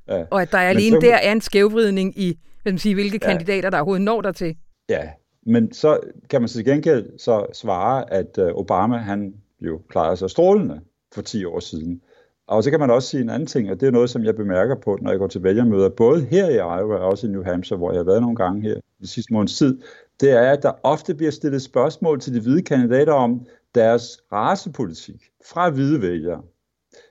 Ja. 0.08 0.24
Og 0.30 0.42
at 0.42 0.52
der 0.52 0.58
alene 0.58 0.96
så... 0.96 1.06
der 1.06 1.14
er 1.14 1.32
en 1.32 1.40
skævvridning 1.40 2.18
i, 2.18 2.38
hvad 2.62 2.72
man 2.72 2.78
siger, 2.78 2.94
hvilke 2.94 3.18
ja. 3.22 3.28
kandidater, 3.28 3.70
der 3.70 3.78
overhovedet 3.78 4.04
når 4.04 4.20
der 4.20 4.32
til. 4.32 4.56
Ja, 4.88 5.08
men 5.50 5.72
så 5.72 6.00
kan 6.30 6.40
man 6.40 6.48
til 6.48 6.64
gengæld 6.64 7.18
så 7.18 7.46
svare, 7.52 8.12
at 8.12 8.38
øh, 8.38 8.54
Obama 8.54 8.96
han 8.96 9.34
jo 9.60 9.80
klarede 9.88 10.16
sig 10.16 10.30
strålende 10.30 10.80
for 11.14 11.22
10 11.22 11.44
år 11.44 11.60
siden. 11.60 12.02
Og 12.46 12.64
så 12.64 12.70
kan 12.70 12.80
man 12.80 12.90
også 12.90 13.08
sige 13.08 13.20
en 13.20 13.30
anden 13.30 13.46
ting, 13.46 13.70
og 13.70 13.80
det 13.80 13.86
er 13.86 13.90
noget, 13.90 14.10
som 14.10 14.24
jeg 14.24 14.36
bemærker 14.36 14.74
på, 14.74 14.98
når 15.02 15.10
jeg 15.10 15.18
går 15.18 15.26
til 15.26 15.42
vælgermøder, 15.42 15.88
både 15.88 16.24
her 16.24 16.48
i 16.48 16.54
Iowa 16.54 16.96
og 16.96 17.08
også 17.08 17.26
i 17.26 17.30
New 17.30 17.44
Hampshire, 17.44 17.78
hvor 17.78 17.90
jeg 17.90 17.98
har 17.98 18.04
været 18.04 18.20
nogle 18.20 18.36
gange 18.36 18.62
her 18.62 18.74
de 19.00 19.06
sidste 19.06 19.32
måneds 19.32 19.58
tid, 19.58 19.80
det 20.20 20.30
er, 20.30 20.50
at 20.50 20.62
der 20.62 20.72
ofte 20.82 21.14
bliver 21.14 21.30
stillet 21.30 21.62
spørgsmål 21.62 22.20
til 22.20 22.34
de 22.34 22.40
hvide 22.40 22.62
kandidater 22.62 23.12
om 23.12 23.46
deres 23.74 24.18
racepolitik 24.32 25.30
fra 25.46 25.70
hvide 25.70 26.02
vælgere. 26.02 26.42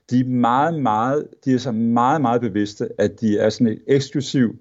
De 0.10 0.20
er 0.20 0.26
meget, 0.26 0.82
meget, 0.82 1.28
de 1.46 1.54
er 1.54 1.58
så 1.58 1.72
meget, 1.72 2.22
meget 2.22 2.42
bevidste, 2.42 2.90
at 2.98 3.22
de 3.22 3.38
er 3.40 3.50
sådan 3.50 3.68
et 3.68 3.82
eksklusiv 3.88 4.56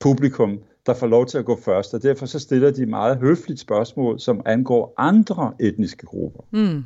publikum, 0.00 0.60
der 0.86 0.94
får 0.94 1.06
lov 1.06 1.26
til 1.26 1.38
at 1.38 1.44
gå 1.44 1.58
først, 1.64 1.94
og 1.94 2.02
derfor 2.02 2.26
så 2.26 2.38
stiller 2.38 2.70
de 2.70 2.86
meget 2.86 3.16
høfligt 3.16 3.60
spørgsmål, 3.60 4.20
som 4.20 4.40
angår 4.44 4.94
andre 4.96 5.52
etniske 5.60 6.06
grupper. 6.06 6.40
Mm. 6.52 6.84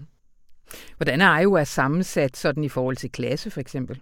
Hvordan 0.97 1.21
er 1.21 1.39
Iowa 1.39 1.65
sammensat 1.65 2.37
sådan 2.37 2.65
i 2.65 2.69
forhold 2.69 2.97
til 2.97 3.11
klasse 3.11 3.51
for 3.51 3.61
eksempel? 3.61 4.01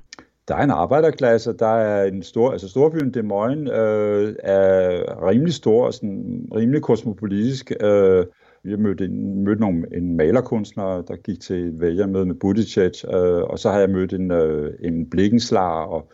Der 0.49 0.57
er 0.57 0.63
en 0.63 0.71
arbejderklasse, 0.71 1.53
der 1.53 1.67
er 1.77 2.05
en 2.05 2.23
stor, 2.23 2.53
altså 2.53 2.69
storbyen 2.69 3.11
Des 3.11 3.25
Moines 3.25 3.71
øh, 3.71 4.35
er 4.43 5.29
rimelig 5.29 5.55
stor 5.55 5.87
og 5.87 5.95
sådan 5.95 6.49
rimelig 6.55 6.83
kosmopolitisk. 6.83 7.73
Øh, 7.81 8.27
vi 8.63 8.77
mødte, 8.77 9.05
en, 9.05 9.45
mødte 9.45 9.61
nogle, 9.61 9.97
en 9.97 10.17
malerkunstner, 10.17 11.03
der 11.03 11.17
gik 11.17 11.41
til 11.41 11.57
et 11.57 11.81
vælgermøde 11.81 12.27
med 12.27 12.35
Buttigieg, 12.35 13.15
øh, 13.15 13.43
og 13.43 13.59
så 13.59 13.71
har 13.71 13.79
jeg 13.79 13.91
mødt 13.91 14.13
en, 14.13 14.31
øh, 14.31 14.73
en 14.81 15.11
blikkenslager 15.11 15.87
og 15.87 16.11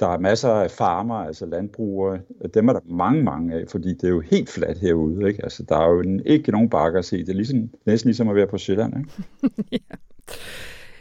der 0.00 0.08
er 0.08 0.18
masser 0.18 0.50
af 0.50 0.70
farmer, 0.70 1.14
altså 1.14 1.46
landbrugere. 1.46 2.20
Dem 2.54 2.68
er 2.68 2.72
der 2.72 2.80
mange, 2.84 3.22
mange 3.22 3.54
af, 3.54 3.64
fordi 3.68 3.88
det 3.88 4.04
er 4.04 4.08
jo 4.08 4.20
helt 4.20 4.48
fladt 4.50 4.78
herude. 4.78 5.28
Ikke? 5.28 5.42
Altså, 5.42 5.62
der 5.62 5.76
er 5.78 5.88
jo 5.88 6.20
ikke 6.26 6.52
nogen 6.52 6.70
bakker 6.70 6.98
at 6.98 7.04
se. 7.04 7.18
Det 7.18 7.28
er 7.28 7.34
ligesom, 7.34 7.70
næsten 7.86 8.08
ligesom 8.08 8.28
at 8.28 8.34
være 8.34 8.46
på 8.46 8.58
Sjælland. 8.58 8.94
Ikke? 8.98 9.64
ja. 9.72 9.96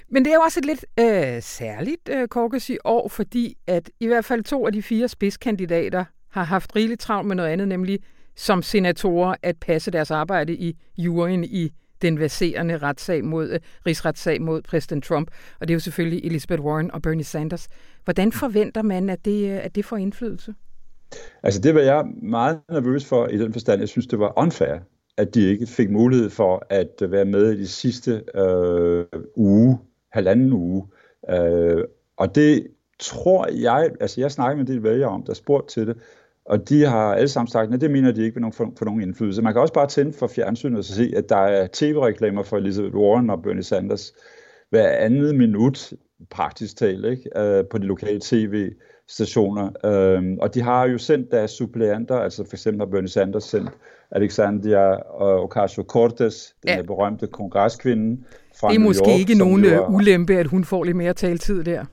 Men 0.09 0.25
det 0.25 0.31
er 0.31 0.35
jo 0.35 0.41
også 0.41 0.59
et 0.59 0.65
lidt 0.65 0.85
øh, 0.99 1.41
særligt 1.41 2.09
øh, 2.09 2.27
Korkes 2.27 2.69
i 2.69 2.77
år, 2.85 3.07
fordi 3.07 3.57
at 3.67 3.89
i 3.99 4.07
hvert 4.07 4.25
fald 4.25 4.43
to 4.43 4.65
af 4.65 4.73
de 4.73 4.81
fire 4.81 5.07
spidskandidater 5.07 6.05
har 6.29 6.43
haft 6.43 6.75
rigeligt 6.75 7.01
travlt 7.01 7.27
med 7.27 7.35
noget 7.35 7.49
andet, 7.49 7.67
nemlig 7.67 7.99
som 8.35 8.61
senatorer 8.61 9.35
at 9.43 9.57
passe 9.57 9.91
deres 9.91 10.11
arbejde 10.11 10.53
i 10.53 10.77
juryen 10.97 11.43
i 11.43 11.71
den 12.01 12.19
verserende 12.19 12.77
retssag 12.77 13.25
mod, 13.25 13.49
øh, 13.49 13.59
rigsretssag 13.85 14.41
mod 14.41 14.61
præsident 14.61 15.03
Trump. 15.03 15.31
Og 15.59 15.67
det 15.67 15.73
er 15.73 15.75
jo 15.75 15.79
selvfølgelig 15.79 16.25
Elizabeth 16.25 16.63
Warren 16.63 16.91
og 16.91 17.01
Bernie 17.01 17.23
Sanders. 17.23 17.67
Hvordan 18.03 18.31
forventer 18.31 18.81
man, 18.81 19.09
at 19.09 19.25
det, 19.25 19.51
øh, 19.51 19.65
at 19.65 19.75
det 19.75 19.85
får 19.85 19.97
indflydelse? 19.97 20.53
Altså 21.43 21.61
det 21.61 21.75
var 21.75 21.81
jeg 21.81 22.05
meget 22.21 22.59
nervøs 22.71 23.05
for 23.05 23.27
i 23.27 23.37
den 23.37 23.53
forstand. 23.53 23.79
Jeg 23.79 23.89
synes, 23.89 24.07
det 24.07 24.19
var 24.19 24.33
unfair, 24.39 24.79
at 25.17 25.35
de 25.35 25.49
ikke 25.49 25.67
fik 25.67 25.89
mulighed 25.89 26.29
for 26.29 26.65
at 26.69 27.01
øh, 27.01 27.11
være 27.11 27.25
med 27.25 27.51
i 27.51 27.59
de 27.59 27.67
sidste 27.67 28.23
øh, 28.35 29.05
uge, 29.35 29.79
halvanden 30.11 30.53
uge. 30.53 30.87
Øh, 31.29 31.83
og 32.17 32.35
det 32.35 32.67
tror 32.99 33.47
jeg, 33.47 33.91
altså 33.99 34.21
jeg 34.21 34.31
snakker 34.31 34.57
med 34.57 34.65
de 34.65 34.83
vælgere 34.83 35.09
om, 35.09 35.23
der 35.23 35.33
spurgte 35.33 35.73
til 35.73 35.87
det, 35.87 35.97
og 36.49 36.69
de 36.69 36.85
har 36.85 37.15
alle 37.15 37.27
sammen 37.27 37.47
sagt, 37.47 37.73
at 37.73 37.81
det 37.81 37.91
mener 37.91 38.11
de 38.11 38.23
ikke 38.23 38.35
vil 38.35 38.41
nogen, 38.41 38.53
for, 38.53 38.73
for 38.77 38.85
nogen 38.85 39.01
indflydelse. 39.01 39.41
Man 39.41 39.53
kan 39.53 39.61
også 39.61 39.73
bare 39.73 39.87
tænde 39.87 40.13
for 40.13 40.27
fjernsynet 40.27 40.77
og 40.77 40.83
se, 40.83 41.13
at 41.15 41.29
der 41.29 41.37
er 41.37 41.67
tv-reklamer 41.73 42.43
for 42.43 42.57
Elizabeth 42.57 42.95
Warren 42.95 43.29
og 43.29 43.41
Bernie 43.41 43.63
Sanders 43.63 44.13
hver 44.69 44.89
andet 44.89 45.35
minut, 45.35 45.93
praktisk 46.29 46.77
talt, 46.77 47.05
ikke? 47.05 47.29
Øh, 47.37 47.63
på 47.71 47.77
de 47.77 47.85
lokale 47.85 48.19
tv-stationer. 48.23 49.71
Øh, 49.85 50.37
og 50.41 50.53
de 50.53 50.61
har 50.61 50.87
jo 50.87 50.97
sendt 50.97 51.31
deres 51.31 51.51
suppleanter, 51.51 52.15
altså 52.15 52.43
for 52.43 52.53
eksempel 52.53 52.81
har 52.81 52.85
Bernie 52.91 53.09
Sanders 53.09 53.43
sendt 53.43 53.69
Alexandria 54.11 54.95
Ocasio-Cortez, 55.45 56.53
den 56.63 56.77
ja. 56.77 56.81
berømte 56.81 57.27
kongreskvinde 57.27 58.23
fra 58.59 58.67
Det 58.67 58.75
er 58.75 58.79
New 58.79 58.87
måske 58.87 59.09
York, 59.09 59.19
ikke 59.19 59.35
nogen 59.35 59.63
jo 59.63 59.83
øh, 59.83 59.93
ulempe, 59.93 60.37
at 60.37 60.47
hun 60.47 60.63
får 60.63 60.83
lidt 60.83 60.97
mere 60.97 61.13
taletid 61.13 61.63
der. 61.63 61.85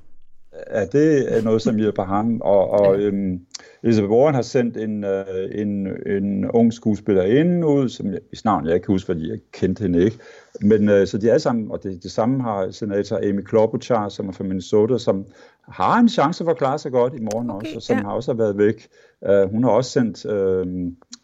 Ja, 0.74 0.84
det 0.84 1.36
er 1.36 1.42
noget, 1.42 1.62
som 1.62 1.76
hjælper 1.76 2.04
ham. 2.04 2.40
Og, 2.40 2.70
og 2.70 2.98
øhm, 3.00 3.40
Elizabeth 3.82 4.12
Warren 4.12 4.34
har 4.34 4.42
sendt 4.42 4.76
en, 4.76 5.04
øh, 5.04 5.24
en, 5.54 5.88
en 6.06 6.50
ung 6.50 6.72
skuespillerinde 6.72 7.66
ud, 7.66 7.88
som 7.88 8.12
jeg, 8.12 8.18
hvis 8.28 8.44
navn 8.44 8.66
jeg 8.66 8.74
ikke 8.74 8.84
kan 8.84 8.92
huske, 8.92 9.06
fordi 9.06 9.30
jeg 9.30 9.38
kendte 9.52 9.82
hende 9.82 10.04
ikke. 10.04 10.18
Men 10.60 10.88
øh, 10.88 11.06
så 11.06 11.18
de 11.18 11.28
er 11.28 11.32
alle 11.32 11.42
sammen, 11.42 11.70
og 11.70 11.82
det, 11.82 12.02
det 12.02 12.10
samme 12.10 12.42
har 12.42 12.70
senator 12.70 13.16
Amy 13.16 13.40
Klobuchar, 13.40 14.08
som 14.08 14.28
er 14.28 14.32
fra 14.32 14.44
Minnesota, 14.44 14.98
som 14.98 15.24
har 15.68 15.98
en 15.98 16.08
chance 16.08 16.44
for 16.44 16.50
at 16.50 16.58
klare 16.58 16.78
sig 16.78 16.92
godt 16.92 17.14
i 17.14 17.20
morgen 17.20 17.50
Okay, 17.50 17.66
også, 17.66 17.76
og 17.76 17.82
som 17.82 17.96
ja. 17.96 18.02
har 18.02 18.12
også 18.12 18.32
været 18.32 18.58
væk. 18.58 18.88
Uh, 19.28 19.50
hun 19.50 19.64
har 19.64 19.70
også 19.70 19.90
sendt 19.90 20.26
øh, 20.26 20.66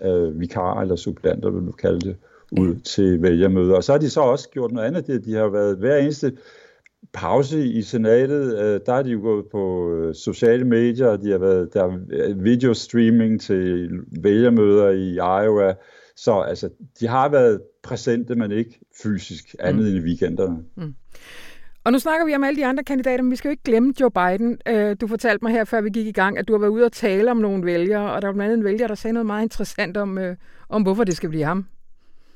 øh, 0.02 0.40
vikarer 0.40 0.80
eller 0.80 0.96
suppleanter, 0.96 1.50
vil 1.50 1.66
du 1.66 1.72
kalde 1.72 2.00
det, 2.00 2.16
ud 2.58 2.80
til 2.80 3.22
vælgermøder. 3.22 3.76
Og 3.76 3.84
så 3.84 3.92
har 3.92 3.98
de 3.98 4.10
så 4.10 4.20
også 4.20 4.48
gjort 4.50 4.72
noget 4.72 4.86
andet. 4.86 5.06
De, 5.06 5.18
de 5.24 5.34
har 5.34 5.48
været 5.48 5.76
hver 5.76 5.96
eneste 5.96 6.32
pause 7.12 7.64
i 7.66 7.82
senatet, 7.82 8.58
øh, 8.58 8.80
der 8.86 8.92
er 8.92 9.02
de 9.02 9.10
jo 9.10 9.20
gået 9.20 9.44
på 9.52 9.94
øh, 9.94 10.14
sociale 10.14 10.64
medier, 10.64 11.06
og 11.06 11.22
de 11.22 11.30
har 11.30 11.38
været 11.38 11.74
der 11.74 11.84
er 11.84 12.34
videostreaming 12.34 13.40
til 13.40 13.90
vælgermøder 14.22 14.90
i 14.90 15.14
Iowa. 15.14 15.74
Så 16.16 16.40
altså, 16.40 16.68
de 17.00 17.08
har 17.08 17.28
været 17.28 17.60
præsente, 17.82 18.34
men 18.34 18.52
ikke 18.52 18.80
fysisk, 19.02 19.54
andet 19.58 19.88
end 19.88 19.96
i 19.96 20.00
weekenderne. 20.00 20.56
Og 21.84 21.92
nu 21.92 21.98
snakker 21.98 22.26
vi 22.26 22.34
om 22.34 22.44
alle 22.44 22.56
de 22.56 22.66
andre 22.66 22.84
kandidater, 22.84 23.22
men 23.22 23.30
vi 23.30 23.36
skal 23.36 23.48
jo 23.48 23.50
ikke 23.50 23.62
glemme 23.62 23.94
Joe 24.00 24.10
Biden. 24.10 24.58
Øh, 24.68 24.96
Du 25.00 25.06
fortalte 25.06 25.44
mig 25.44 25.52
her, 25.52 25.64
før 25.64 25.80
vi 25.80 25.90
gik 25.90 26.06
i 26.06 26.12
gang, 26.12 26.38
at 26.38 26.48
du 26.48 26.52
har 26.52 26.58
været 26.58 26.70
ude 26.70 26.84
og 26.84 26.92
tale 26.92 27.30
om 27.30 27.36
nogle 27.36 27.64
vælgere, 27.64 28.12
og 28.12 28.22
der 28.22 28.28
var 28.28 28.32
blandt 28.32 28.52
andet 28.52 28.58
en 28.58 28.64
vælger, 28.64 28.86
der 28.86 28.94
sagde 28.94 29.12
noget 29.12 29.26
meget 29.26 29.42
interessant 29.42 29.96
om, 29.96 30.18
øh, 30.18 30.36
om 30.68 30.82
hvorfor 30.82 31.04
det 31.04 31.16
skal 31.16 31.28
blive 31.28 31.44
ham. 31.44 31.66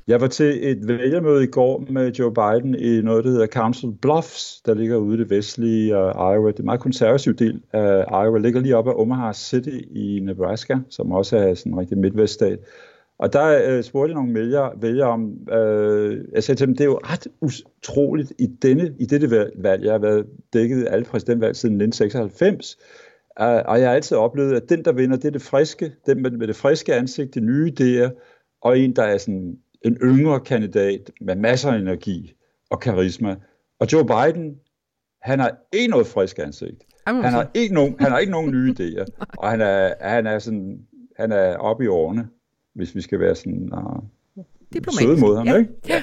Jeg 0.06 0.20
var 0.20 0.26
til 0.26 0.70
et 0.70 0.88
vælgermøde 0.88 1.44
i 1.44 1.46
går 1.46 1.84
med 1.90 2.12
Joe 2.12 2.34
Biden 2.34 2.74
i 2.74 3.00
noget, 3.02 3.24
der 3.24 3.30
hedder 3.30 3.46
Council 3.46 3.92
Bluffs, 4.02 4.60
der 4.66 4.74
ligger 4.74 4.96
ude 4.96 5.14
i 5.16 5.18
det 5.18 5.30
vestlige 5.30 5.96
uh, 5.96 6.10
Iowa. 6.14 6.48
Det 6.48 6.56
er 6.56 6.60
en 6.60 6.64
meget 6.64 6.80
konservativ 6.80 7.34
del 7.34 7.62
af 7.72 8.24
Iowa. 8.24 8.38
ligger 8.38 8.60
lige 8.60 8.76
op 8.76 8.88
ad 8.88 8.92
Omaha 8.92 9.32
City 9.32 9.78
i 9.90 10.20
Nebraska, 10.22 10.78
som 10.90 11.12
også 11.12 11.36
er 11.36 11.54
sådan 11.54 11.72
en 11.72 11.78
rigtig 11.78 11.98
midtveststat. 11.98 12.58
Og 13.18 13.32
der 13.32 13.76
øh, 13.76 13.82
spurgte 13.82 14.10
jeg 14.10 14.14
nogle 14.14 14.34
vælgere, 14.34 14.72
vælgere 14.82 15.08
om, 15.08 15.48
øh, 15.52 16.24
jeg 16.32 16.44
sagde 16.44 16.58
til 16.58 16.66
dem, 16.66 16.76
det 16.76 16.84
er 16.84 16.88
jo 16.88 17.00
ret 17.02 17.26
utroligt 17.40 18.32
i, 18.38 18.46
denne, 18.46 18.94
i 18.98 19.06
dette 19.06 19.30
valg- 19.56 19.84
Jeg 19.84 19.92
har 19.92 19.98
været 19.98 20.26
dækket 20.52 20.86
alle 20.90 21.04
præsidentvalg 21.04 21.56
siden 21.56 21.74
1996, 21.74 22.76
øh, 23.40 23.46
og 23.46 23.80
jeg 23.80 23.88
har 23.88 23.94
altid 23.94 24.16
oplevet, 24.16 24.56
at 24.56 24.68
den, 24.68 24.84
der 24.84 24.92
vinder, 24.92 25.16
det 25.16 25.24
er 25.24 25.30
det 25.30 25.42
friske, 25.42 25.92
den 26.06 26.22
med, 26.22 26.30
med 26.30 26.46
det 26.46 26.56
friske 26.56 26.94
ansigt, 26.94 27.34
det 27.34 27.42
nye 27.42 27.72
idéer, 27.80 28.10
og 28.62 28.78
en, 28.78 28.96
der 28.96 29.02
er 29.02 29.18
sådan 29.18 29.58
en 29.84 29.94
yngre 30.02 30.40
kandidat 30.40 31.10
med 31.20 31.36
masser 31.36 31.70
af 31.72 31.78
energi 31.78 32.34
og 32.70 32.80
karisma. 32.80 33.36
Og 33.78 33.92
Joe 33.92 34.04
Biden, 34.06 34.60
han 35.22 35.40
har 35.40 35.56
ikke 35.72 35.90
noget 35.90 36.06
frisk 36.06 36.38
ansigt. 36.38 36.84
Han 37.06 37.22
har 37.22 37.50
ikke 37.54 37.74
nogen, 37.74 37.96
han 38.00 38.10
har 38.10 38.18
ikke 38.18 38.32
nogen 38.32 38.50
nye 38.50 38.74
idéer. 38.78 39.06
Og 39.38 39.50
han 39.50 39.60
er, 39.60 39.94
han 40.00 40.26
er 40.26 40.38
sådan, 40.38 40.86
han 41.16 41.32
er 41.32 41.56
oppe 41.56 41.84
i 41.84 41.86
årene, 41.86 42.28
hvis 42.74 42.94
vi 42.94 43.00
skal 43.00 43.20
være 43.20 43.34
sådan 43.34 43.70
uh, 43.72 44.02
søde 44.98 45.20
mod 45.20 45.36
ham, 45.36 45.46
Ja. 45.46 45.56
ikke? 45.56 45.70
Ja. 45.88 46.02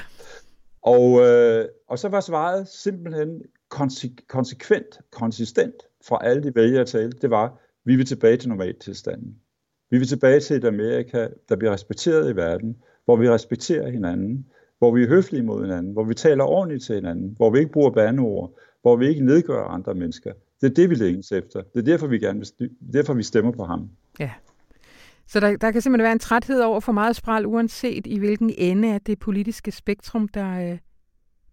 Og, 0.82 1.20
øh, 1.26 1.64
og 1.88 1.98
så 1.98 2.08
var 2.08 2.20
svaret 2.20 2.68
simpelthen 2.68 3.42
konse- 3.74 4.26
konsekvent, 4.28 4.98
konsistent 5.10 5.74
fra 6.08 6.18
alle 6.22 6.42
de 6.42 6.54
vælgere, 6.54 6.78
jeg 6.78 6.86
talte, 6.86 7.18
det 7.22 7.30
var, 7.30 7.60
vi 7.84 7.96
vil 7.96 8.06
tilbage 8.06 8.36
til 8.36 8.48
normaltilstanden. 8.48 9.36
Vi 9.90 9.98
vil 9.98 10.06
tilbage 10.08 10.40
til 10.40 10.56
et 10.56 10.64
Amerika, 10.64 11.28
der 11.48 11.56
bliver 11.56 11.72
respekteret 11.72 12.32
i 12.32 12.36
verden, 12.36 12.76
hvor 13.04 13.16
vi 13.16 13.30
respekterer 13.30 13.90
hinanden, 13.90 14.46
hvor 14.78 14.94
vi 14.94 15.02
er 15.02 15.08
høflige 15.08 15.42
mod 15.42 15.62
hinanden, 15.62 15.92
hvor 15.92 16.04
vi 16.04 16.14
taler 16.14 16.44
ordentligt 16.44 16.84
til 16.84 16.94
hinanden, 16.94 17.34
hvor 17.36 17.50
vi 17.50 17.58
ikke 17.58 17.72
bruger 17.72 17.90
bandeord, 17.90 18.58
hvor 18.82 18.96
vi 18.96 19.06
ikke 19.06 19.24
nedgør 19.24 19.64
andre 19.64 19.94
mennesker. 19.94 20.32
Det 20.60 20.70
er 20.70 20.74
det, 20.74 20.90
vi 20.90 20.94
længes 20.94 21.32
efter. 21.32 21.62
Det 21.62 21.80
er 21.80 21.84
derfor, 21.84 22.06
vi 22.06 22.18
gerne 22.18 22.38
vil, 22.58 22.70
derfor, 22.92 23.14
vi 23.14 23.22
stemmer 23.22 23.52
på 23.52 23.64
ham. 23.64 23.88
Ja. 24.20 24.30
Så 25.26 25.40
der, 25.40 25.56
der 25.56 25.70
kan 25.70 25.80
simpelthen 25.80 26.04
være 26.04 26.12
en 26.12 26.18
træthed 26.18 26.60
over 26.60 26.80
for 26.80 26.92
meget 26.92 27.16
spral, 27.16 27.46
uanset 27.46 28.06
i 28.06 28.18
hvilken 28.18 28.52
ende 28.58 28.94
af 28.94 29.00
det 29.00 29.18
politiske 29.18 29.70
spektrum, 29.70 30.28
der 30.28 30.72
øh, 30.72 30.78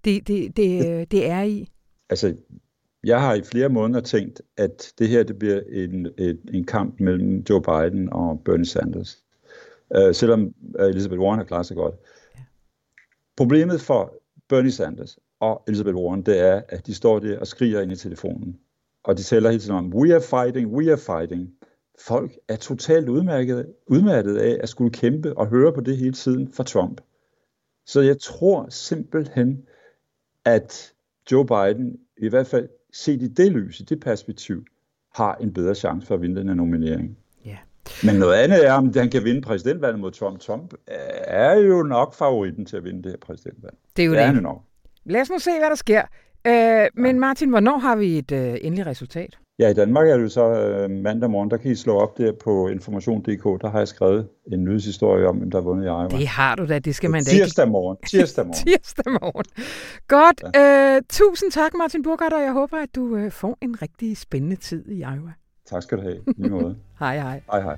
det, 0.06 0.28
det, 0.28 0.58
det, 0.58 0.90
øh, 0.90 1.08
det 1.12 1.30
er 1.30 1.42
i. 1.42 1.68
Altså, 2.10 2.36
jeg 3.04 3.22
har 3.22 3.34
i 3.34 3.42
flere 3.42 3.70
måneder 3.70 4.02
tænkt, 4.02 4.42
at 4.58 4.94
det 5.00 5.08
her 5.08 5.24
det 5.24 5.40
bliver 5.40 5.62
en, 5.72 6.08
en, 6.18 6.38
en 6.54 6.64
kamp 6.64 7.00
mellem 7.00 7.46
Joe 7.50 7.62
Biden 7.62 8.14
og 8.14 8.42
Bernie 8.46 8.66
Sanders. 8.66 9.24
Uh, 9.97 10.13
selvom 10.13 10.54
uh, 10.80 10.86
Elizabeth 10.86 11.21
Warren 11.21 11.39
har 11.39 11.45
klaret 11.45 11.65
sig 11.65 11.78
godt. 11.78 11.95
Problemet 13.38 13.82
for 13.82 14.13
Bernie 14.49 14.71
Sanders 14.71 15.19
og 15.39 15.63
Elizabeth 15.67 15.95
Warren, 15.95 16.21
det 16.21 16.39
er, 16.39 16.62
at 16.69 16.88
de 16.88 16.93
står 16.93 17.19
der 17.19 17.39
og 17.39 17.47
skriger 17.47 17.82
ind 17.82 17.91
i 17.91 17.95
telefonen. 17.95 18.60
Og 19.04 19.17
de 19.17 19.23
tæller 19.23 19.49
hele 19.49 19.62
tiden 19.62 19.75
om, 19.75 19.93
we 19.93 20.15
are 20.15 20.21
fighting, 20.21 20.67
we 20.67 20.91
are 20.91 20.97
fighting. 20.97 21.54
Folk 21.99 22.38
er 22.47 22.56
totalt 22.56 23.10
udmærket, 23.10 23.73
udmattet 23.88 24.38
af 24.38 24.58
at 24.63 24.69
skulle 24.69 24.91
kæmpe 24.91 25.38
og 25.38 25.47
høre 25.47 25.73
på 25.73 25.82
det 25.82 25.97
hele 25.97 26.13
tiden 26.13 26.52
for 26.54 26.63
Trump. 26.63 27.02
Så 27.86 28.02
jeg 28.02 28.19
tror 28.19 28.69
simpelthen, 28.69 29.65
at 30.45 30.93
Joe 31.32 31.45
Biden, 31.45 31.99
i 32.17 32.30
hvert 32.30 32.47
fald 32.47 32.69
set 32.93 33.21
i 33.21 33.28
det 33.28 33.52
lys, 33.52 33.80
i 33.80 33.84
det 33.84 33.99
perspektiv, 33.99 34.65
har 35.15 35.36
en 35.36 35.54
bedre 35.54 35.75
chance 35.75 36.08
for 36.08 36.15
at 36.15 36.21
vinde 36.21 36.39
den 36.39 36.47
her 36.47 36.56
nominering. 36.56 37.17
Men 38.04 38.15
noget 38.15 38.36
andet 38.36 38.68
er, 38.68 38.74
om 38.74 38.92
han 38.96 39.10
kan 39.10 39.24
vinde 39.24 39.42
præsidentvalget 39.42 40.00
mod 40.00 40.12
Trump. 40.12 40.39
Trump 40.39 40.74
er 41.28 41.54
jo 41.54 41.84
nok 41.84 42.13
favoritten 42.15 42.65
til 42.65 42.78
at 42.78 42.84
vinde 42.84 43.04
det 43.04 43.12
her 43.12 43.18
præsidentvalg. 43.18 43.74
Det 43.96 44.04
er 44.04 44.08
jo 44.08 44.13
Det 44.13 44.22
er 44.22 44.26
han 44.26 44.36
det. 44.36 44.42
jo 44.42 44.48
nok. 44.48 44.62
Lad 45.06 45.22
os 45.22 45.30
nu 45.30 45.39
se, 45.39 45.52
hvad 45.60 45.70
der 45.70 45.76
sker. 45.76 46.02
Øh, 46.48 46.88
men 47.04 47.20
Martin, 47.20 47.50
hvornår 47.50 47.78
har 47.78 47.96
vi 47.96 48.18
et 48.18 48.32
øh, 48.32 48.56
endeligt 48.62 48.88
resultat? 48.88 49.38
Ja, 49.60 49.70
i 49.70 49.74
Danmark 49.74 50.08
er 50.10 50.15
det 50.18 50.24
jo 50.24 50.30
så 50.30 50.44
øh, 50.46 50.89
mandag 50.89 51.30
morgen, 51.30 51.52
der 51.52 51.58
kan 51.58 51.72
I 51.72 51.76
slå 51.76 51.98
op 52.00 52.18
der 52.18 52.32
på 52.44 52.68
information.dk. 52.68 53.62
Der 53.62 53.70
har 53.70 53.78
jeg 53.78 53.88
skrevet 53.88 54.28
en 54.52 54.63
nyhedshistorie 54.63 55.28
om, 55.28 55.38
hvem 55.38 55.52
der 55.52 55.58
har 55.58 55.63
vundet 55.63 55.84
i 55.84 55.88
Iowa. 55.88 56.08
Det 56.08 56.28
har 56.28 56.56
du 56.56 56.65
da, 56.68 56.80
det 56.80 56.96
skal 56.96 57.10
man 57.10 57.24
da 57.24 57.32
ikke. 57.32 57.44
Tirsdag 57.46 57.68
morgen. 57.68 57.98
Tirsdag 58.08 58.46
morgen. 58.46 58.65
Tirsdag 58.68 59.12
morgen. 59.12 59.46
Godt. 60.08 60.44
Ja. 60.56 60.96
Øh, 60.96 61.02
tusind 61.10 61.52
tak, 61.52 61.72
Martin 61.78 62.04
Burkhardt, 62.04 62.34
og 62.34 62.42
jeg 62.42 62.52
håber, 62.52 62.78
at 62.78 62.96
du 62.96 63.15
øh, 63.15 63.32
får 63.32 63.58
en 63.62 63.82
rigtig 63.82 64.18
spændende 64.18 64.56
tid 64.56 64.86
i 64.89 65.00
Iowa. 65.00 65.32
Tak 65.70 65.84
skal 65.84 65.98
du 65.98 66.04
have. 66.04 66.20
Lige 66.38 66.50
måde. 66.50 66.78
Hej, 67.00 67.18
hej. 67.20 67.42
Hej 67.52 67.62
hej. 67.62 67.78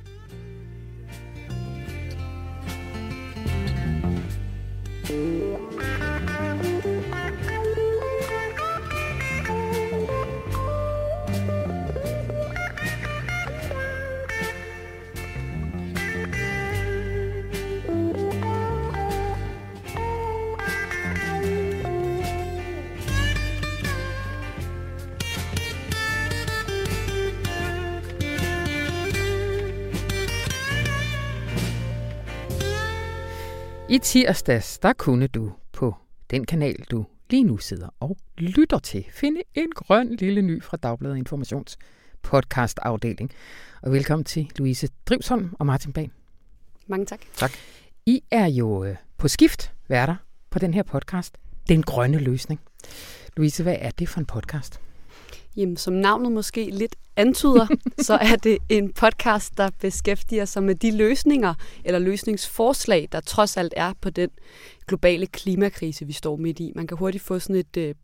I 33.92 33.98
tirsdags, 33.98 34.80
der 34.80 34.94
kunne 34.94 35.28
du 35.28 35.52
på 35.72 35.96
den 36.30 36.46
kanal, 36.46 36.76
du 36.92 37.06
lige 37.30 37.44
nu 37.44 37.58
sidder 37.58 37.90
og 38.00 38.18
lytter 38.38 38.80
til, 38.80 39.06
finde 39.12 39.42
en 39.54 39.72
grøn 39.72 40.16
lille 40.16 40.42
ny 40.42 40.64
fra 40.64 40.78
Dagbladet 40.78 41.18
Informations 41.18 41.78
podcast 42.22 42.80
afdeling. 42.82 43.32
Og 43.82 43.92
velkommen 43.92 44.24
til 44.24 44.52
Louise 44.58 44.90
Drivsholm 45.06 45.56
og 45.60 45.66
Martin 45.66 45.94
Ban. 45.94 46.12
Mange 46.88 47.06
tak. 47.06 47.20
Tak. 47.36 47.52
I 48.06 48.24
er 48.32 48.46
jo 48.46 48.84
øh, 48.84 48.96
på 49.18 49.28
skift 49.28 49.74
værter 49.88 50.16
på 50.50 50.60
den 50.60 50.74
her 50.74 50.84
podcast, 50.84 51.38
Den 51.70 51.84
Grønne 51.84 52.18
Løsning. 52.18 52.62
Louise, 53.38 53.64
hvad 53.64 53.76
er 53.80 53.90
det 53.90 54.10
for 54.10 54.20
en 54.20 54.26
podcast? 54.26 54.82
Jamen, 55.58 55.78
som 55.78 55.94
navnet 55.94 56.32
måske 56.32 56.70
lidt 56.72 56.96
antyder, 57.16 57.68
så 58.08 58.14
er 58.14 58.36
det 58.36 58.58
en 58.70 58.94
podcast, 58.94 59.58
der 59.58 59.70
beskæftiger 59.80 60.46
sig 60.46 60.64
med 60.64 60.76
de 60.76 60.98
løsninger 60.98 61.54
eller 61.86 62.00
løsningsforslag, 62.00 63.08
der 63.12 63.20
trods 63.20 63.58
alt 63.58 63.74
er 63.78 63.94
på 64.02 64.10
den 64.10 64.30
globale 64.88 65.28
klimakrise, 65.28 66.06
vi 66.06 66.14
står 66.14 66.36
midt 66.36 66.60
i. 66.60 66.72
Man 66.76 66.88
kan 66.88 66.98
hurtigt 66.98 67.24
få 67.24 67.40
sådan 67.40 67.56
et 67.56 67.78
øh, 67.78 67.96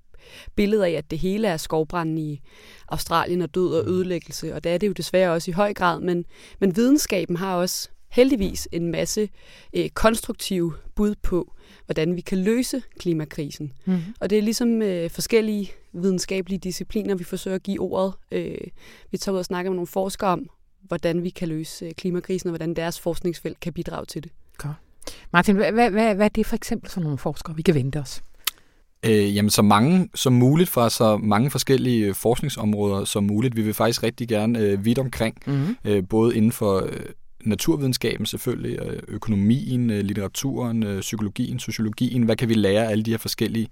billede 0.56 0.88
af, 0.88 0.92
at 0.92 1.12
det 1.12 1.20
hele 1.20 1.48
er 1.48 1.58
skovbranden 1.58 2.18
i 2.18 2.42
Australien 2.88 3.42
og 3.42 3.56
død 3.56 3.74
og 3.74 3.90
ødelæggelse, 3.90 4.56
og 4.56 4.64
det 4.64 4.72
er 4.72 4.78
det 4.78 4.88
jo 4.88 4.94
desværre 4.94 5.32
også 5.32 5.52
i 5.52 5.54
høj 5.54 5.74
grad, 5.74 6.00
men, 6.00 6.26
men 6.60 6.76
videnskaben 6.76 7.36
har 7.36 7.56
også 7.56 7.90
heldigvis 8.10 8.68
en 8.72 8.92
masse 8.92 9.30
øh, 9.74 9.90
konstruktive 9.90 10.74
bud 10.96 11.16
på, 11.24 11.54
hvordan 11.86 12.16
vi 12.16 12.22
kan 12.22 12.38
løse 12.38 12.82
klimakrisen. 13.00 13.74
Mm. 13.86 14.00
Og 14.20 14.30
det 14.30 14.38
er 14.38 14.42
ligesom 14.42 14.82
øh, 14.82 15.10
forskellige 15.10 15.72
videnskabelige 16.04 16.60
discipliner, 16.60 17.16
vi 17.16 17.24
forsøger 17.24 17.56
at 17.56 17.64
give 17.64 17.80
ordet. 17.80 18.14
Øh, 18.32 18.58
vi 19.12 19.18
tager 19.18 19.34
ud 19.34 19.40
og 19.40 19.46
snakker 19.46 19.72
med 19.72 19.76
nogle 19.76 19.88
forskere 19.88 20.30
om, 20.30 20.50
hvordan 20.82 21.24
vi 21.24 21.30
kan 21.30 21.48
løse 21.48 21.86
øh, 21.86 21.92
klimakrisen, 21.92 22.50
og 22.50 22.52
hvordan 22.52 22.74
deres 22.74 23.00
forskningsfelt 23.00 23.60
kan 23.60 23.74
bidrage 23.74 24.06
til 24.06 24.24
det. 24.24 24.32
Martin, 25.34 25.56
hvad, 25.56 25.72
hvad, 25.72 25.92
hvad, 25.92 26.16
hvad 26.16 26.26
er 26.26 26.30
det 26.30 26.46
for 26.46 26.56
eksempel 26.56 26.92
for 26.92 27.02
nogle 27.02 27.18
forskere, 27.18 27.56
vi 27.56 27.62
kan 27.62 27.76
vente 27.76 28.00
os? 28.00 28.22
Øh, 29.06 29.36
jamen, 29.36 29.50
så 29.50 29.62
mange 29.62 30.10
som 30.16 30.34
muligt 30.34 30.70
fra 30.70 30.90
så 30.90 31.18
mange 31.18 31.50
forskellige 31.50 32.06
øh, 32.06 32.16
forskningsområder 32.16 33.06
som 33.06 33.24
muligt. 33.24 33.56
Vi 33.56 33.62
vil 33.62 33.74
faktisk 33.74 34.04
rigtig 34.04 34.28
gerne 34.28 34.60
øh, 34.60 34.86
vidt 34.86 35.00
omkring, 35.00 35.38
Mm-hmm. 35.46 35.76
øh, 35.86 36.04
både 36.10 36.36
inden 36.36 36.52
for 36.52 36.84
øh, 36.86 37.06
naturvidenskaben 37.46 38.26
selvfølgelig, 38.26 38.80
øh, 38.80 39.00
økonomien, 39.08 39.90
øh, 39.90 40.00
litteraturen, 40.00 40.84
øh, 40.84 41.02
psykologien, 41.02 41.60
sociologien. 41.60 42.24
Hvad 42.24 42.36
kan 42.36 42.50
vi 42.50 42.54
lære 42.54 42.86
af 42.86 42.92
alle 42.92 43.04
de 43.04 43.12
her 43.12 43.18
forskellige 43.18 43.68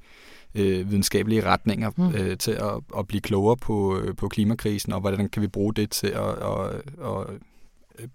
øh, 0.55 0.89
videnskabelige 0.89 1.45
retninger 1.45 1.91
Mm. 1.97 2.15
øh, 2.15 2.37
til 2.37 2.51
at, 2.51 2.73
at 2.97 3.07
blive 3.07 3.21
klogere 3.21 3.57
på, 3.57 3.97
øh, 3.97 4.15
på 4.15 4.27
klimakrisen, 4.27 4.93
og 4.93 5.01
hvordan 5.01 5.29
kan 5.29 5.41
vi 5.41 5.47
bruge 5.47 5.73
det 5.73 5.91
til 5.91 6.07
at, 6.07 6.29
at, 6.29 6.81
at 7.05 7.27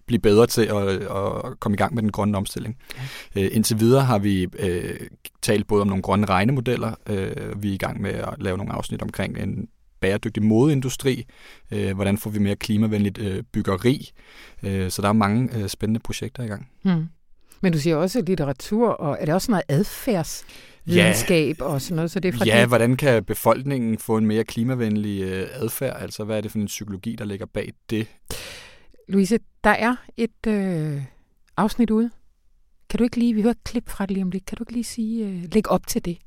blive 0.05 0.19
bedre 0.19 0.47
til 0.47 0.61
at, 0.61 0.87
at 0.87 1.59
komme 1.59 1.75
i 1.75 1.77
gang 1.77 1.95
med 1.95 2.03
den 2.03 2.11
grønne 2.11 2.37
omstilling. 2.37 2.77
Øh, 3.35 3.49
indtil 3.51 3.79
videre 3.79 4.01
har 4.01 4.19
vi 4.19 4.47
øh, 4.59 4.99
talt 5.41 5.67
både 5.67 5.81
om 5.81 5.87
nogle 5.87 6.03
grønne 6.03 6.25
regnemodeller, 6.25 6.93
øh, 7.07 7.63
vi 7.63 7.69
er 7.69 7.73
i 7.73 7.77
gang 7.77 8.01
med 8.01 8.11
at 8.11 8.35
lave 8.39 8.57
nogle 8.57 8.73
afsnit 8.73 9.01
omkring 9.01 9.37
en 9.37 9.67
bæredygtig 9.99 10.43
modeindustri, 10.43 11.25
øh, 11.71 11.95
hvordan 11.95 12.17
får 12.17 12.29
vi 12.29 12.39
mere 12.39 12.55
klimavenligt 12.55 13.17
øh, 13.17 13.43
byggeri, 13.51 14.11
øh, 14.63 14.91
så 14.91 15.01
der 15.01 15.07
er 15.07 15.13
mange 15.13 15.57
øh, 15.57 15.67
spændende 15.69 15.99
projekter 15.99 16.43
i 16.43 16.47
gang. 16.47 16.67
Mm. 16.83 17.05
Men 17.61 17.73
du 17.73 17.79
siger 17.79 17.95
også 17.95 18.21
litteratur, 18.21 18.89
og 18.89 19.17
er 19.19 19.25
det 19.25 19.33
også 19.33 19.51
noget 19.51 19.63
adfærdsvidenskab 20.87 21.55
ja. 21.59 21.65
og 21.65 21.81
sådan 21.81 21.95
noget? 21.95 22.11
Så 22.11 22.19
det 22.19 22.33
er 22.33 22.37
fra 22.37 22.45
Ja, 22.45 22.59
det. 22.59 22.67
hvordan 22.67 22.97
kan 22.97 23.23
befolkningen 23.23 23.97
få 23.97 24.17
en 24.17 24.25
mere 24.25 24.43
klimavenlig 24.43 25.21
øh, 25.21 25.47
adfærd? 25.51 26.01
Altså, 26.01 26.23
hvad 26.23 26.37
er 26.37 26.41
det 26.41 26.51
for 26.51 26.59
en 26.59 26.65
psykologi, 26.65 27.15
der 27.15 27.25
ligger 27.25 27.45
bag 27.45 27.73
det? 27.89 28.07
Louise, 29.07 29.39
der 29.63 29.69
er 29.69 29.95
et 30.17 30.47
øh, 30.47 31.01
afsnit 31.57 31.89
ude. 31.91 32.09
Kan 32.89 32.97
du 32.97 33.03
ikke 33.03 33.17
lige, 33.17 33.33
vi 33.33 33.41
hører 33.41 33.51
et 33.53 33.63
klip 33.63 33.89
fra 33.89 34.05
det 34.05 34.11
lige 34.11 34.23
om 34.23 34.31
lidt, 34.31 34.45
kan 34.45 34.57
du 34.57 34.63
ikke 34.63 34.73
lige 34.73 34.83
sige, 34.83 35.27
øh, 35.27 35.43
læg 35.51 35.67
op 35.71 35.87
til 35.87 36.05
det? 36.05 36.17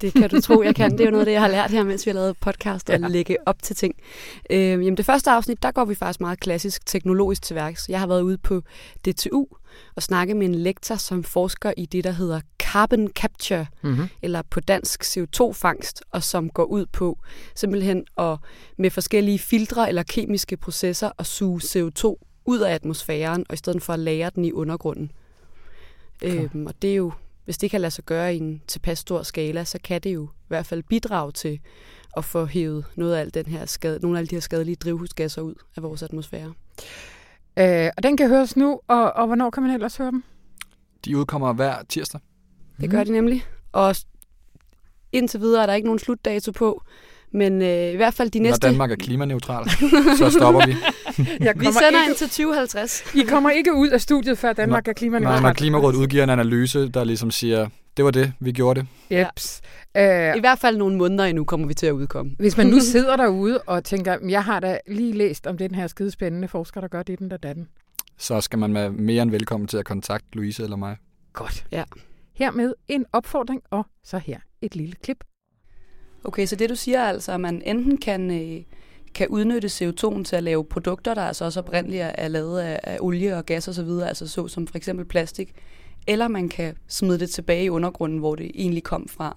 Det 0.00 0.12
kan 0.12 0.30
du 0.30 0.40
tro, 0.40 0.62
jeg 0.62 0.74
kan. 0.74 0.90
Det 0.92 1.00
er 1.00 1.04
jo 1.04 1.10
noget 1.10 1.20
af 1.20 1.26
det, 1.26 1.32
jeg 1.32 1.40
har 1.40 1.48
lært 1.48 1.70
her, 1.70 1.84
mens 1.84 2.06
vi 2.06 2.10
har 2.10 2.14
lavet 2.14 2.36
podcast, 2.40 2.90
at 2.90 3.00
Ja. 3.00 3.08
lægge 3.08 3.36
op 3.46 3.62
til 3.62 3.76
ting. 3.76 3.94
Øh, 4.50 4.58
jamen 4.58 4.96
det 4.96 5.04
første 5.06 5.30
afsnit, 5.30 5.62
der 5.62 5.70
går 5.72 5.84
vi 5.84 5.94
faktisk 5.94 6.20
meget 6.20 6.40
klassisk 6.40 6.86
teknologisk 6.86 7.42
til 7.42 7.56
værks. 7.56 7.88
Jeg 7.88 8.00
har 8.00 8.06
været 8.06 8.22
ude 8.22 8.38
på 8.38 8.62
DTU 9.06 9.44
og 9.96 10.02
snakket 10.02 10.36
med 10.36 10.46
en 10.46 10.54
lektor, 10.54 10.94
som 10.96 11.24
forsker 11.24 11.72
i 11.76 11.86
det, 11.86 12.04
der 12.04 12.10
hedder 12.10 12.40
carbon 12.58 13.08
capture, 13.08 13.66
Mm-hmm. 13.82 14.08
eller 14.22 14.42
på 14.50 14.60
dansk 14.60 15.02
CO2-fangst, 15.04 16.02
og 16.10 16.22
som 16.22 16.50
går 16.50 16.64
ud 16.64 16.86
på 16.86 17.18
simpelthen 17.54 18.04
at 18.18 18.36
med 18.76 18.90
forskellige 18.90 19.38
filtre 19.38 19.88
eller 19.88 20.02
kemiske 20.02 20.56
processer 20.56 21.10
at 21.18 21.26
suge 21.26 21.60
CO2 21.64 22.16
ud 22.44 22.58
af 22.60 22.74
atmosfæren, 22.74 23.44
og 23.48 23.54
i 23.54 23.56
stedet 23.56 23.82
for 23.82 23.92
at 23.92 23.98
lagre 23.98 24.30
den 24.34 24.44
i 24.44 24.52
undergrunden. 24.52 25.10
Øhm, 26.22 26.66
og 26.66 26.74
det 26.82 26.90
er 26.90 26.94
jo, 26.94 27.12
hvis 27.44 27.58
det 27.58 27.70
kan 27.70 27.80
lade 27.80 27.90
sig 27.90 28.04
gøre 28.04 28.34
i 28.34 28.38
en 28.38 28.62
tilpas 28.66 28.98
stor 28.98 29.22
skala, 29.22 29.64
så 29.64 29.78
kan 29.84 30.00
det 30.00 30.14
jo 30.14 30.24
i 30.24 30.48
hvert 30.48 30.66
fald 30.66 30.82
bidrage 30.82 31.32
til 31.32 31.60
at 32.16 32.24
få 32.24 32.44
hævet 32.44 32.84
noget 32.96 33.14
af 33.14 33.20
al 33.20 33.34
den 33.34 33.46
her 33.46 33.66
skade, 33.66 33.98
nogle 34.02 34.18
af 34.18 34.20
alle 34.20 34.28
de 34.28 34.34
her 34.34 34.40
skadelige 34.40 34.76
drivhusgasser 34.76 35.42
ud 35.42 35.54
af 35.76 35.82
vores 35.82 36.02
atmosfære. 36.02 36.52
Øh, 37.58 37.90
og 37.96 38.02
den 38.02 38.16
kan 38.16 38.28
høres 38.28 38.56
nu, 38.56 38.80
og, 38.88 39.12
og 39.12 39.26
hvornår 39.26 39.50
kan 39.50 39.62
man 39.62 39.72
ellers 39.72 39.96
høre 39.96 40.10
dem? 40.10 40.24
De 41.04 41.18
udkommer 41.18 41.52
hver 41.52 41.82
tirsdag. 41.88 42.20
Det 42.80 42.90
gør 42.90 43.04
de 43.04 43.12
nemlig. 43.12 43.44
Og 43.72 43.96
indtil 45.12 45.40
videre 45.40 45.62
er 45.62 45.66
der 45.66 45.74
ikke 45.74 45.86
nogen 45.86 45.98
slutdato 45.98 46.52
på, 46.52 46.82
men 47.34 47.62
øh, 47.62 47.92
i 47.92 47.96
hvert 47.96 48.14
fald 48.14 48.30
de 48.30 48.38
Når 48.38 48.48
næste... 48.50 48.66
Danmark 48.66 48.90
er 48.90 48.96
klimaneutral, 48.96 49.70
så 50.18 50.30
stopper 50.38 50.66
vi. 50.66 50.72
Jeg 51.44 51.54
Vi 51.56 51.64
sender 51.64 51.86
ikke, 51.88 52.08
ind 52.08 52.14
til 52.16 52.28
2050. 52.28 53.04
I 53.14 53.22
kommer 53.22 53.50
ikke 53.50 53.74
ud 53.74 53.88
af 53.88 54.00
studiet, 54.00 54.38
før 54.38 54.52
Danmark 54.52 54.84
er 54.84 54.88
Når, 54.88 54.94
klimaneutral. 54.94 55.42
når 55.42 55.52
Klimarådet 55.52 55.96
udgiver 55.96 56.24
en 56.24 56.30
analyse, 56.30 56.88
der 56.88 57.04
ligesom 57.04 57.30
siger, 57.30 57.68
det 57.96 58.04
var 58.04 58.10
det, 58.10 58.32
vi 58.40 58.52
gjorde 58.52 58.80
det. 58.80 58.88
Jeps. 59.18 59.60
Øh, 59.96 60.36
I 60.36 60.40
hvert 60.40 60.58
fald 60.58 60.76
nogle 60.76 60.96
måneder 60.96 61.24
endnu 61.24 61.44
kommer 61.44 61.66
vi 61.66 61.74
til 61.74 61.86
at 61.86 61.92
udkomme. 61.92 62.32
hvis 62.38 62.56
man 62.56 62.66
nu 62.66 62.80
sidder 62.92 63.16
derude 63.16 63.58
og 63.66 63.84
tænker, 63.84 64.18
"Men 64.20 64.30
jeg 64.30 64.44
har 64.44 64.60
da 64.60 64.78
lige 64.88 65.12
læst 65.12 65.46
om 65.46 65.58
den 65.58 65.74
her 65.74 65.86
skide 65.86 66.10
spændende 66.10 66.48
forsker, 66.48 66.80
der 66.80 66.88
gør 66.88 67.02
det, 67.02 67.18
den 67.18 67.30
der 67.30 67.36
datten. 67.36 67.68
Så 68.18 68.40
skal 68.40 68.58
man 68.58 68.74
være 68.74 68.90
mere 68.90 69.22
end 69.22 69.30
velkommen 69.30 69.66
til 69.66 69.76
at 69.76 69.84
kontakte 69.84 70.26
Louise 70.32 70.62
eller 70.62 70.76
mig. 70.76 70.96
Godt. 71.32 71.66
Ja. 71.72 71.84
Hermed 72.34 72.72
en 72.88 73.04
opfordring, 73.12 73.60
og 73.70 73.86
så 74.04 74.18
her 74.18 74.38
et 74.62 74.76
lille 74.76 74.94
klip. 75.02 75.24
Okay, 76.24 76.46
så 76.46 76.56
det 76.56 76.70
du 76.70 76.76
siger 76.76 77.00
er 77.00 77.08
altså, 77.08 77.32
at 77.32 77.40
man 77.40 77.62
enten 77.64 77.96
kan, 77.96 78.30
øh, 78.30 78.62
kan 79.14 79.28
udnytte 79.28 79.68
CO2'en 79.68 80.24
til 80.24 80.36
at 80.36 80.42
lave 80.42 80.64
produkter, 80.64 81.14
der 81.14 81.22
altså 81.22 81.44
også 81.44 81.60
oprindeligt 81.60 82.02
er, 82.02 82.12
er 82.14 82.28
lavet 82.28 82.60
af, 82.60 82.80
af 82.82 82.98
olie 83.00 83.36
og 83.36 83.46
gas 83.46 83.68
osv., 83.68 83.88
altså 83.88 84.28
så 84.28 84.48
som 84.48 84.66
for 84.66 84.76
eksempel 84.76 85.04
plastik, 85.04 85.54
eller 86.06 86.28
man 86.28 86.48
kan 86.48 86.76
smide 86.88 87.18
det 87.18 87.30
tilbage 87.30 87.64
i 87.64 87.70
undergrunden, 87.70 88.18
hvor 88.18 88.34
det 88.34 88.50
egentlig 88.54 88.82
kom 88.82 89.08
fra. 89.08 89.36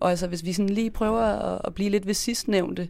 Og 0.00 0.10
altså, 0.10 0.26
hvis 0.26 0.44
vi 0.44 0.52
sådan 0.52 0.68
lige 0.68 0.90
prøver 0.90 1.20
at, 1.20 1.60
at 1.64 1.74
blive 1.74 1.90
lidt 1.90 2.06
ved 2.06 2.14
sidstnævnte, 2.14 2.88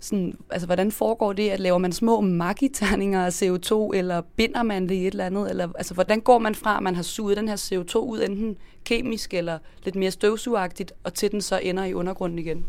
sådan, 0.00 0.38
altså, 0.50 0.66
hvordan 0.66 0.92
foregår 0.92 1.32
det, 1.32 1.48
at 1.48 1.60
laver 1.60 1.78
man 1.78 1.92
små 1.92 2.20
magiterninger 2.20 3.26
af 3.26 3.42
CO2, 3.42 3.90
eller 3.94 4.22
binder 4.36 4.62
man 4.62 4.88
det 4.88 4.94
i 4.94 5.06
et 5.06 5.10
eller 5.10 5.26
andet, 5.26 5.50
eller 5.50 5.68
altså, 5.74 5.94
hvordan 5.94 6.20
går 6.20 6.38
man 6.38 6.54
fra, 6.54 6.76
at 6.76 6.82
man 6.82 6.96
har 6.96 7.02
suget 7.02 7.36
den 7.36 7.48
her 7.48 7.56
CO2 7.56 7.98
ud, 7.98 8.22
enten 8.22 8.56
kemisk 8.84 9.34
eller 9.34 9.58
lidt 9.84 9.96
mere 9.96 10.10
støvsugagtigt, 10.10 10.92
og 11.04 11.14
til 11.14 11.32
den 11.32 11.40
så 11.40 11.58
ender 11.62 11.84
i 11.84 11.94
undergrunden 11.94 12.38
igen? 12.38 12.64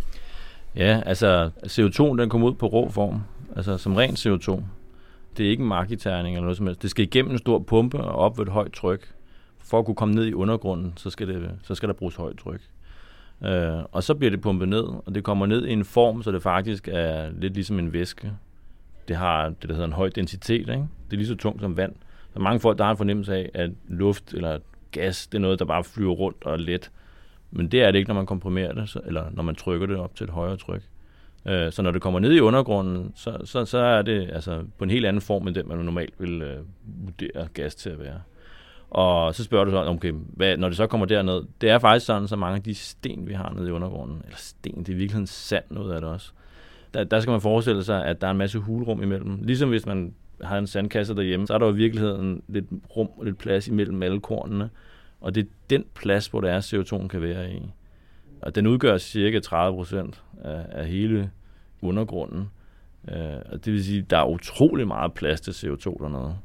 Ja, 0.76 1.01
altså 1.05 1.49
CO2 1.65 2.21
den 2.21 2.30
kommer 2.30 2.47
ud 2.47 2.53
på 2.53 2.67
rå 2.67 2.89
form, 2.89 3.21
altså 3.55 3.78
som 3.78 3.95
ren 3.95 4.13
CO2. 4.13 4.61
Det 5.38 5.45
er 5.45 5.49
ikke 5.49 5.61
en 5.61 5.67
markiterning 5.67 6.36
eller 6.36 6.43
noget 6.43 6.57
som 6.57 6.65
helst. 6.65 6.82
Det 6.82 6.89
skal 6.89 7.05
igennem 7.05 7.32
en 7.32 7.38
stor 7.38 7.59
pumpe 7.59 7.97
og 7.97 8.15
op 8.15 8.38
ved 8.38 8.45
et 8.45 8.51
højt 8.51 8.73
tryk. 8.73 9.11
For 9.59 9.80
at 9.80 9.86
kunne 9.86 9.95
komme 9.95 10.15
ned 10.15 10.26
i 10.26 10.34
undergrunden, 10.34 10.93
så 10.95 11.09
skal, 11.09 11.28
det, 11.28 11.51
så 11.63 11.76
skal 11.76 11.89
der 11.89 11.93
bruges 11.93 12.15
højt 12.15 12.38
tryk. 12.38 12.61
Øh, 13.43 13.83
og 13.91 14.03
så 14.03 14.13
bliver 14.13 14.31
det 14.31 14.41
pumpet 14.41 14.69
ned, 14.69 14.83
og 14.83 15.15
det 15.15 15.23
kommer 15.23 15.45
ned 15.45 15.65
i 15.65 15.71
en 15.71 15.86
form, 15.86 16.23
så 16.23 16.31
det 16.31 16.41
faktisk 16.41 16.88
er 16.91 17.29
lidt 17.39 17.53
ligesom 17.53 17.79
en 17.79 17.93
væske. 17.93 18.31
Det 19.07 19.15
har 19.15 19.49
det, 19.49 19.69
der 19.69 19.73
hedder 19.73 19.88
en 19.88 19.93
høj 19.93 20.09
densitet. 20.09 20.59
Ikke? 20.59 20.71
Det 20.71 21.13
er 21.13 21.17
lige 21.17 21.27
så 21.27 21.36
tungt 21.36 21.61
som 21.61 21.77
vand. 21.77 21.93
Der 22.33 22.39
er 22.39 22.43
mange 22.43 22.59
folk, 22.59 22.77
der 22.77 22.83
har 22.83 22.91
en 22.91 22.97
fornemmelse 22.97 23.36
af, 23.36 23.49
at 23.53 23.71
luft 23.88 24.33
eller 24.33 24.59
gas, 24.91 25.27
det 25.27 25.38
er 25.38 25.41
noget, 25.41 25.59
der 25.59 25.65
bare 25.65 25.83
flyver 25.83 26.13
rundt 26.13 26.43
og 26.45 26.53
er 26.53 26.57
let. 26.57 26.91
Men 27.51 27.67
det 27.67 27.83
er 27.83 27.91
det 27.91 27.99
ikke, 27.99 28.07
når 28.07 28.15
man 28.15 28.25
komprimerer 28.25 28.73
det, 28.73 28.89
så, 28.89 28.99
eller 29.05 29.25
når 29.31 29.43
man 29.43 29.55
trykker 29.55 29.88
det 29.88 29.97
op 29.97 30.15
til 30.15 30.23
et 30.23 30.29
højere 30.29 30.57
tryk. 30.57 30.81
Øh, 31.45 31.71
så 31.71 31.81
når 31.81 31.91
det 31.91 32.01
kommer 32.01 32.19
ned 32.19 32.33
i 32.33 32.39
undergrunden, 32.39 33.11
så, 33.15 33.38
så, 33.43 33.65
så 33.65 33.77
er 33.77 34.01
det 34.01 34.29
altså 34.33 34.63
på 34.77 34.83
en 34.83 34.89
helt 34.89 35.05
anden 35.05 35.21
form, 35.21 35.47
end 35.47 35.55
den 35.55 35.67
man 35.67 35.77
normalt 35.77 36.13
vil 36.19 36.41
øh, 36.41 36.57
vurdere 36.86 37.47
gas 37.53 37.75
til 37.75 37.89
at 37.89 37.99
være. 37.99 38.21
Og 38.95 39.35
så 39.35 39.43
spørger 39.43 39.65
du 39.65 39.71
så, 39.71 39.85
okay, 39.85 40.11
hvad, 40.11 40.57
når 40.57 40.67
det 40.67 40.77
så 40.77 40.87
kommer 40.87 41.05
derned, 41.05 41.41
det 41.61 41.69
er 41.69 41.79
faktisk 41.79 42.05
sådan, 42.05 42.27
så 42.27 42.35
mange 42.35 42.55
af 42.55 42.63
de 42.63 42.75
sten, 42.75 43.27
vi 43.27 43.33
har 43.33 43.53
nede 43.53 43.67
i 43.67 43.71
undergrunden, 43.71 44.21
eller 44.23 44.37
sten, 44.37 44.83
det 44.83 44.89
er 44.89 44.95
virkelig 44.95 45.29
sand 45.29 45.63
noget 45.69 45.93
af 45.93 46.01
det 46.01 46.09
også. 46.09 46.31
Der, 46.93 47.03
der 47.03 47.19
skal 47.19 47.31
man 47.31 47.41
forestille 47.41 47.83
sig, 47.83 48.05
at 48.05 48.21
der 48.21 48.27
er 48.27 48.31
en 48.31 48.37
masse 48.37 48.59
hulrum 48.59 49.03
imellem. 49.03 49.39
Ligesom 49.41 49.69
hvis 49.69 49.85
man 49.85 50.13
har 50.41 50.57
en 50.57 50.67
sandkasse 50.67 51.15
derhjemme, 51.15 51.47
så 51.47 51.53
er 51.53 51.57
der 51.57 51.65
jo 51.65 51.73
i 51.73 51.75
virkeligheden 51.75 52.41
lidt 52.47 52.65
rum 52.95 53.09
og 53.17 53.25
lidt 53.25 53.37
plads 53.37 53.67
imellem 53.67 54.03
alle 54.03 54.19
kornene. 54.19 54.69
Og 55.21 55.35
det 55.35 55.43
er 55.43 55.49
den 55.69 55.85
plads, 55.95 56.27
hvor 56.27 56.41
der 56.41 56.51
er 56.51 56.61
CO2 56.61 57.07
kan 57.07 57.21
være 57.21 57.51
i. 57.51 57.61
Og 58.41 58.55
den 58.55 58.67
udgør 58.67 58.97
cirka 58.97 59.39
30 59.39 59.77
procent 59.77 60.23
af, 60.43 60.65
af 60.69 60.87
hele 60.87 61.31
undergrunden. 61.81 62.49
Øh, 63.11 63.35
og 63.51 63.65
det 63.65 63.73
vil 63.73 63.85
sige, 63.85 64.01
at 64.01 64.09
der 64.09 64.17
er 64.17 64.25
utrolig 64.25 64.87
meget 64.87 65.13
plads 65.13 65.41
til 65.41 65.51
CO2 65.51 66.03
dernede. 66.03 66.35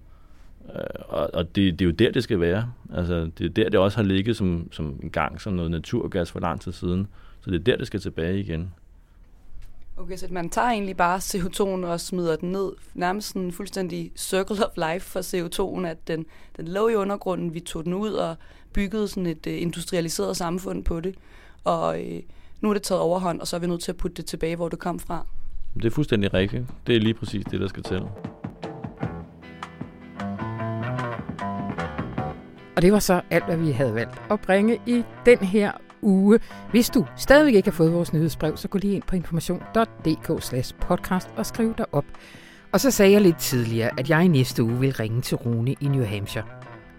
Øh, 0.75 0.81
og 1.09 1.31
og 1.35 1.57
det, 1.57 1.79
det 1.79 1.81
er 1.81 1.87
jo 1.87 1.91
der, 1.91 2.11
det 2.11 2.23
skal 2.23 2.41
være. 2.41 2.73
Altså, 2.95 3.31
det 3.39 3.47
er 3.47 3.49
der, 3.49 3.69
det 3.69 3.81
også 3.81 3.97
har 3.97 4.05
ligget 4.05 4.37
som, 4.37 4.69
som 4.73 5.01
en 5.03 5.11
gang 5.11 5.41
som 5.41 5.53
noget 5.53 5.71
naturgas 5.71 6.33
for 6.33 6.41
lang 6.41 6.61
tid 6.61 6.73
siden. 6.73 7.07
Så 7.41 7.51
det 7.51 7.61
er 7.61 7.65
der, 7.65 7.77
det 7.77 7.87
skal 7.87 8.01
tilbage 8.01 8.41
igen. 8.41 8.73
Okay, 9.97 10.17
så 10.17 10.27
man 10.31 10.51
tager 10.51 10.69
egentlig 10.69 10.97
bare 10.97 11.19
CO2'en 11.19 11.87
og 11.87 12.01
smider 12.01 12.37
den 12.37 12.53
ned, 12.53 12.73
nærmest 12.95 13.37
en 13.37 13.53
fuldstændig 13.53 14.13
circle 14.17 14.67
of 14.67 14.77
life 14.77 15.07
for 15.11 15.21
CO2'en, 15.21 15.87
at 15.87 16.09
den, 16.09 16.27
den 16.57 16.69
lå 16.69 16.89
i 16.89 16.95
undergrunden, 16.95 17.55
vi 17.55 17.61
tog 17.61 17.85
den 17.85 17.95
ud 17.95 18.13
og 18.13 18.37
byggede 18.73 19.09
sådan 19.09 19.27
et 19.27 19.47
uh, 19.47 19.63
industrialiseret 19.63 20.37
samfund 20.37 20.85
på 20.85 21.01
det, 21.01 21.15
og 21.65 22.03
øh, 22.03 22.21
nu 22.61 22.71
er 22.71 22.75
det 22.75 22.83
taget 22.83 23.01
overhånd, 23.01 23.41
og 23.41 23.47
så 23.47 23.57
er 23.57 23.61
vi 23.61 23.67
nødt 23.67 23.81
til 23.81 23.93
at 23.93 23.97
putte 23.97 24.17
det 24.17 24.27
tilbage, 24.27 24.57
hvor 24.57 24.69
det 24.69 24.79
kom 24.79 24.99
fra. 24.99 25.27
Det 25.75 25.85
er 25.85 25.91
fuldstændig 25.91 26.35
rigtigt. 26.35 26.65
Det 26.87 26.97
er 26.97 27.01
lige 27.01 27.15
præcis 27.15 27.45
det, 27.45 27.61
der 27.61 27.69
skal 27.69 27.83
til. 27.83 28.03
Og 32.77 32.83
det 32.83 32.93
var 32.93 32.99
så 32.99 33.21
alt, 33.31 33.45
hvad 33.45 33.57
vi 33.57 33.71
havde 33.71 33.95
valgt 33.95 34.23
at 34.31 34.41
bringe 34.41 34.79
i 34.87 35.05
den 35.27 35.39
her 35.39 35.73
uge. 36.03 36.39
Hvis 36.71 36.91
du 36.91 37.07
stadigvæk 37.16 37.55
ikke 37.55 37.71
har 37.71 37.77
fået 37.77 37.93
vores 37.93 38.12
nyhedsbrev, 38.12 38.57
så 38.57 38.68
gå 38.68 38.79
lige 38.79 38.95
ind 38.95 39.03
på 39.03 39.16
information.dk/podcast 39.16 41.29
og 41.37 41.47
skriv 41.47 41.75
dig 41.79 41.87
op. 41.93 42.05
Og 42.73 42.81
så 42.81 42.91
sagde 42.91 43.12
jeg 43.12 43.21
lidt 43.21 43.39
tidligere, 43.39 43.91
at 43.99 44.11
jeg 44.11 44.25
i 44.25 44.29
næste 44.29 44.62
uge 44.62 44.81
vil 44.81 44.93
ringe 44.93 45.21
til 45.21 45.37
Rune 45.37 45.75
i 45.81 45.89
New 45.89 46.05
Hampshire. 46.05 46.45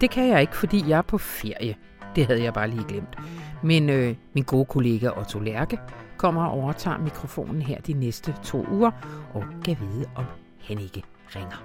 Det 0.00 0.10
kan 0.10 0.28
jeg 0.28 0.40
ikke, 0.40 0.56
fordi 0.56 0.84
jeg 0.88 0.98
er 0.98 1.02
på 1.02 1.18
ferie. 1.18 1.76
Det 2.16 2.26
havde 2.26 2.42
jeg 2.42 2.54
bare 2.54 2.70
lige 2.70 2.84
glemt. 2.88 3.16
Men 3.62 3.90
øh, 3.90 4.14
min 4.34 4.44
gode 4.44 4.64
kollega 4.64 5.10
Otto 5.18 5.38
Lærke 5.38 5.78
kommer 6.16 6.44
og 6.44 6.50
overtager 6.50 6.98
mikrofonen 6.98 7.62
her 7.62 7.80
de 7.80 7.92
næste 7.92 8.34
to 8.44 8.66
uger, 8.70 8.90
og 9.34 9.44
kan 9.64 9.76
vide, 9.80 10.06
om 10.14 10.24
han 10.68 10.78
ikke 10.78 11.02
ringer. 11.36 11.64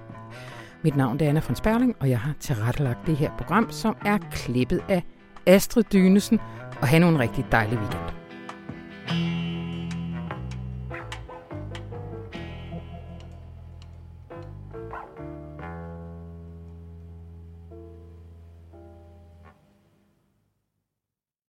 Mit 0.84 0.96
navn 0.96 1.20
er 1.20 1.30
Anna 1.30 1.42
von 1.48 1.56
Sperling, 1.56 1.96
og 2.00 2.10
jeg 2.10 2.20
har 2.20 2.34
tilrettelagt 2.40 3.08
det 3.08 3.16
her 3.16 3.32
program, 3.38 3.72
som 3.72 3.96
er 4.06 4.18
klippet 4.32 4.82
af 4.90 5.04
Astrid 5.46 5.84
Dynesen, 5.94 6.40
og 6.82 6.88
have 6.88 7.00
nu 7.00 7.08
en 7.08 7.20
rigtig 7.20 7.46
dejlig 7.52 7.78
weekend. 7.78 8.27